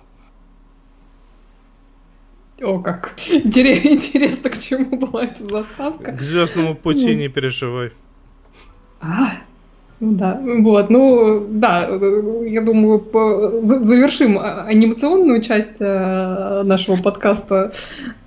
О, 2.61 2.79
как. 2.79 3.13
Интересно, 3.27 4.49
к 4.49 4.57
чему 4.57 4.97
была 4.97 5.25
эта 5.25 5.43
заставка. 5.43 6.11
К 6.11 6.21
звездному 6.21 6.75
пути 6.75 7.15
не 7.15 7.27
переживай. 7.27 7.91
А, 9.01 9.31
ну 9.99 10.13
да, 10.13 10.39
вот, 10.43 10.89
ну 10.89 11.47
да, 11.49 11.87
я 12.45 12.61
думаю, 12.61 13.03
завершим 13.63 14.39
анимационную 14.39 15.41
часть 15.41 15.77
э, 15.79 16.63
нашего 16.63 16.97
подкаста, 16.97 17.71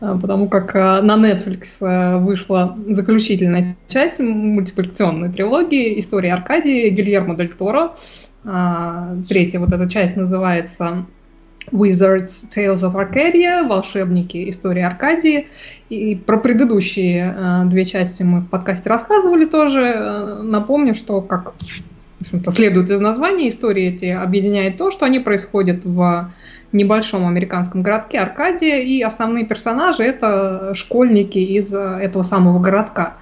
э, 0.01 0.18
потому 0.20 0.49
как 0.49 0.74
э, 0.74 1.01
на 1.01 1.16
Netflix 1.16 2.18
вышла 2.20 2.76
заключительная 2.89 3.76
часть 3.89 4.18
мультипликационной 4.18 5.32
трилогии 5.32 5.99
«История 6.01 6.35
Аркадии» 6.35 6.91
Гильермо 6.91 7.37
Дель 7.37 7.53
Торо. 7.53 7.95
Третья 9.28 9.59
вот 9.59 9.72
эта 9.72 9.89
часть 9.89 10.16
называется 10.16 11.07
Wizards 11.71 12.49
Tales 12.55 12.83
of 12.83 12.95
Arcadia, 12.95 13.67
волшебники 13.67 14.49
истории 14.51 14.83
Аркадии. 14.83 15.49
И 15.89 16.17
про 16.17 16.37
предыдущие 16.39 17.35
э, 17.37 17.62
две 17.67 17.85
части 17.85 18.23
мы 18.23 18.41
в 18.41 18.49
подкасте 18.49 18.89
рассказывали 18.89 19.45
тоже. 19.45 19.81
Э, 19.81 20.43
напомню, 20.43 20.95
что, 20.95 21.21
как 21.21 21.55
в 22.21 22.51
следует 22.51 22.91
из 22.91 23.01
названия, 23.01 23.49
истории 23.49 23.95
эти 23.95 24.07
объединяет 24.07 24.77
то, 24.77 24.91
что 24.91 25.07
они 25.07 25.19
происходят 25.19 25.85
в 25.85 26.33
небольшом 26.73 27.27
американском 27.27 27.83
городке 27.83 28.19
Аркадия, 28.19 28.81
и 28.81 29.01
основные 29.01 29.47
персонажи 29.47 30.03
это 30.03 30.73
школьники 30.75 31.39
из 31.39 31.73
э, 31.73 31.79
этого 31.79 32.23
самого 32.23 32.59
городка. 32.61 33.15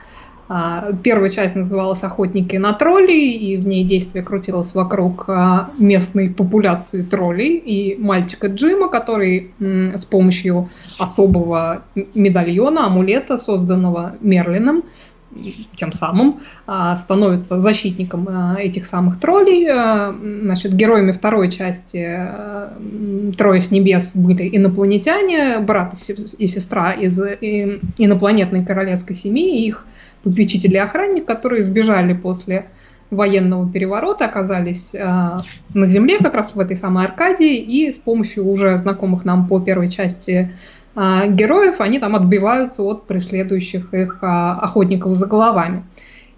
А, 0.55 0.93
первая 1.03 1.31
часть 1.31 1.57
называлась 1.57 2.03
«Охотники 2.03 2.57
на 2.57 2.75
троллей», 2.75 3.33
и 3.39 3.57
в 3.57 3.67
ней 3.67 3.85
действие 3.85 4.23
крутилось 4.23 4.75
вокруг 4.75 5.25
а, 5.29 5.71
местной 5.79 6.29
популяции 6.29 7.01
троллей 7.01 7.57
и 7.57 7.97
мальчика 7.99 8.49
Джима, 8.49 8.91
который 8.91 9.55
с 9.59 10.05
помощью 10.05 10.69
особого 10.99 11.85
медальона, 12.15 12.85
амулета, 12.85 13.39
созданного 13.39 14.17
Мерлином, 14.21 14.83
тем 15.75 15.93
самым 15.93 16.41
а, 16.67 16.97
становится 16.97 17.59
защитником 17.59 18.29
этих 18.59 18.85
самых 18.85 19.19
троллей. 19.19 19.67
Значит, 20.43 20.75
героями 20.75 21.13
второй 21.13 21.51
части 21.51 22.29
«Трое 23.39 23.61
с 23.63 23.71
небес» 23.71 24.15
были 24.15 24.55
инопланетяне, 24.55 25.61
брат 25.61 25.95
и 26.37 26.47
сестра 26.47 26.93
из 26.93 27.19
инопланетной 27.19 28.67
королевской 28.67 29.17
семьи, 29.17 29.65
их 29.65 29.87
попечитель 30.23 30.75
и 30.75 30.79
охранник, 30.79 31.25
которые 31.25 31.63
сбежали 31.63 32.15
после 32.15 32.67
военного 33.11 33.71
переворота, 33.71 34.25
оказались 34.25 34.95
э, 34.95 34.99
на 35.75 35.87
земле, 35.87 36.19
как 36.19 36.35
раз 36.35 36.55
в 36.55 36.61
этой 36.61 36.77
самой 36.77 37.05
Аркадии, 37.05 37.57
и 37.57 37.93
с 37.93 37.99
помощью 37.99 38.49
уже 38.49 38.79
знакомых 38.79 39.25
нам 39.27 39.49
по 39.49 39.61
первой 39.61 39.91
части 39.91 40.51
э, 40.97 41.29
героев 41.29 41.81
они 41.81 41.99
там 41.99 42.17
отбиваются 42.17 42.83
от 42.83 43.07
преследующих 43.07 43.93
их 43.93 44.19
э, 44.23 44.27
охотников 44.27 45.17
за 45.17 45.27
головами. 45.27 45.85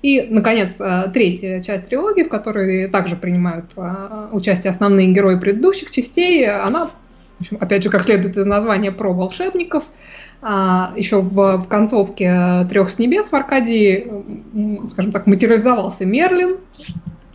И, 0.03 0.27
наконец, 0.29 0.81
э, 0.81 1.11
третья 1.15 1.63
часть 1.63 1.87
трилогии, 1.87 2.25
в 2.25 2.29
которой 2.29 2.89
также 2.89 3.15
принимают 3.15 3.67
э, 3.77 4.29
участие 4.33 4.71
основные 4.71 5.13
герои 5.13 5.39
предыдущих 5.39 5.93
частей, 5.93 6.45
она, 6.51 6.91
в 7.39 7.41
общем, 7.41 7.59
опять 7.61 7.85
же, 7.85 7.89
как 7.89 8.03
следует 8.03 8.37
из 8.37 8.47
названия, 8.47 8.91
про 8.91 9.13
волшебников– 9.13 9.85
еще 10.45 11.23
в, 11.23 11.59
в 11.59 11.69
концовке 11.69 12.67
«Трех 12.69 12.91
с 12.91 12.99
небес» 12.99 13.31
в 13.31 13.35
Аркадии, 13.35 14.11
скажем 14.91 15.11
так, 15.11 15.27
материализовался 15.27 16.05
Мерлин, 16.05 16.59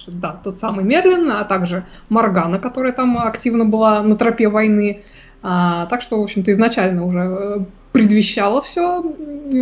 да, 0.07 0.39
тот 0.43 0.57
самый 0.57 0.85
Мерлин, 0.85 1.31
а 1.31 1.43
также 1.43 1.85
Моргана, 2.09 2.59
которая 2.59 2.91
там 2.91 3.17
активно 3.17 3.65
была 3.65 4.01
на 4.03 4.15
тропе 4.15 4.47
войны. 4.47 5.01
А, 5.41 5.85
так 5.87 6.01
что, 6.01 6.19
в 6.19 6.23
общем-то, 6.23 6.51
изначально 6.51 7.05
уже 7.05 7.19
э, 7.19 7.59
предвещало 7.93 8.61
все, 8.61 9.03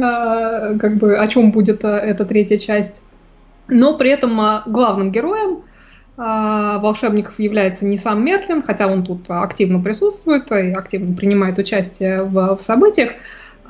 а, 0.01 0.75
как 0.77 0.97
бы, 0.97 1.17
о 1.17 1.27
чем 1.27 1.51
будет 1.51 1.85
а, 1.85 1.97
эта 1.97 2.25
третья 2.25 2.57
часть. 2.57 3.03
Но 3.67 3.95
при 3.97 4.09
этом 4.09 4.39
а, 4.41 4.63
главным 4.65 5.11
героем 5.11 5.59
а, 5.59 5.61
волшебников 6.18 7.39
является 7.39 7.86
не 7.86 7.97
сам 7.97 8.26
Мерлин, 8.26 8.63
хотя 8.63 8.88
он 8.88 9.03
тут 9.03 9.30
активно 9.30 9.80
присутствует 9.80 10.51
и 10.51 10.72
активно 10.72 11.15
принимает 11.15 11.59
участие 11.59 12.24
в, 12.24 12.57
в 12.57 12.61
событиях, 12.63 13.11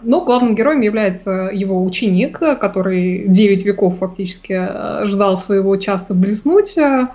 но 0.04 0.24
главным 0.24 0.56
героем 0.56 0.82
является 0.82 1.50
его 1.52 1.84
ученик, 1.84 2.40
который 2.40 3.26
9 3.28 3.66
веков 3.66 3.98
фактически 3.98 4.54
э, 4.54 5.06
ждал 5.06 5.38
своего 5.38 5.76
часа 5.78 6.14
блеснуть. 6.14 6.78
Э, 6.78 7.08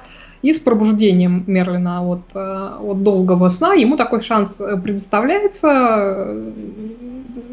и 0.42 0.52
с 0.52 0.58
пробуждением 0.58 1.44
Мерлина 1.46 2.02
от, 2.04 2.22
э, 2.34 2.70
от 2.80 3.02
долгого 3.04 3.48
сна 3.48 3.74
ему 3.74 3.96
такой 3.96 4.20
шанс 4.20 4.60
предоставляется. 4.82 6.36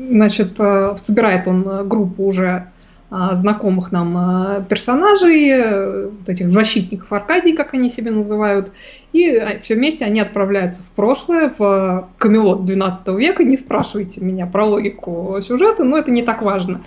Значит, 0.10 0.58
собирает 0.98 1.48
он 1.48 1.88
группу 1.88 2.24
уже 2.24 2.48
а, 2.50 2.72
знакомых 3.12 3.92
нам 3.92 4.18
а, 4.18 4.62
персонажей, 4.62 5.50
э, 5.50 6.10
вот 6.10 6.30
этих 6.30 6.52
защитников 6.52 7.12
Аркадии, 7.12 7.52
как 7.52 7.74
они 7.74 7.90
себя 7.90 8.12
называют, 8.12 8.72
и 9.14 9.36
а, 9.36 9.60
все 9.60 9.76
вместе 9.76 10.06
они 10.06 10.20
отправляются 10.20 10.84
в 10.84 10.90
прошлое, 10.92 11.52
в 11.58 12.10
Камелот 12.20 12.66
12 12.66 13.08
века. 13.18 13.44
Не 13.44 13.56
спрашивайте 13.56 14.22
меня 14.22 14.46
про 14.46 14.66
логику 14.66 15.40
сюжета, 15.42 15.84
но 15.84 15.98
это 15.98 16.12
не 16.12 16.22
так 16.22 16.44
важно. 16.44 16.82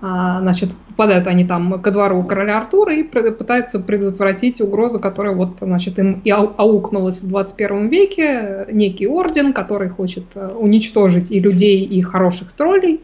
Значит, 0.00 0.70
попадают 0.94 1.26
они 1.26 1.44
там 1.44 1.80
ко 1.80 1.90
двору 1.90 2.22
короля 2.24 2.58
Артура 2.58 2.94
и 2.94 3.02
пытаются 3.02 3.80
предотвратить 3.80 4.60
угрозу, 4.60 5.00
которая 5.00 5.34
вот, 5.34 5.58
значит, 5.60 5.98
им 5.98 6.20
и 6.22 6.30
аукнулась 6.30 7.20
в 7.22 7.28
21 7.28 7.88
веке, 7.88 8.66
некий 8.70 9.06
орден, 9.06 9.52
который 9.52 9.88
хочет 9.88 10.24
э, 10.34 10.46
уничтожить 10.48 11.30
и 11.30 11.40
людей, 11.40 11.84
и 11.84 12.00
хороших 12.02 12.52
троллей. 12.52 13.00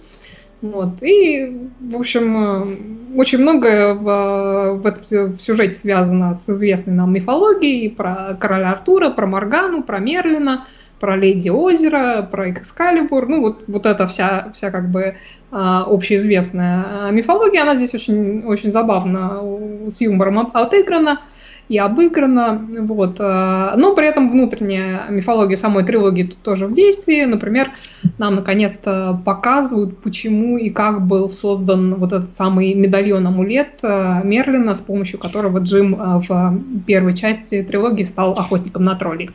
Вот. 0.63 1.03
И, 1.03 1.69
в 1.81 1.97
общем, 1.97 2.37
э, 2.37 3.19
очень 3.19 3.39
многое 3.39 3.95
в, 3.95 4.83
в, 4.83 5.37
в 5.37 5.41
сюжете 5.41 5.73
связано 5.73 6.35
с 6.35 6.49
известной 6.51 6.95
нам 6.95 7.13
мифологией 7.13 7.91
про 7.91 8.37
короля 8.39 8.73
Артура, 8.73 9.11
про 9.11 9.27
Моргану, 9.27 9.83
про 9.83 9.99
Мерлина, 9.99 10.67
про 11.01 11.17
Леди 11.17 11.49
Озера, 11.49 12.29
про 12.31 12.51
Экскалибур, 12.51 13.27
ну 13.27 13.41
вот, 13.41 13.65
вот 13.67 13.87
эта 13.87 14.07
вся, 14.07 14.51
вся 14.53 14.71
как 14.71 14.91
бы 14.91 15.17
а, 15.51 15.85
общеизвестная 15.85 17.11
мифология, 17.11 17.63
она 17.63 17.75
здесь 17.75 17.95
очень, 17.95 18.45
очень 18.45 18.71
забавно 18.71 19.41
с 19.89 19.99
юмором 20.03 20.51
отыграна 20.53 21.23
и 21.71 21.79
обыграна, 21.79 22.61
вот. 22.81 23.19
А, 23.21 23.77
но 23.77 23.95
при 23.95 24.09
этом 24.09 24.29
внутренняя 24.29 25.09
мифология 25.09 25.57
самой 25.57 25.85
трилогии 25.85 26.25
тут 26.25 26.39
тоже 26.43 26.67
в 26.67 26.75
действии. 26.75 27.25
Например, 27.25 27.71
нам 28.19 28.35
наконец-то 28.35 29.23
показывают, 29.25 29.99
почему 30.03 30.59
и 30.59 30.71
как 30.71 31.07
был 31.07 31.31
создан 31.31 31.95
вот 31.95 32.13
этот 32.13 32.33
самый 32.33 32.75
медальон-амулет 32.75 33.83
Мерлина, 33.83 34.75
с 34.75 34.81
помощью 34.81 35.21
которого 35.21 35.61
Джим 35.61 35.95
в 35.95 36.61
первой 36.89 37.15
части 37.15 37.63
трилогии 37.63 38.03
стал 38.03 38.33
охотником 38.33 38.83
на 38.83 38.97
троллей. 38.97 39.31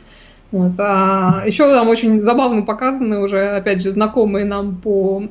Вот. 0.52 0.74
А 0.78 1.42
еще 1.46 1.64
там 1.72 1.88
очень 1.88 2.20
забавно 2.20 2.62
показаны 2.62 3.20
уже, 3.20 3.56
опять 3.56 3.82
же, 3.82 3.90
знакомые 3.90 4.44
нам 4.44 4.76
по 4.76 5.24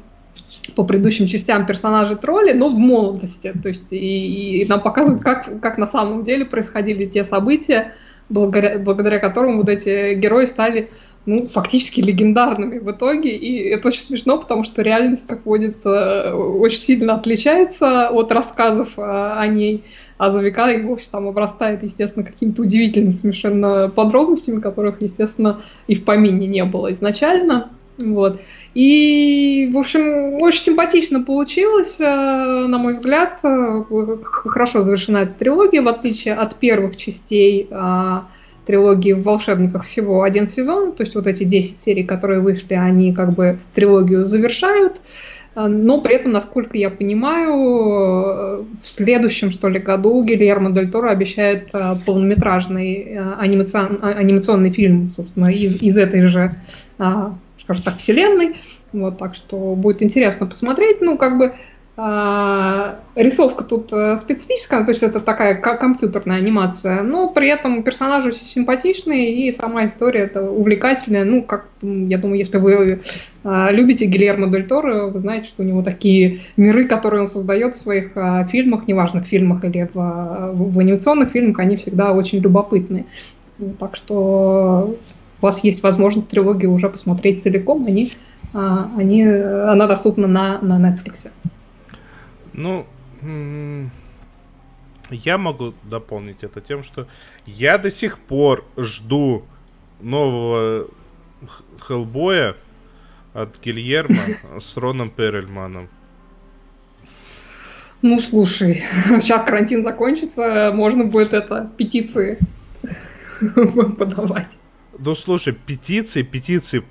по 0.73 0.83
предыдущим 0.83 1.27
частям 1.27 1.65
персонажи 1.65 2.15
тролли, 2.15 2.53
но 2.53 2.69
в 2.69 2.75
молодости. 2.75 3.53
То 3.61 3.69
есть 3.69 3.91
и, 3.91 4.61
и 4.61 4.65
нам 4.67 4.81
показывают, 4.81 5.23
как, 5.23 5.61
как 5.61 5.77
на 5.77 5.87
самом 5.87 6.23
деле 6.23 6.45
происходили 6.45 7.05
те 7.05 7.23
события, 7.23 7.93
благодаря, 8.29 8.79
благодаря 8.79 9.19
которым 9.19 9.57
вот 9.57 9.69
эти 9.69 10.15
герои 10.15 10.45
стали 10.45 10.89
ну, 11.25 11.47
фактически 11.47 12.01
легендарными 12.01 12.79
в 12.79 12.91
итоге. 12.91 13.35
И 13.35 13.69
это 13.69 13.87
очень 13.87 14.01
смешно, 14.01 14.39
потому 14.39 14.63
что 14.63 14.81
реальность, 14.81 15.27
как 15.27 15.45
водится, 15.45 16.35
очень 16.35 16.79
сильно 16.79 17.15
отличается 17.15 18.09
от 18.09 18.31
рассказов 18.31 18.93
о 18.97 19.45
ней. 19.47 19.83
А 20.17 20.31
за 20.31 20.39
века 20.39 20.71
и 20.71 20.81
вовсе 20.81 21.09
там 21.11 21.27
обрастает, 21.27 21.83
естественно, 21.83 22.25
какими-то 22.25 22.61
удивительными 22.61 23.11
совершенно 23.11 23.89
подробностями, 23.89 24.61
которых, 24.61 25.01
естественно, 25.01 25.61
и 25.87 25.95
в 25.95 26.05
помине 26.05 26.47
не 26.47 26.63
было 26.63 26.91
изначально. 26.91 27.69
Вот. 27.97 28.41
И, 28.73 29.69
в 29.73 29.77
общем, 29.77 30.41
очень 30.41 30.61
симпатично 30.61 31.23
получилось, 31.23 31.95
э, 31.99 32.03
на 32.03 32.77
мой 32.77 32.93
взгляд. 32.93 33.39
Э, 33.43 33.83
хорошо 34.23 34.81
завершена 34.81 35.19
эта 35.19 35.33
трилогия, 35.33 35.81
в 35.81 35.87
отличие 35.87 36.33
от 36.33 36.55
первых 36.55 36.97
частей 36.97 37.67
э, 37.69 38.19
трилогии 38.65 39.13
в 39.13 39.23
«Волшебниках» 39.23 39.83
всего 39.83 40.23
один 40.23 40.45
сезон. 40.45 40.91
То 40.91 41.03
есть 41.03 41.15
вот 41.15 41.25
эти 41.25 41.45
10 41.45 41.79
серий, 41.79 42.03
которые 42.03 42.41
вышли, 42.41 42.73
они 42.73 43.13
как 43.13 43.33
бы 43.33 43.59
трилогию 43.73 44.25
завершают. 44.25 44.99
Но 45.55 46.01
при 46.01 46.15
этом, 46.15 46.33
насколько 46.33 46.77
я 46.77 46.89
понимаю, 46.89 48.65
в 48.83 48.85
следующем, 48.87 49.51
что 49.51 49.69
ли, 49.69 49.79
году 49.79 50.21
Гильермо 50.21 50.71
Дель 50.71 50.89
Торо 50.89 51.11
обещает 51.11 51.71
полнометражный 52.05 53.17
анимационный 53.39 54.71
фильм, 54.71 55.11
собственно, 55.11 55.47
из, 55.47 55.81
из 55.81 55.97
этой 55.97 56.27
же 56.27 56.55
скажем 57.65 57.83
так, 57.83 57.97
вселенной. 57.97 58.55
Вот, 58.93 59.17
так 59.17 59.35
что 59.35 59.75
будет 59.75 60.01
интересно 60.01 60.45
посмотреть. 60.45 61.01
Ну, 61.01 61.17
как 61.17 61.37
бы 61.37 61.53
э, 61.97 62.95
рисовка 63.15 63.63
тут 63.63 63.91
э, 63.91 64.15
специфическая, 64.17 64.83
то 64.83 64.89
есть 64.89 65.03
это 65.03 65.19
такая 65.19 65.55
компьютерная 65.55 66.37
анимация, 66.37 67.01
но 67.03 67.29
при 67.29 67.49
этом 67.49 67.83
персонажи 67.83 68.31
симпатичные 68.31 69.47
и 69.47 69.51
сама 69.51 69.87
история 69.87 70.21
это 70.21 70.49
увлекательная. 70.49 71.25
Ну, 71.25 71.43
как 71.43 71.67
я 71.81 72.17
думаю, 72.17 72.37
если 72.37 72.57
вы 72.57 73.01
э, 73.43 73.67
любите 73.71 74.05
Гильермо 74.05 74.47
Дель 74.47 74.67
Торо, 74.67 75.07
вы 75.07 75.19
знаете, 75.19 75.49
что 75.49 75.63
у 75.63 75.65
него 75.65 75.81
такие 75.81 76.41
миры, 76.55 76.87
которые 76.87 77.21
он 77.21 77.27
создает 77.27 77.75
в 77.75 77.79
своих 77.79 78.11
э, 78.15 78.45
фильмах, 78.49 78.87
неважно, 78.87 79.21
в 79.21 79.27
фильмах 79.27 79.65
или 79.65 79.89
в, 79.93 79.97
в, 79.97 80.73
в 80.73 80.79
анимационных 80.79 81.31
фильмах, 81.31 81.59
они 81.59 81.75
всегда 81.75 82.13
очень 82.13 82.39
любопытные. 82.39 83.05
Так 83.79 83.95
что 83.95 84.97
у 85.45 85.47
вас 85.47 85.63
есть 85.63 85.83
возможность 85.83 86.27
трилогию 86.27 86.71
уже 86.71 86.89
посмотреть 86.89 87.43
целиком, 87.43 87.85
они, 87.85 88.13
а, 88.51 88.89
они, 88.97 89.23
она 89.23 89.85
доступна 89.85 90.27
на, 90.27 90.59
на 90.59 90.79
Netflix. 90.79 91.29
Ну, 92.53 92.83
я 95.11 95.37
могу 95.37 95.75
дополнить 95.83 96.37
это 96.41 96.61
тем, 96.61 96.83
что 96.83 97.07
я 97.45 97.77
до 97.77 97.91
сих 97.91 98.17
пор 98.17 98.65
жду 98.75 99.43
нового 100.01 100.87
Хеллбоя 101.79 102.55
от 103.35 103.63
Гильермо 103.63 104.23
с 104.59 104.75
Роном 104.77 105.11
Перельманом. 105.11 105.89
Ну, 108.01 108.19
слушай, 108.19 108.83
сейчас 109.19 109.45
карантин 109.45 109.83
закончится, 109.83 110.71
можно 110.73 111.03
будет 111.03 111.33
это, 111.33 111.69
петиции 111.77 112.39
подавать. 113.99 114.49
Ну, 114.97 115.15
слушай, 115.15 115.53
петиции, 115.53 116.21
петиции 116.21 116.83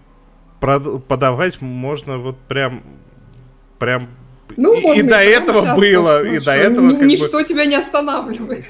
подавать 0.60 1.60
можно 1.60 2.18
вот 2.18 2.38
прям, 2.48 2.82
прям 3.78 4.08
ну, 4.56 4.94
и, 4.94 4.98
и 4.98 5.02
до 5.02 5.16
этого 5.16 5.74
было, 5.74 6.24
и 6.24 6.38
до 6.38 6.52
этого 6.52 6.90
как 6.90 7.02
Ничто 7.02 7.38
бы, 7.38 7.44
тебя 7.44 7.66
не 7.66 7.76
останавливает. 7.76 8.64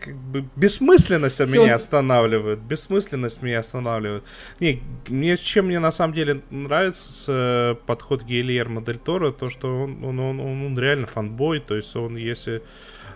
Как 0.00 0.14
бы 0.14 0.44
бессмысленность 0.56 1.40
Всё. 1.40 1.62
меня 1.62 1.74
останавливает. 1.74 2.60
Бессмысленность 2.60 3.42
меня 3.42 3.60
останавливает. 3.60 4.24
Не, 4.60 4.82
мне 5.08 5.36
чем 5.36 5.66
мне 5.66 5.78
на 5.78 5.92
самом 5.92 6.14
деле 6.14 6.42
нравится 6.50 7.24
э, 7.28 7.74
подход 7.86 8.22
Гильермо 8.22 8.82
Дель 8.82 8.98
Торо, 8.98 9.32
то 9.32 9.50
что 9.50 9.84
он, 9.84 10.04
он, 10.04 10.18
он, 10.18 10.40
он 10.40 10.78
реально 10.78 11.06
фанбой, 11.06 11.60
то 11.60 11.76
есть 11.76 11.94
он 11.96 12.16
если 12.16 12.62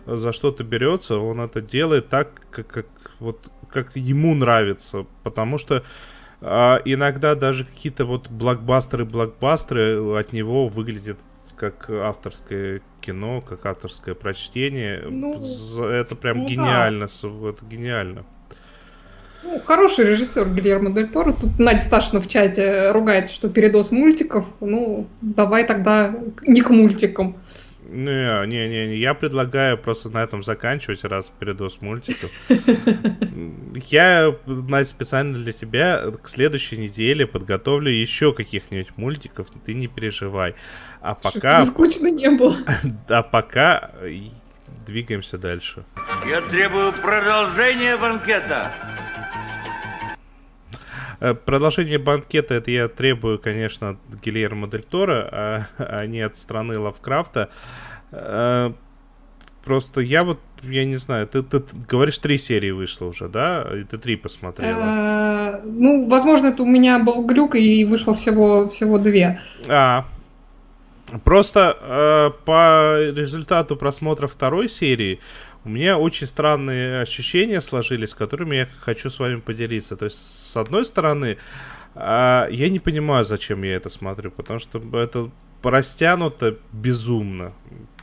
за 0.06 0.32
что-то 0.32 0.64
берется, 0.64 1.18
он 1.18 1.40
это 1.40 1.60
делает 1.60 2.08
так, 2.08 2.30
как, 2.50 2.66
как 2.66 2.86
вот 3.18 3.50
как 3.72 3.96
ему 3.96 4.34
нравится, 4.34 5.06
потому 5.22 5.58
что 5.58 5.82
а, 6.40 6.80
иногда 6.84 7.34
даже 7.34 7.64
какие-то 7.64 8.04
вот 8.04 8.28
блокбастеры-блокбастеры 8.30 10.18
от 10.18 10.32
него 10.32 10.68
выглядят 10.68 11.18
как 11.56 11.90
авторское 11.90 12.80
кино, 13.02 13.42
как 13.42 13.66
авторское 13.66 14.14
прочтение. 14.14 15.04
Ну, 15.08 15.42
это 15.84 16.16
прям 16.16 16.38
ну, 16.38 16.48
гениально, 16.48 17.06
да. 17.06 17.48
это 17.50 17.64
гениально. 17.66 18.24
Ну, 19.42 19.60
хороший 19.64 20.06
режиссер 20.06 20.48
Гильермо 20.50 20.92
Дель 20.92 21.08
Торо. 21.08 21.32
Тут 21.32 21.58
Надя 21.58 21.80
Сташина 21.80 22.20
в 22.20 22.28
чате 22.28 22.92
ругается, 22.92 23.34
что 23.34 23.48
передос 23.48 23.90
мультиков. 23.90 24.46
Ну, 24.60 25.06
давай 25.22 25.66
тогда 25.66 26.14
не 26.46 26.60
к 26.60 26.70
мультикам. 26.70 27.36
Не, 27.90 28.46
не, 28.46 28.68
не, 28.68 28.86
не, 28.86 28.96
я 28.98 29.14
предлагаю 29.14 29.76
просто 29.76 30.10
на 30.10 30.22
этом 30.22 30.44
заканчивать, 30.44 31.02
раз 31.02 31.30
передос 31.40 31.80
мультиков. 31.80 32.30
Я 33.90 34.34
на 34.46 34.84
специально 34.84 35.36
для 35.36 35.50
себя 35.50 36.12
к 36.22 36.28
следующей 36.28 36.76
неделе 36.76 37.26
подготовлю 37.26 37.90
еще 37.90 38.32
каких-нибудь 38.32 38.96
мультиков, 38.96 39.48
ты 39.64 39.74
не 39.74 39.88
переживай. 39.88 40.54
А 41.00 41.16
пока... 41.16 41.64
скучно 41.64 42.08
не 42.08 42.30
было. 42.30 42.56
А 43.08 43.22
пока 43.24 43.90
двигаемся 44.86 45.36
дальше. 45.36 45.84
Я 46.28 46.42
требую 46.42 46.92
продолжения 46.92 47.96
банкета. 47.96 48.72
Э, 51.20 51.34
продолжение 51.34 51.98
банкета 51.98 52.54
это 52.54 52.70
я 52.70 52.88
требую, 52.88 53.38
конечно, 53.38 53.90
от 53.90 53.98
Гильермо 54.24 54.68
Дель 54.68 54.82
Торо, 54.82 55.28
а, 55.30 55.66
а 55.78 56.06
не 56.06 56.20
от 56.20 56.36
страны 56.36 56.78
Лавкрафта. 56.78 57.50
Э, 58.10 58.72
просто 59.64 60.00
я 60.00 60.24
вот, 60.24 60.40
я 60.62 60.84
не 60.84 60.96
знаю, 60.96 61.26
ты, 61.26 61.42
ты, 61.42 61.60
ты 61.60 61.76
говоришь, 61.88 62.18
три 62.18 62.38
серии 62.38 62.70
вышло 62.70 63.06
уже, 63.06 63.28
да? 63.28 63.66
И 63.74 63.84
ты 63.84 63.98
три 63.98 64.16
посмотрела. 64.16 64.82
Э, 64.82 65.60
ну, 65.64 66.08
возможно, 66.08 66.48
это 66.48 66.62
у 66.62 66.66
меня 66.66 66.98
был 66.98 67.24
глюк, 67.24 67.54
и 67.54 67.84
вышло 67.84 68.14
всего, 68.14 68.68
всего 68.68 68.98
две. 68.98 69.40
А, 69.68 70.06
Просто 71.24 71.76
э, 71.80 72.30
по 72.44 72.98
результату 72.98 73.76
просмотра 73.76 74.28
второй 74.28 74.68
серии 74.68 75.18
у 75.64 75.68
меня 75.68 75.98
очень 75.98 76.26
странные 76.26 77.02
ощущения 77.02 77.60
сложились, 77.60 78.14
которыми 78.14 78.56
я 78.56 78.68
хочу 78.80 79.10
с 79.10 79.18
вами 79.18 79.40
поделиться. 79.40 79.96
То 79.96 80.06
есть, 80.06 80.18
с 80.18 80.56
одной 80.56 80.84
стороны, 80.84 81.36
э, 81.94 82.46
я 82.50 82.68
не 82.68 82.78
понимаю, 82.78 83.24
зачем 83.24 83.62
я 83.62 83.74
это 83.74 83.90
смотрю, 83.90 84.30
потому 84.30 84.58
что 84.58 84.78
это 84.98 85.30
растянуто 85.68 86.56
безумно. 86.72 87.52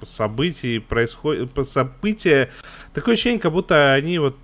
События 0.05 0.79
происходят, 0.79 1.49
события, 1.67 2.51
такое 2.93 3.15
ощущение, 3.15 3.39
как 3.39 3.51
будто 3.51 3.93
они 3.93 4.19
вот 4.19 4.37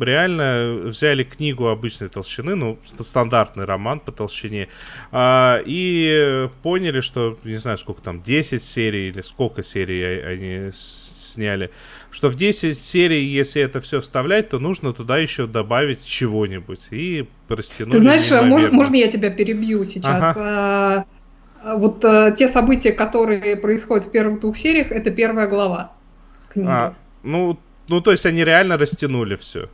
реально 0.00 0.84
взяли 0.86 1.24
книгу 1.24 1.66
обычной 1.66 2.08
толщины, 2.08 2.54
ну, 2.54 2.78
стандартный 2.98 3.66
роман 3.66 4.00
по 4.00 4.12
толщине, 4.12 4.68
а, 5.12 5.60
и 5.66 6.48
поняли, 6.62 7.00
что, 7.00 7.38
не 7.44 7.58
знаю, 7.58 7.76
сколько 7.76 8.00
там, 8.00 8.22
10 8.22 8.62
серий 8.62 9.10
или 9.10 9.20
сколько 9.20 9.62
серий 9.62 10.02
они 10.22 10.70
сняли, 10.72 11.70
что 12.14 12.28
в 12.28 12.36
10 12.36 12.78
серий, 12.78 13.24
если 13.26 13.60
это 13.60 13.80
все 13.80 14.00
вставлять, 14.00 14.48
то 14.48 14.60
нужно 14.60 14.92
туда 14.92 15.18
еще 15.18 15.48
добавить 15.48 16.06
чего-нибудь 16.06 16.86
и 16.92 17.26
растянуть. 17.48 17.90
Ты 17.92 17.98
знаешь, 17.98 18.30
можно, 18.30 18.70
можно 18.70 18.94
я 18.94 19.08
тебя 19.08 19.30
перебью 19.30 19.84
сейчас? 19.84 20.36
Ага. 20.36 20.36
А, 20.38 21.04
а 21.64 21.76
вот 21.76 22.04
э, 22.04 22.32
те 22.38 22.46
события, 22.46 22.92
которые 22.92 23.56
происходят 23.56 24.06
в 24.06 24.12
первых 24.12 24.38
двух 24.38 24.56
сериях, 24.56 24.92
это 24.92 25.10
первая 25.10 25.48
глава 25.48 25.90
книги. 26.50 26.68
А, 26.68 26.94
ну, 27.24 27.58
ну, 27.88 28.00
то 28.00 28.12
есть 28.12 28.24
они 28.26 28.44
реально 28.44 28.78
растянули 28.78 29.34
все. 29.34 29.68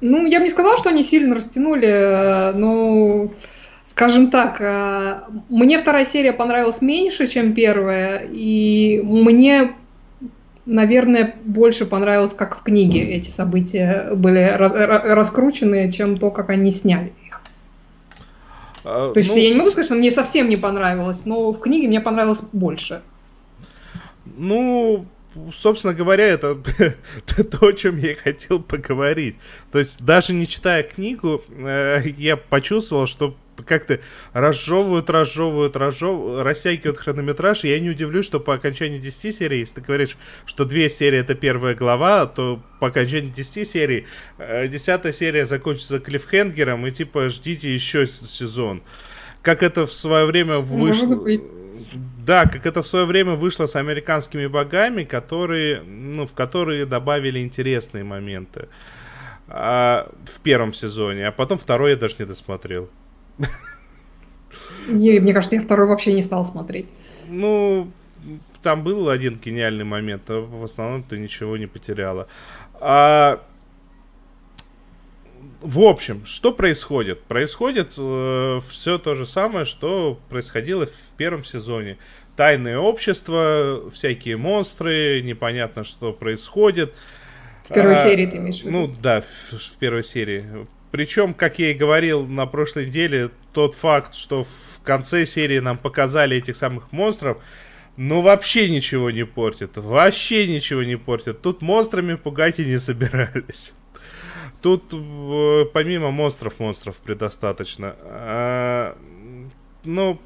Ну, 0.00 0.24
я 0.24 0.38
бы 0.38 0.44
не 0.44 0.50
сказала, 0.50 0.78
что 0.78 0.88
они 0.88 1.02
сильно 1.02 1.34
растянули, 1.34 1.86
э, 1.86 2.52
но, 2.54 3.30
скажем 3.86 4.30
так, 4.30 4.62
э, 4.62 5.24
мне 5.50 5.78
вторая 5.78 6.06
серия 6.06 6.32
понравилась 6.32 6.80
меньше, 6.80 7.26
чем 7.26 7.52
первая, 7.52 8.26
и 8.32 9.02
мне, 9.04 9.74
наверное, 10.70 11.34
больше 11.44 11.84
понравилось, 11.84 12.32
как 12.32 12.56
в 12.56 12.62
книге 12.62 13.02
эти 13.02 13.30
события 13.30 14.10
были 14.14 14.40
раскручены, 14.56 15.90
чем 15.90 16.16
то, 16.16 16.30
как 16.30 16.50
они 16.50 16.70
сняли 16.70 17.12
их. 17.26 17.42
А, 18.84 19.12
то 19.12 19.18
есть 19.18 19.30
ну, 19.30 19.36
я 19.36 19.50
не 19.50 19.56
могу 19.56 19.70
сказать, 19.70 19.86
что 19.86 19.94
мне 19.94 20.10
совсем 20.10 20.48
не 20.48 20.56
понравилось, 20.56 21.22
но 21.24 21.52
в 21.52 21.60
книге 21.60 21.88
мне 21.88 22.00
понравилось 22.00 22.40
больше. 22.52 23.02
Ну, 24.36 25.04
собственно 25.54 25.92
говоря, 25.92 26.24
это 26.24 26.56
то, 27.26 27.66
о 27.66 27.72
чем 27.72 27.98
я 27.98 28.14
хотел 28.14 28.60
поговорить. 28.60 29.36
То 29.72 29.78
есть, 29.78 30.02
даже 30.02 30.32
не 30.32 30.46
читая 30.46 30.82
книгу, 30.82 31.42
э, 31.48 32.02
я 32.16 32.36
почувствовал, 32.36 33.06
что 33.06 33.34
как-то 33.66 34.00
разжевывают, 34.32 35.10
разжевывают, 35.10 35.76
разжевывают, 35.76 36.44
растягивают 36.44 36.98
хронометраж, 36.98 37.64
и 37.64 37.68
я 37.68 37.78
не 37.80 37.90
удивлюсь, 37.90 38.26
что 38.26 38.40
по 38.40 38.54
окончании 38.54 38.98
10 38.98 39.34
серий, 39.34 39.60
если 39.60 39.76
ты 39.76 39.80
говоришь, 39.82 40.16
что 40.46 40.64
две 40.64 40.88
серии 40.90 41.18
это 41.18 41.34
первая 41.34 41.74
глава, 41.74 42.26
то 42.26 42.62
по 42.78 42.88
окончании 42.88 43.30
10 43.30 43.68
серий, 43.68 44.06
э, 44.38 44.68
десятая 44.68 45.12
серия 45.12 45.46
закончится 45.46 46.00
клиффхенгером, 46.00 46.86
и 46.86 46.90
типа 46.90 47.28
ждите 47.28 47.72
еще 47.72 48.06
сезон. 48.06 48.82
Как 49.42 49.62
это 49.62 49.86
в 49.86 49.92
свое 49.92 50.26
время 50.26 50.58
вышло... 50.58 51.18
Да, 52.26 52.44
как 52.44 52.66
это 52.66 52.82
в 52.82 52.86
свое 52.86 53.06
время 53.06 53.34
вышло 53.34 53.66
с 53.66 53.74
американскими 53.74 54.46
богами, 54.46 55.04
которые, 55.04 55.80
ну, 55.80 56.26
в 56.26 56.34
которые 56.34 56.84
добавили 56.84 57.40
интересные 57.40 58.04
моменты 58.04 58.68
а, 59.48 60.12
в 60.26 60.40
первом 60.40 60.72
сезоне, 60.72 61.26
а 61.26 61.32
потом 61.32 61.58
второй 61.58 61.90
я 61.90 61.96
даже 61.96 62.16
не 62.18 62.26
досмотрел. 62.26 62.88
И, 64.88 65.20
мне 65.20 65.32
кажется, 65.32 65.56
я 65.56 65.62
второй 65.62 65.86
вообще 65.86 66.12
не 66.12 66.22
стал 66.22 66.44
смотреть. 66.44 66.88
Ну, 67.28 67.90
там 68.62 68.82
был 68.82 69.08
один 69.08 69.36
гениальный 69.36 69.84
момент, 69.84 70.22
а 70.28 70.40
в 70.40 70.64
основном 70.64 71.02
ты 71.02 71.18
ничего 71.18 71.56
не 71.56 71.66
потеряла. 71.66 72.26
А, 72.74 73.42
в 75.60 75.80
общем, 75.80 76.24
что 76.24 76.52
происходит? 76.52 77.22
Происходит 77.22 77.92
э, 77.96 78.60
все 78.68 78.98
то 78.98 79.14
же 79.14 79.26
самое, 79.26 79.64
что 79.64 80.18
происходило 80.28 80.86
в 80.86 81.14
первом 81.16 81.44
сезоне. 81.44 81.98
Тайное 82.36 82.78
общество, 82.78 83.90
всякие 83.90 84.36
монстры, 84.36 85.20
непонятно, 85.22 85.84
что 85.84 86.12
происходит. 86.12 86.94
В 87.68 87.74
первой 87.74 87.94
а, 87.94 88.04
серии 88.04 88.26
ты 88.26 88.38
имеешь 88.38 88.60
в 88.60 88.64
виду? 88.64 88.70
Ну 88.70 88.94
да, 89.00 89.20
в, 89.20 89.52
в 89.52 89.76
первой 89.78 90.02
серии. 90.02 90.66
Причем, 90.90 91.34
как 91.34 91.58
я 91.58 91.70
и 91.70 91.74
говорил 91.74 92.26
на 92.26 92.46
прошлой 92.46 92.86
неделе, 92.86 93.30
тот 93.52 93.74
факт, 93.74 94.14
что 94.14 94.42
в 94.42 94.80
конце 94.82 95.24
серии 95.24 95.60
нам 95.60 95.78
показали 95.78 96.36
этих 96.36 96.56
самых 96.56 96.92
монстров, 96.92 97.38
ну 97.96 98.20
вообще 98.20 98.68
ничего 98.68 99.10
не 99.10 99.24
портит. 99.24 99.76
Вообще 99.76 100.46
ничего 100.46 100.82
не 100.82 100.96
портит. 100.96 101.42
Тут 101.42 101.62
монстрами 101.62 102.14
пугать 102.14 102.58
и 102.58 102.64
не 102.64 102.78
собирались. 102.78 103.72
Тут 104.62 104.92
э, 104.92 105.64
помимо 105.72 106.10
монстров, 106.10 106.58
монстров 106.58 106.96
предостаточно. 106.98 107.96
А, 108.02 108.96
ну, 109.84 110.20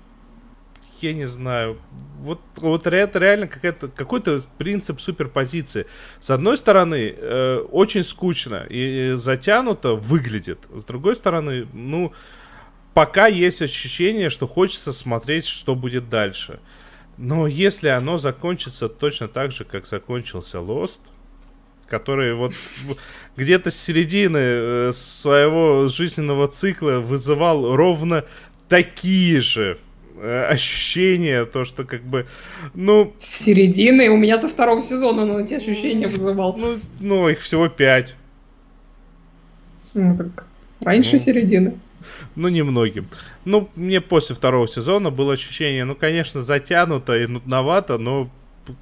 я 1.05 1.13
не 1.13 1.27
знаю. 1.27 1.79
Вот, 2.21 2.41
вот 2.57 2.87
это 2.87 3.19
реально 3.19 3.47
какая-то, 3.47 3.89
какой-то 3.89 4.43
принцип 4.59 5.01
суперпозиции. 5.01 5.87
С 6.21 6.31
одной 6.31 6.57
стороны, 6.57 7.15
э, 7.17 7.65
очень 7.71 8.03
скучно 8.03 8.67
и 8.69 9.15
затянуто 9.17 9.95
выглядит. 9.95 10.59
С 10.75 10.85
другой 10.85 11.17
стороны, 11.17 11.67
ну, 11.75 12.13
пока 12.95 13.27
есть 13.27 13.61
ощущение, 13.61 14.31
что 14.31 14.47
хочется 14.47 14.93
смотреть, 14.93 15.47
что 15.47 15.75
будет 15.75 16.09
дальше. 16.09 16.61
Но 17.19 17.47
если 17.47 17.89
оно 17.89 18.19
закончится 18.19 18.89
точно 18.89 19.29
так 19.29 19.53
же, 19.53 19.65
как 19.65 19.87
закончился 19.87 20.59
Lost, 20.59 21.01
который 21.87 22.35
вот 22.35 22.53
где-то 23.37 23.71
с 23.71 23.77
середины 23.77 24.39
э, 24.39 24.93
своего 24.95 25.89
жизненного 25.89 26.49
цикла 26.49 27.01
вызывал 27.01 27.77
ровно 27.77 28.25
такие 28.69 29.41
же 29.41 29.79
э, 30.17 30.47
ощущения, 30.51 31.45
то, 31.45 31.65
что 31.65 31.85
как 31.85 32.03
бы, 32.03 32.27
ну... 32.75 33.13
С 33.19 33.45
середины? 33.45 34.09
У 34.09 34.17
меня 34.17 34.39
со 34.39 34.49
второго 34.49 34.83
сезона 34.83 35.23
он 35.23 35.45
эти 35.45 35.55
ощущения 35.55 36.07
вызывал. 36.07 36.57
Ну, 36.57 36.79
ну 37.01 37.29
их 37.29 37.41
всего 37.41 37.69
пять. 37.69 38.15
Ну, 39.95 40.17
так 40.17 40.47
раньше 40.81 41.13
ну, 41.13 41.19
середины. 41.19 41.79
Ну, 42.37 42.49
немногим. 42.49 43.09
Ну, 43.45 43.69
мне 43.75 44.01
после 44.01 44.35
второго 44.35 44.69
сезона 44.69 45.11
было 45.11 45.35
ощущение, 45.35 45.85
ну, 45.85 45.95
конечно, 45.95 46.43
затянуто 46.43 47.17
и 47.17 47.27
нудновато, 47.27 47.99
но 47.99 48.31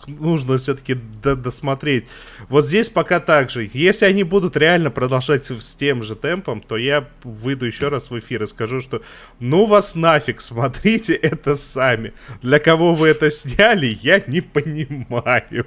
нужно 0.07 0.59
все-таки 0.59 0.95
досмотреть. 1.23 2.07
Вот 2.49 2.67
здесь 2.67 2.89
пока 2.89 3.21
так 3.21 3.51
же. 3.51 3.69
Если 3.73 4.07
они 4.07 4.25
будут 4.25 4.57
реально 4.57 4.91
продолжать 4.91 5.45
с 5.47 5.75
тем 5.75 6.03
же 6.03 6.17
темпом, 6.17 6.61
то 6.61 6.77
я 6.77 7.09
выйду 7.25 7.67
еще 7.67 7.89
раз 7.89 8.11
в 8.11 8.19
эфир 8.19 8.43
и 8.43 8.47
скажу, 8.47 8.81
что 8.81 9.03
ну 9.41 9.65
вас 9.65 9.95
нафиг, 9.95 10.41
смотрите 10.41 11.15
это 11.15 11.55
сами. 11.55 12.13
Для 12.43 12.59
кого 12.59 12.95
вы 12.95 13.09
это 13.09 13.31
сняли, 13.31 13.99
я 14.03 14.23
не 14.27 14.41
понимаю. 14.41 15.67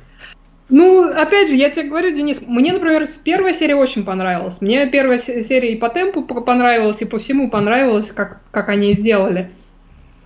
Ну, 0.68 1.08
опять 1.08 1.50
же, 1.50 1.56
я 1.56 1.70
тебе 1.70 1.90
говорю, 1.90 2.12
Денис, 2.12 2.42
мне, 2.42 2.74
например, 2.74 3.06
первая 3.24 3.54
серия 3.54 3.76
очень 3.76 4.04
понравилась. 4.04 4.62
Мне 4.62 4.90
первая 4.90 5.20
серия 5.20 5.74
и 5.74 5.78
по 5.78 5.90
темпу 5.90 6.24
понравилась, 6.24 7.02
и 7.02 7.06
по 7.06 7.20
всему 7.20 7.52
понравилась, 7.52 8.12
как, 8.12 8.42
как 8.50 8.70
они 8.70 8.94
сделали. 8.94 9.52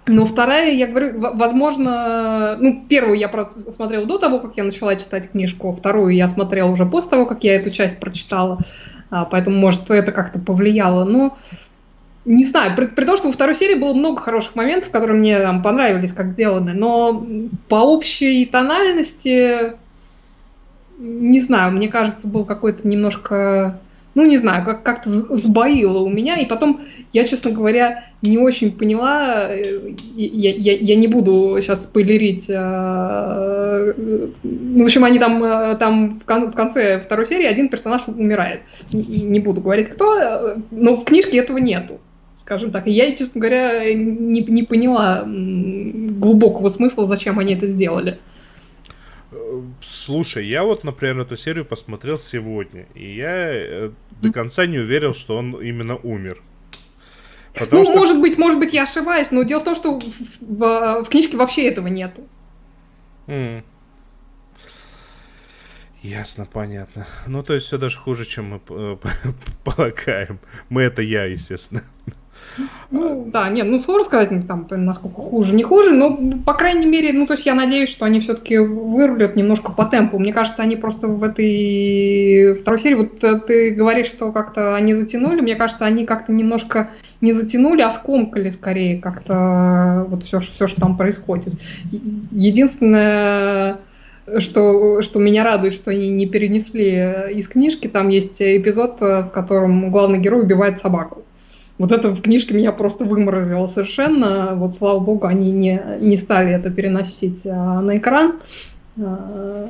Но 0.09 0.25
вторая, 0.25 0.71
я 0.71 0.87
говорю, 0.87 1.19
возможно, 1.19 2.57
ну, 2.59 2.83
первую 2.89 3.17
я 3.19 3.29
смотрела 3.69 4.05
до 4.05 4.17
того, 4.17 4.39
как 4.39 4.57
я 4.57 4.63
начала 4.63 4.95
читать 4.95 5.29
книжку, 5.31 5.71
вторую 5.71 6.15
я 6.15 6.27
смотрела 6.27 6.69
уже 6.69 6.85
после 6.85 7.11
того, 7.11 7.25
как 7.27 7.43
я 7.43 7.55
эту 7.55 7.69
часть 7.69 7.99
прочитала, 7.99 8.57
а, 9.11 9.25
поэтому, 9.25 9.57
может, 9.57 9.89
это 9.91 10.11
как-то 10.11 10.39
повлияло, 10.39 11.05
но 11.05 11.37
не 12.25 12.43
знаю, 12.43 12.75
при, 12.75 12.87
при 12.87 13.05
том, 13.05 13.17
что 13.17 13.27
во 13.27 13.33
второй 13.33 13.53
серии 13.53 13.75
было 13.75 13.93
много 13.93 14.19
хороших 14.19 14.55
моментов, 14.55 14.89
которые 14.89 15.19
мне 15.19 15.39
там 15.39 15.61
понравились, 15.61 16.11
как 16.11 16.31
сделаны, 16.31 16.73
но 16.73 17.25
по 17.67 17.75
общей 17.75 18.45
тональности, 18.47 19.73
не 20.97 21.39
знаю, 21.39 21.71
мне 21.71 21.87
кажется, 21.87 22.27
был 22.27 22.45
какой-то 22.45 22.87
немножко 22.87 23.79
ну, 24.15 24.25
не 24.25 24.37
знаю, 24.37 24.65
как- 24.65 24.83
как-то 24.83 25.09
сбоило 25.09 25.99
у 25.99 26.09
меня. 26.09 26.35
И 26.35 26.45
потом, 26.45 26.81
я, 27.13 27.23
честно 27.23 27.51
говоря, 27.51 28.05
не 28.21 28.37
очень 28.37 28.71
поняла, 28.71 29.49
э, 29.49 29.61
я, 30.15 30.53
я, 30.55 30.73
я 30.73 30.95
не 30.95 31.07
буду 31.07 31.57
сейчас 31.61 31.83
спойлерить. 31.83 32.49
Э, 32.49 33.93
ну, 34.43 34.83
в 34.83 34.85
общем, 34.85 35.05
они 35.05 35.19
там, 35.19 35.43
э, 35.43 35.75
там 35.77 36.19
в 36.19 36.25
конце 36.25 36.99
второй 36.99 37.25
серии 37.25 37.45
один 37.45 37.69
персонаж 37.69 38.07
умирает. 38.07 38.61
Не 38.91 39.39
буду 39.39 39.61
говорить, 39.61 39.89
кто, 39.89 40.55
но 40.71 40.95
в 40.95 41.05
книжке 41.05 41.37
этого 41.37 41.57
нету 41.57 41.99
скажем 42.49 42.71
так. 42.71 42.87
И 42.87 42.91
я, 42.91 43.15
честно 43.15 43.41
говоря, 43.41 43.93
не, 43.93 44.41
не 44.41 44.63
поняла 44.63 45.23
глубокого 45.23 46.69
смысла, 46.69 47.05
зачем 47.05 47.37
они 47.37 47.53
это 47.53 47.67
сделали. 47.67 48.17
Слушай, 49.81 50.47
я 50.47 50.63
вот, 50.63 50.83
например, 50.83 51.19
эту 51.19 51.37
серию 51.37 51.65
посмотрел 51.65 52.17
сегодня, 52.17 52.87
и 52.95 53.15
я 53.15 53.49
э, 53.51 53.91
до 54.21 54.31
конца 54.31 54.65
не 54.65 54.79
уверил, 54.79 55.13
что 55.13 55.37
он 55.37 55.53
именно 55.61 55.97
умер. 55.97 56.41
Потому 57.53 57.83
ну, 57.83 57.85
что... 57.85 57.99
может 57.99 58.21
быть, 58.21 58.37
может 58.37 58.59
быть, 58.59 58.73
я 58.73 58.83
ошибаюсь, 58.83 59.31
но 59.31 59.43
дело 59.43 59.59
в 59.59 59.63
том, 59.63 59.75
что 59.75 59.99
в, 59.99 60.03
в, 60.39 61.03
в 61.03 61.09
книжке 61.09 61.37
вообще 61.37 61.67
этого 61.67 61.87
нету. 61.87 62.27
Mm. 63.27 63.63
Ясно, 66.01 66.47
понятно. 66.51 67.05
Ну, 67.27 67.43
то 67.43 67.53
есть 67.53 67.65
все 67.67 67.77
даже 67.77 67.97
хуже, 67.97 68.25
чем 68.25 68.45
мы 68.45 68.61
э, 68.69 68.97
полагаем. 69.63 70.39
Мы 70.69 70.83
это 70.83 71.01
я, 71.01 71.25
естественно. 71.25 71.83
Ну, 72.91 73.27
да, 73.31 73.49
нет, 73.49 73.67
ну 73.67 73.77
сложно 73.77 74.03
сказать, 74.03 74.47
там, 74.47 74.67
насколько 74.71 75.21
хуже, 75.21 75.55
не 75.55 75.63
хуже, 75.63 75.91
но, 75.91 76.17
по 76.45 76.53
крайней 76.53 76.85
мере, 76.85 77.13
ну, 77.13 77.27
то 77.27 77.33
есть 77.33 77.45
я 77.45 77.53
надеюсь, 77.53 77.89
что 77.89 78.05
они 78.05 78.19
все-таки 78.19 78.57
вырулят 78.57 79.35
немножко 79.35 79.71
по 79.71 79.85
темпу. 79.85 80.17
Мне 80.17 80.33
кажется, 80.33 80.63
они 80.63 80.75
просто 80.75 81.07
в 81.07 81.23
этой 81.23 82.55
второй 82.55 82.79
серии, 82.79 82.95
вот 82.95 83.23
э, 83.23 83.39
ты 83.39 83.71
говоришь, 83.71 84.07
что 84.07 84.31
как-то 84.31 84.75
они 84.75 84.93
затянули, 84.93 85.41
мне 85.41 85.55
кажется, 85.55 85.85
они 85.85 86.05
как-то 86.05 86.31
немножко 86.31 86.89
не 87.21 87.33
затянули, 87.33 87.81
а 87.81 87.91
скомкали 87.91 88.49
скорее 88.49 88.99
как-то 88.99 90.05
вот 90.09 90.23
все, 90.23 90.39
все, 90.39 90.67
что 90.67 90.81
там 90.81 90.97
происходит. 90.97 91.53
Единственное, 92.31 93.77
что, 94.39 95.01
что 95.01 95.19
меня 95.19 95.43
радует, 95.43 95.73
что 95.73 95.91
они 95.91 96.09
не 96.09 96.25
перенесли 96.25 97.33
из 97.33 97.47
книжки. 97.47 97.87
Там 97.87 98.09
есть 98.09 98.41
эпизод, 98.41 98.99
в 98.99 99.29
котором 99.33 99.91
главный 99.91 100.19
герой 100.19 100.41
убивает 100.41 100.77
собаку. 100.77 101.23
Вот 101.79 101.93
это 101.93 102.09
в 102.09 102.21
книжке 102.21 102.53
меня 102.53 102.73
просто 102.73 103.05
выморозило 103.05 103.65
совершенно. 103.65 104.53
Вот, 104.55 104.75
слава 104.75 104.99
богу, 104.99 105.25
они 105.25 105.49
не, 105.51 105.81
не 106.01 106.17
стали 106.17 106.53
это 106.53 106.69
переносить 106.69 107.43
а, 107.45 107.81
на 107.81 107.97
экран. 107.97 108.35
А, 109.01 109.69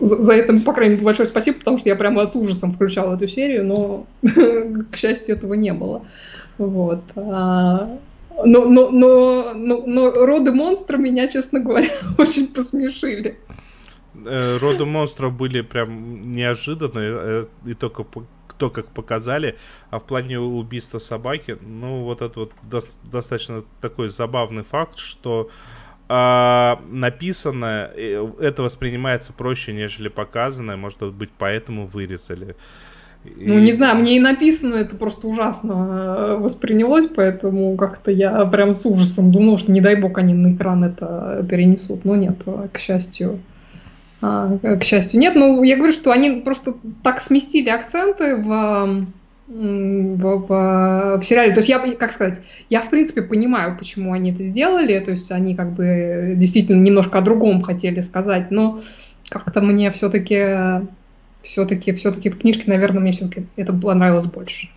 за 0.00 0.32
это, 0.34 0.58
по 0.60 0.72
крайней 0.72 0.94
мере, 0.94 1.04
большое 1.04 1.26
спасибо, 1.26 1.58
потому 1.58 1.78
что 1.78 1.88
я 1.88 1.94
прямо 1.94 2.26
с 2.26 2.34
ужасом 2.34 2.72
включала 2.72 3.14
эту 3.14 3.28
серию, 3.28 3.64
но, 3.64 4.06
к 4.90 4.96
счастью, 4.96 5.36
этого 5.36 5.54
не 5.54 5.72
было. 5.72 6.02
Вот. 6.58 7.02
А, 7.14 7.98
Но, 8.44 8.64
но, 8.64 8.90
но, 8.90 9.52
но, 9.54 9.82
но 9.86 10.26
роды 10.26 10.50
монстра 10.50 10.96
меня, 10.96 11.28
честно 11.28 11.60
говоря, 11.60 11.88
очень 12.18 12.48
посмешили. 12.48 13.36
Э, 14.26 14.58
Роды 14.58 14.84
монстров 14.84 15.32
были 15.36 15.62
прям 15.62 16.34
неожиданные, 16.34 17.12
э, 17.14 17.44
и 17.66 17.74
только 17.74 18.04
то, 18.62 18.70
как 18.70 18.86
показали. 18.86 19.56
А 19.90 19.98
в 19.98 20.04
плане 20.04 20.38
убийства 20.38 21.00
собаки, 21.00 21.56
ну, 21.60 22.04
вот 22.04 22.22
это 22.22 22.38
вот 22.38 22.52
дос- 22.70 23.00
достаточно 23.02 23.64
такой 23.80 24.08
забавный 24.08 24.62
факт, 24.62 24.98
что 24.98 25.50
а, 26.08 26.80
э, 27.96 28.24
это 28.38 28.62
воспринимается 28.62 29.32
проще, 29.32 29.72
нежели 29.72 30.06
показанное. 30.06 30.76
Может 30.76 31.12
быть, 31.12 31.30
поэтому 31.36 31.88
вырезали. 31.88 32.54
Ну, 33.24 33.58
И- 33.58 33.62
не 33.62 33.72
знаю, 33.72 33.96
мне 33.96 34.16
и 34.16 34.20
написано 34.20 34.76
это 34.76 34.94
просто 34.94 35.26
ужасно 35.26 35.72
э, 35.72 36.36
воспринялось, 36.36 37.08
поэтому 37.08 37.76
как-то 37.76 38.12
я 38.12 38.46
прям 38.46 38.74
с 38.74 38.86
ужасом 38.86 39.32
думала, 39.32 39.58
что 39.58 39.72
не 39.72 39.80
дай 39.80 39.96
бог 40.00 40.18
они 40.18 40.34
на 40.34 40.54
экран 40.54 40.84
это 40.84 41.44
перенесут. 41.50 42.04
Но 42.04 42.14
нет, 42.14 42.42
э, 42.46 42.68
к 42.72 42.78
счастью. 42.78 43.40
А, 44.22 44.56
К 44.58 44.84
счастью, 44.84 45.20
нет. 45.20 45.34
Ну, 45.34 45.62
я 45.64 45.76
говорю, 45.76 45.92
что 45.92 46.12
они 46.12 46.40
просто 46.42 46.76
так 47.02 47.20
сместили 47.20 47.68
акценты 47.68 48.36
в, 48.36 49.06
в, 49.48 50.36
в- 50.46 51.18
в 51.18 51.22
сериале. 51.24 51.52
То 51.52 51.58
есть 51.58 51.68
я, 51.68 51.80
как 51.96 52.12
сказать, 52.12 52.40
я 52.70 52.82
в 52.82 52.88
принципе 52.90 53.22
понимаю, 53.22 53.76
почему 53.76 54.12
они 54.12 54.30
это 54.32 54.44
сделали. 54.44 54.98
То 55.00 55.10
есть 55.10 55.30
они 55.32 55.56
как 55.56 55.72
бы 55.72 56.34
действительно 56.36 56.80
немножко 56.80 57.18
о 57.18 57.22
другом 57.22 57.62
хотели 57.62 58.00
сказать, 58.00 58.50
но 58.52 58.80
как-то 59.28 59.60
мне 59.60 59.90
все-таки 59.90 60.86
все-таки, 61.42 61.92
все-таки 61.92 62.30
в 62.30 62.38
книжке, 62.38 62.64
наверное, 62.70 63.00
мне 63.00 63.12
все-таки 63.12 63.46
это 63.56 63.72
понравилось 63.72 64.26
больше. 64.26 64.68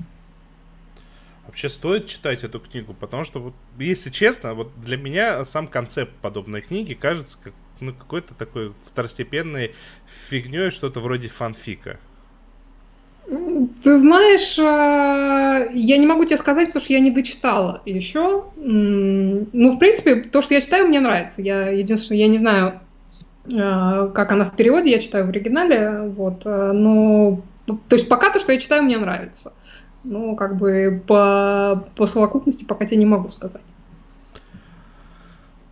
Вообще 1.46 1.70
стоит 1.70 2.08
читать 2.08 2.44
эту 2.44 2.60
книгу, 2.60 2.94
потому 2.96 3.24
что, 3.24 3.40
вот, 3.40 3.54
если 3.78 4.10
честно, 4.10 4.56
вот 4.56 4.72
для 4.82 4.98
меня 4.98 5.46
сам 5.46 5.68
концепт 5.68 6.12
подобной 6.22 6.62
книги 6.62 6.94
кажется 6.94 7.38
как 7.42 7.54
ну, 7.80 7.94
какой-то 7.94 8.34
такой 8.34 8.74
второстепенной 8.86 9.74
фигней, 10.08 10.72
что-то 10.72 11.00
вроде 11.00 11.28
фанфика. 11.28 12.00
Ты 13.28 13.96
знаешь, 13.96 14.58
э, 14.60 15.72
я 15.74 15.98
не 15.98 16.06
могу 16.06 16.26
тебе 16.26 16.38
сказать, 16.38 16.68
потому 16.68 16.84
что 16.84 16.94
я 16.94 17.00
не 17.00 17.10
дочитала 17.10 17.82
еще. 17.86 18.46
Ну, 18.56 19.72
в 19.72 19.80
принципе, 19.80 20.18
то, 20.18 20.42
что 20.42 20.54
я 20.54 20.62
читаю, 20.62 20.88
мне 20.88 21.00
нравится. 21.00 21.42
Я 21.42 21.70
единственное, 21.70 22.20
я 22.20 22.28
не 22.28 22.38
знаю, 22.38 22.80
э, 23.52 24.12
как 24.14 24.32
она 24.32 24.46
в 24.46 24.56
переводе, 24.56 24.92
я 24.92 25.00
читаю 25.00 25.26
в 25.26 25.30
оригинале, 25.30 26.02
вот, 26.02 26.44
э, 26.46 26.72
но, 26.72 27.42
то 27.66 27.96
есть 27.96 28.08
пока 28.08 28.30
то, 28.30 28.40
что 28.40 28.52
я 28.52 28.60
читаю, 28.60 28.84
мне 28.84 28.98
нравится. 29.00 29.54
Ну, 30.04 30.36
как 30.36 30.58
бы 30.58 31.02
по, 31.08 31.84
по 31.96 32.06
совокупности 32.06 32.64
пока 32.64 32.86
тебе 32.86 32.98
не 32.98 33.06
могу 33.06 33.30
сказать. 33.30 33.64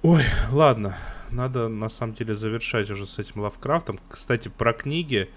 Ой, 0.02 0.24
ладно, 0.52 0.96
надо 1.34 1.68
на 1.68 1.90
самом 1.90 2.14
деле 2.16 2.36
завершать 2.36 2.90
уже 2.90 3.06
с 3.08 3.20
этим 3.20 3.42
Лавкрафтом. 3.42 4.00
Кстати, 4.10 4.48
про 4.50 4.74
книги. 4.74 5.30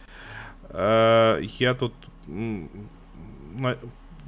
Э, 0.71 1.41
Я 1.59 1.75
тут 1.75 1.95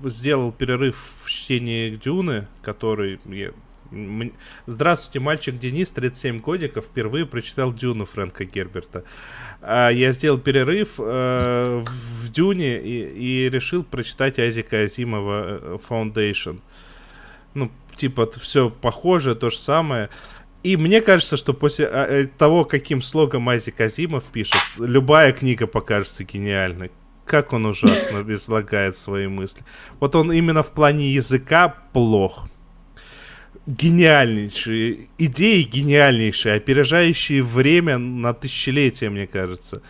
сделал 0.04 0.52
перерыв 0.52 0.96
в 1.24 1.30
чтении 1.30 1.96
Дюны, 1.96 2.46
который... 2.62 3.20
я- 3.26 3.52
Здравствуйте, 4.66 5.18
мальчик 5.18 5.58
Денис, 5.58 5.90
37 5.90 6.40
годиков, 6.40 6.84
впервые 6.84 7.24
прочитал 7.24 7.72
Дюну 7.72 8.04
Фрэнка 8.04 8.44
Герберта. 8.44 9.04
А, 9.62 9.88
Я 9.88 10.12
сделал 10.12 10.38
перерыв 10.38 10.96
э, 10.98 11.82
в 11.86 12.30
Дюне 12.30 12.80
и, 12.82 13.48
решил 13.48 13.82
прочитать 13.84 14.38
Азика 14.38 14.82
Азимова 14.82 15.42
э, 15.46 15.78
Foundation. 15.88 16.60
Ну, 17.54 17.70
типа, 17.96 18.30
все 18.38 18.68
похоже, 18.68 19.34
то 19.34 19.48
же 19.48 19.56
самое. 19.56 20.10
И 20.62 20.76
мне 20.76 21.00
кажется, 21.00 21.36
что 21.36 21.54
после 21.54 21.86
а, 21.86 22.06
э, 22.06 22.26
того, 22.26 22.64
каким 22.64 23.00
слогом 23.00 23.48
Азик 23.48 23.80
Азимов 23.80 24.24
пишет, 24.32 24.60
любая 24.78 25.32
книга 25.32 25.66
покажется 25.66 26.24
гениальной. 26.24 26.90
Как 27.24 27.52
он 27.52 27.66
ужасно 27.66 28.24
излагает 28.32 28.96
свои 28.96 29.28
мысли. 29.28 29.62
Вот 30.00 30.16
он 30.16 30.32
именно 30.32 30.62
в 30.62 30.72
плане 30.72 31.12
языка 31.12 31.68
плох. 31.92 32.48
Гениальнейшие, 33.66 35.08
идеи 35.18 35.62
гениальнейшие, 35.62 36.54
опережающие 36.54 37.42
время 37.42 37.98
на 37.98 38.32
тысячелетия, 38.32 39.10
мне 39.10 39.26
кажется. 39.26 39.82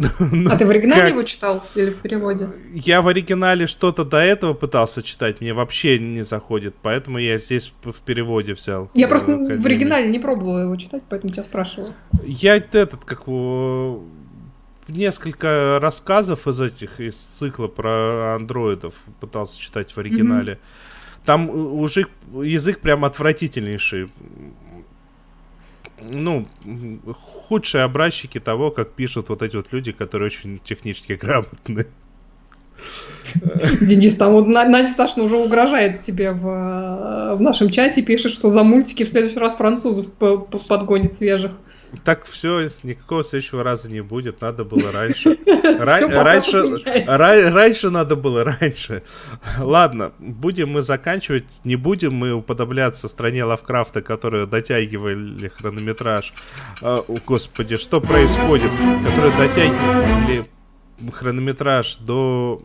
Ну, 0.00 0.50
А 0.50 0.56
ты 0.56 0.64
в 0.64 0.70
оригинале 0.70 1.02
как? 1.02 1.10
его 1.10 1.22
читал 1.24 1.62
или 1.74 1.90
в 1.90 1.96
переводе? 1.96 2.48
Я 2.72 3.02
в 3.02 3.08
оригинале 3.08 3.66
что-то 3.66 4.04
до 4.04 4.16
этого 4.16 4.54
пытался 4.54 5.02
читать, 5.02 5.40
мне 5.42 5.52
вообще 5.52 5.98
не 5.98 6.22
заходит, 6.22 6.74
поэтому 6.80 7.18
я 7.18 7.36
здесь 7.38 7.72
в 7.84 8.00
переводе 8.02 8.54
взял. 8.54 8.90
Я 8.94 9.06
э, 9.06 9.08
просто 9.08 9.36
в 9.36 9.66
оригинале 9.66 10.08
не 10.08 10.18
пробовала 10.18 10.60
его 10.62 10.76
читать, 10.76 11.02
поэтому 11.08 11.32
тебя 11.32 11.44
спрашиваю. 11.44 11.90
Я 12.24 12.56
этот, 12.56 13.04
как 13.04 13.26
несколько 14.88 15.78
рассказов 15.80 16.48
из 16.48 16.60
этих, 16.60 17.00
из 17.00 17.16
цикла 17.16 17.68
про 17.68 18.36
андроидов 18.36 18.94
пытался 19.20 19.60
читать 19.60 19.92
в 19.92 19.98
оригинале. 19.98 20.58
Там 21.24 21.50
у- 21.50 21.80
уже 21.80 22.06
язык 22.42 22.80
прям 22.80 23.04
отвратительнейший. 23.04 24.08
Ну, 26.02 26.46
худшие 27.48 27.84
образчики 27.84 28.40
того, 28.40 28.70
как 28.70 28.92
пишут 28.92 29.28
вот 29.28 29.42
эти 29.42 29.56
вот 29.56 29.72
люди, 29.72 29.92
которые 29.92 30.26
очень 30.26 30.60
технически 30.64 31.12
грамотны. 31.12 31.86
Денис, 33.80 34.16
там 34.16 34.32
вот 34.32 34.46
На- 34.46 34.68
Надя 34.68 34.88
Сташина 34.88 35.24
уже 35.24 35.36
угрожает 35.36 36.00
тебе 36.00 36.32
в, 36.32 36.46
э, 36.46 37.34
в 37.36 37.40
нашем 37.40 37.70
чате, 37.70 38.02
пишет, 38.02 38.32
что 38.32 38.48
за 38.48 38.62
мультики 38.62 39.04
в 39.04 39.08
следующий 39.08 39.38
раз 39.38 39.54
французов 39.54 40.06
подгонит 40.12 41.12
свежих. 41.12 41.52
Так 42.04 42.24
все, 42.24 42.70
никакого 42.82 43.24
следующего 43.24 43.62
раза 43.62 43.90
не 43.90 44.00
будет, 44.00 44.40
надо 44.40 44.64
было 44.64 44.92
раньше. 44.92 45.38
Раньше, 45.80 46.82
раньше 47.06 47.90
надо 47.90 48.16
было 48.16 48.44
раньше. 48.44 49.02
Ладно, 49.58 50.12
будем 50.18 50.70
мы 50.70 50.82
заканчивать, 50.82 51.44
не 51.64 51.76
будем 51.76 52.14
мы 52.14 52.32
уподобляться 52.32 53.08
стране 53.08 53.44
Лавкрафта, 53.44 54.02
которые 54.02 54.46
дотягивали 54.46 55.48
хронометраж. 55.48 56.32
А, 56.82 57.04
господи, 57.26 57.76
что 57.76 58.00
происходит? 58.00 58.70
Которые 59.06 59.36
дотягивали 59.36 60.46
хронометраж 61.12 61.96
до 61.96 62.62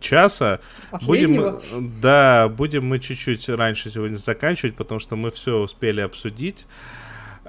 часа. 0.00 0.60
Будем, 1.06 1.54
Последнего. 1.54 1.90
да, 2.02 2.48
будем 2.48 2.86
мы 2.86 2.98
чуть-чуть 2.98 3.48
раньше 3.48 3.90
сегодня 3.90 4.16
заканчивать, 4.16 4.76
потому 4.76 5.00
что 5.00 5.16
мы 5.16 5.30
все 5.30 5.58
успели 5.58 6.00
обсудить. 6.00 6.66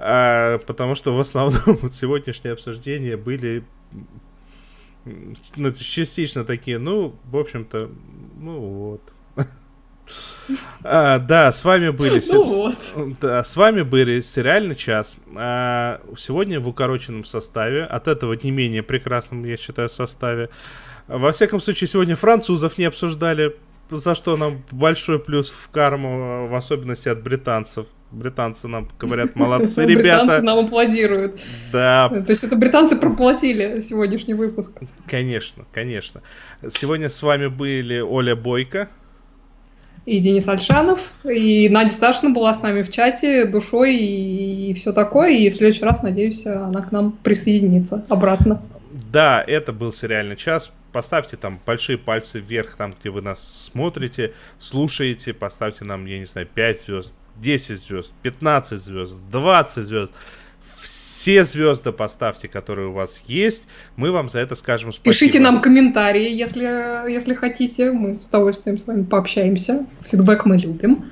А, 0.02 0.58
потому 0.58 0.94
что 0.94 1.14
в 1.14 1.20
основном 1.20 1.76
вот 1.82 1.94
сегодняшние 1.94 2.54
обсуждения 2.54 3.18
были 3.18 3.64
ну, 5.04 5.72
частично 5.72 6.44
такие, 6.44 6.78
ну, 6.78 7.14
в 7.24 7.36
общем-то, 7.36 7.90
ну 8.38 8.60
вот. 8.60 9.12
А, 10.82 11.20
да, 11.20 11.52
с 11.52 11.64
вами 11.64 11.90
были... 11.90 12.20
Ну 12.32 12.72
Да, 13.20 13.44
с 13.44 13.56
вами 13.56 13.82
были 13.82 14.20
сериальный 14.20 14.74
час. 14.74 15.16
А, 15.36 16.00
сегодня 16.16 16.58
в 16.58 16.66
укороченном 16.66 17.24
составе, 17.24 17.84
от 17.84 18.08
этого 18.08 18.32
не 18.32 18.50
менее 18.50 18.82
прекрасном, 18.82 19.44
я 19.44 19.56
считаю, 19.56 19.88
составе. 19.88 20.48
Во 21.06 21.30
всяком 21.30 21.60
случае, 21.60 21.86
сегодня 21.86 22.16
французов 22.16 22.78
не 22.78 22.86
обсуждали, 22.86 23.56
за 23.90 24.14
что 24.16 24.36
нам 24.36 24.64
большой 24.72 25.20
плюс 25.20 25.50
в 25.50 25.68
карму, 25.70 26.48
в 26.48 26.54
особенности 26.54 27.08
от 27.08 27.22
британцев. 27.22 27.86
Британцы 28.12 28.66
нам 28.68 28.88
говорят, 28.98 29.34
молодцы, 29.36 29.84
Британцы 29.84 30.02
ребята. 30.02 30.42
нам 30.42 30.58
аплодируют. 30.66 31.40
Да, 31.72 32.08
То 32.08 32.24
есть 32.30 32.42
это 32.44 32.56
британцы 32.56 32.96
проплатили 32.96 33.80
сегодняшний 33.80 34.34
выпуск. 34.34 34.72
конечно, 35.06 35.64
конечно. 35.72 36.22
Сегодня 36.68 37.08
с 37.08 37.22
вами 37.22 37.46
были 37.46 38.00
Оля 38.00 38.34
Бойко. 38.34 38.88
И 40.06 40.18
Денис 40.18 40.48
Альшанов, 40.48 41.12
и 41.24 41.68
Надя 41.68 41.92
Сташина 41.92 42.30
была 42.30 42.54
с 42.54 42.62
нами 42.62 42.82
в 42.82 42.90
чате 42.90 43.44
душой 43.44 43.94
и, 43.96 44.72
все 44.74 44.92
такое. 44.92 45.30
И 45.36 45.50
в 45.50 45.54
следующий 45.54 45.84
раз, 45.84 46.02
надеюсь, 46.02 46.46
она 46.46 46.80
к 46.82 46.90
нам 46.90 47.12
присоединится 47.12 48.04
обратно. 48.08 48.62
Да, 49.12 49.44
это 49.46 49.72
был 49.72 49.92
сериальный 49.92 50.36
час. 50.36 50.72
Поставьте 50.92 51.36
там 51.36 51.60
большие 51.64 51.98
пальцы 51.98 52.40
вверх, 52.40 52.74
там, 52.76 52.92
где 52.98 53.10
вы 53.10 53.20
нас 53.22 53.68
смотрите, 53.72 54.32
слушаете. 54.58 55.32
Поставьте 55.34 55.84
нам, 55.84 56.06
я 56.06 56.18
не 56.18 56.24
знаю, 56.24 56.48
5 56.52 56.80
звезд, 56.80 57.14
10 57.40 57.80
звезд, 57.80 58.12
15 58.22 58.80
звезд, 58.80 59.18
20 59.30 59.84
звезд. 59.84 60.12
Все 60.80 61.44
звезды 61.44 61.92
поставьте, 61.92 62.48
которые 62.48 62.88
у 62.88 62.92
вас 62.92 63.22
есть. 63.26 63.66
Мы 63.96 64.12
вам 64.12 64.30
за 64.30 64.38
это 64.38 64.54
скажем 64.54 64.92
спасибо. 64.92 65.12
Пишите 65.12 65.40
нам 65.40 65.60
комментарии, 65.60 66.30
если, 66.30 67.10
если 67.10 67.34
хотите. 67.34 67.92
Мы 67.92 68.16
с 68.16 68.26
удовольствием 68.26 68.78
с 68.78 68.86
вами 68.86 69.04
пообщаемся. 69.04 69.86
Фидбэк 70.10 70.46
мы 70.46 70.56
любим. 70.56 71.10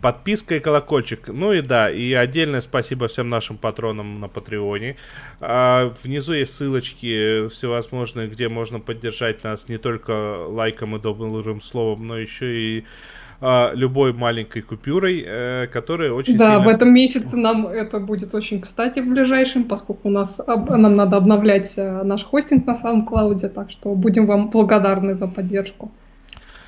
подписка 0.00 0.56
и 0.56 0.60
колокольчик. 0.60 1.28
Ну 1.28 1.52
и 1.52 1.60
да, 1.60 1.90
и 1.90 2.12
отдельное 2.12 2.60
спасибо 2.60 3.08
всем 3.08 3.28
нашим 3.28 3.58
патронам 3.58 4.20
на 4.20 4.28
Патреоне. 4.28 4.96
А, 5.40 5.92
внизу 6.02 6.32
есть 6.32 6.54
ссылочки 6.54 7.48
всевозможные, 7.48 8.28
где 8.28 8.48
можно 8.48 8.80
поддержать 8.80 9.44
нас 9.44 9.68
не 9.68 9.78
только 9.78 10.46
лайком 10.46 10.96
и 10.96 11.00
добрым 11.00 11.60
словом, 11.60 12.06
но 12.06 12.18
еще 12.18 12.60
и 12.60 12.84
а, 13.42 13.72
любой 13.74 14.12
маленькой 14.12 14.60
купюрой, 14.62 15.24
э, 15.26 15.66
которая 15.72 16.12
очень 16.12 16.36
Да, 16.36 16.56
сильно... 16.56 16.60
в 16.64 16.68
этом 16.68 16.92
месяце 16.92 17.36
нам 17.36 17.66
это 17.66 17.98
будет 17.98 18.34
очень 18.34 18.60
кстати 18.60 19.00
в 19.00 19.08
ближайшем, 19.08 19.64
поскольку 19.64 20.08
у 20.08 20.10
нас 20.10 20.40
об- 20.40 20.70
нам 20.70 20.94
надо 20.94 21.16
обновлять 21.16 21.72
э, 21.76 22.02
наш 22.02 22.24
хостинг 22.24 22.66
на 22.66 22.76
самом 22.76 23.06
клауде, 23.06 23.48
так 23.48 23.70
что 23.70 23.94
будем 23.94 24.26
вам 24.26 24.50
благодарны 24.50 25.14
за 25.14 25.26
поддержку. 25.26 25.90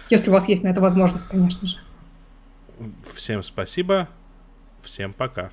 Если 0.09 0.31
у 0.31 0.33
вас 0.33 0.49
есть 0.49 0.63
на 0.63 0.69
это 0.69 0.81
возможность, 0.81 1.29
конечно 1.29 1.67
же. 1.67 1.77
Всем 3.15 3.43
спасибо, 3.43 4.09
всем 4.83 5.13
пока. 5.13 5.51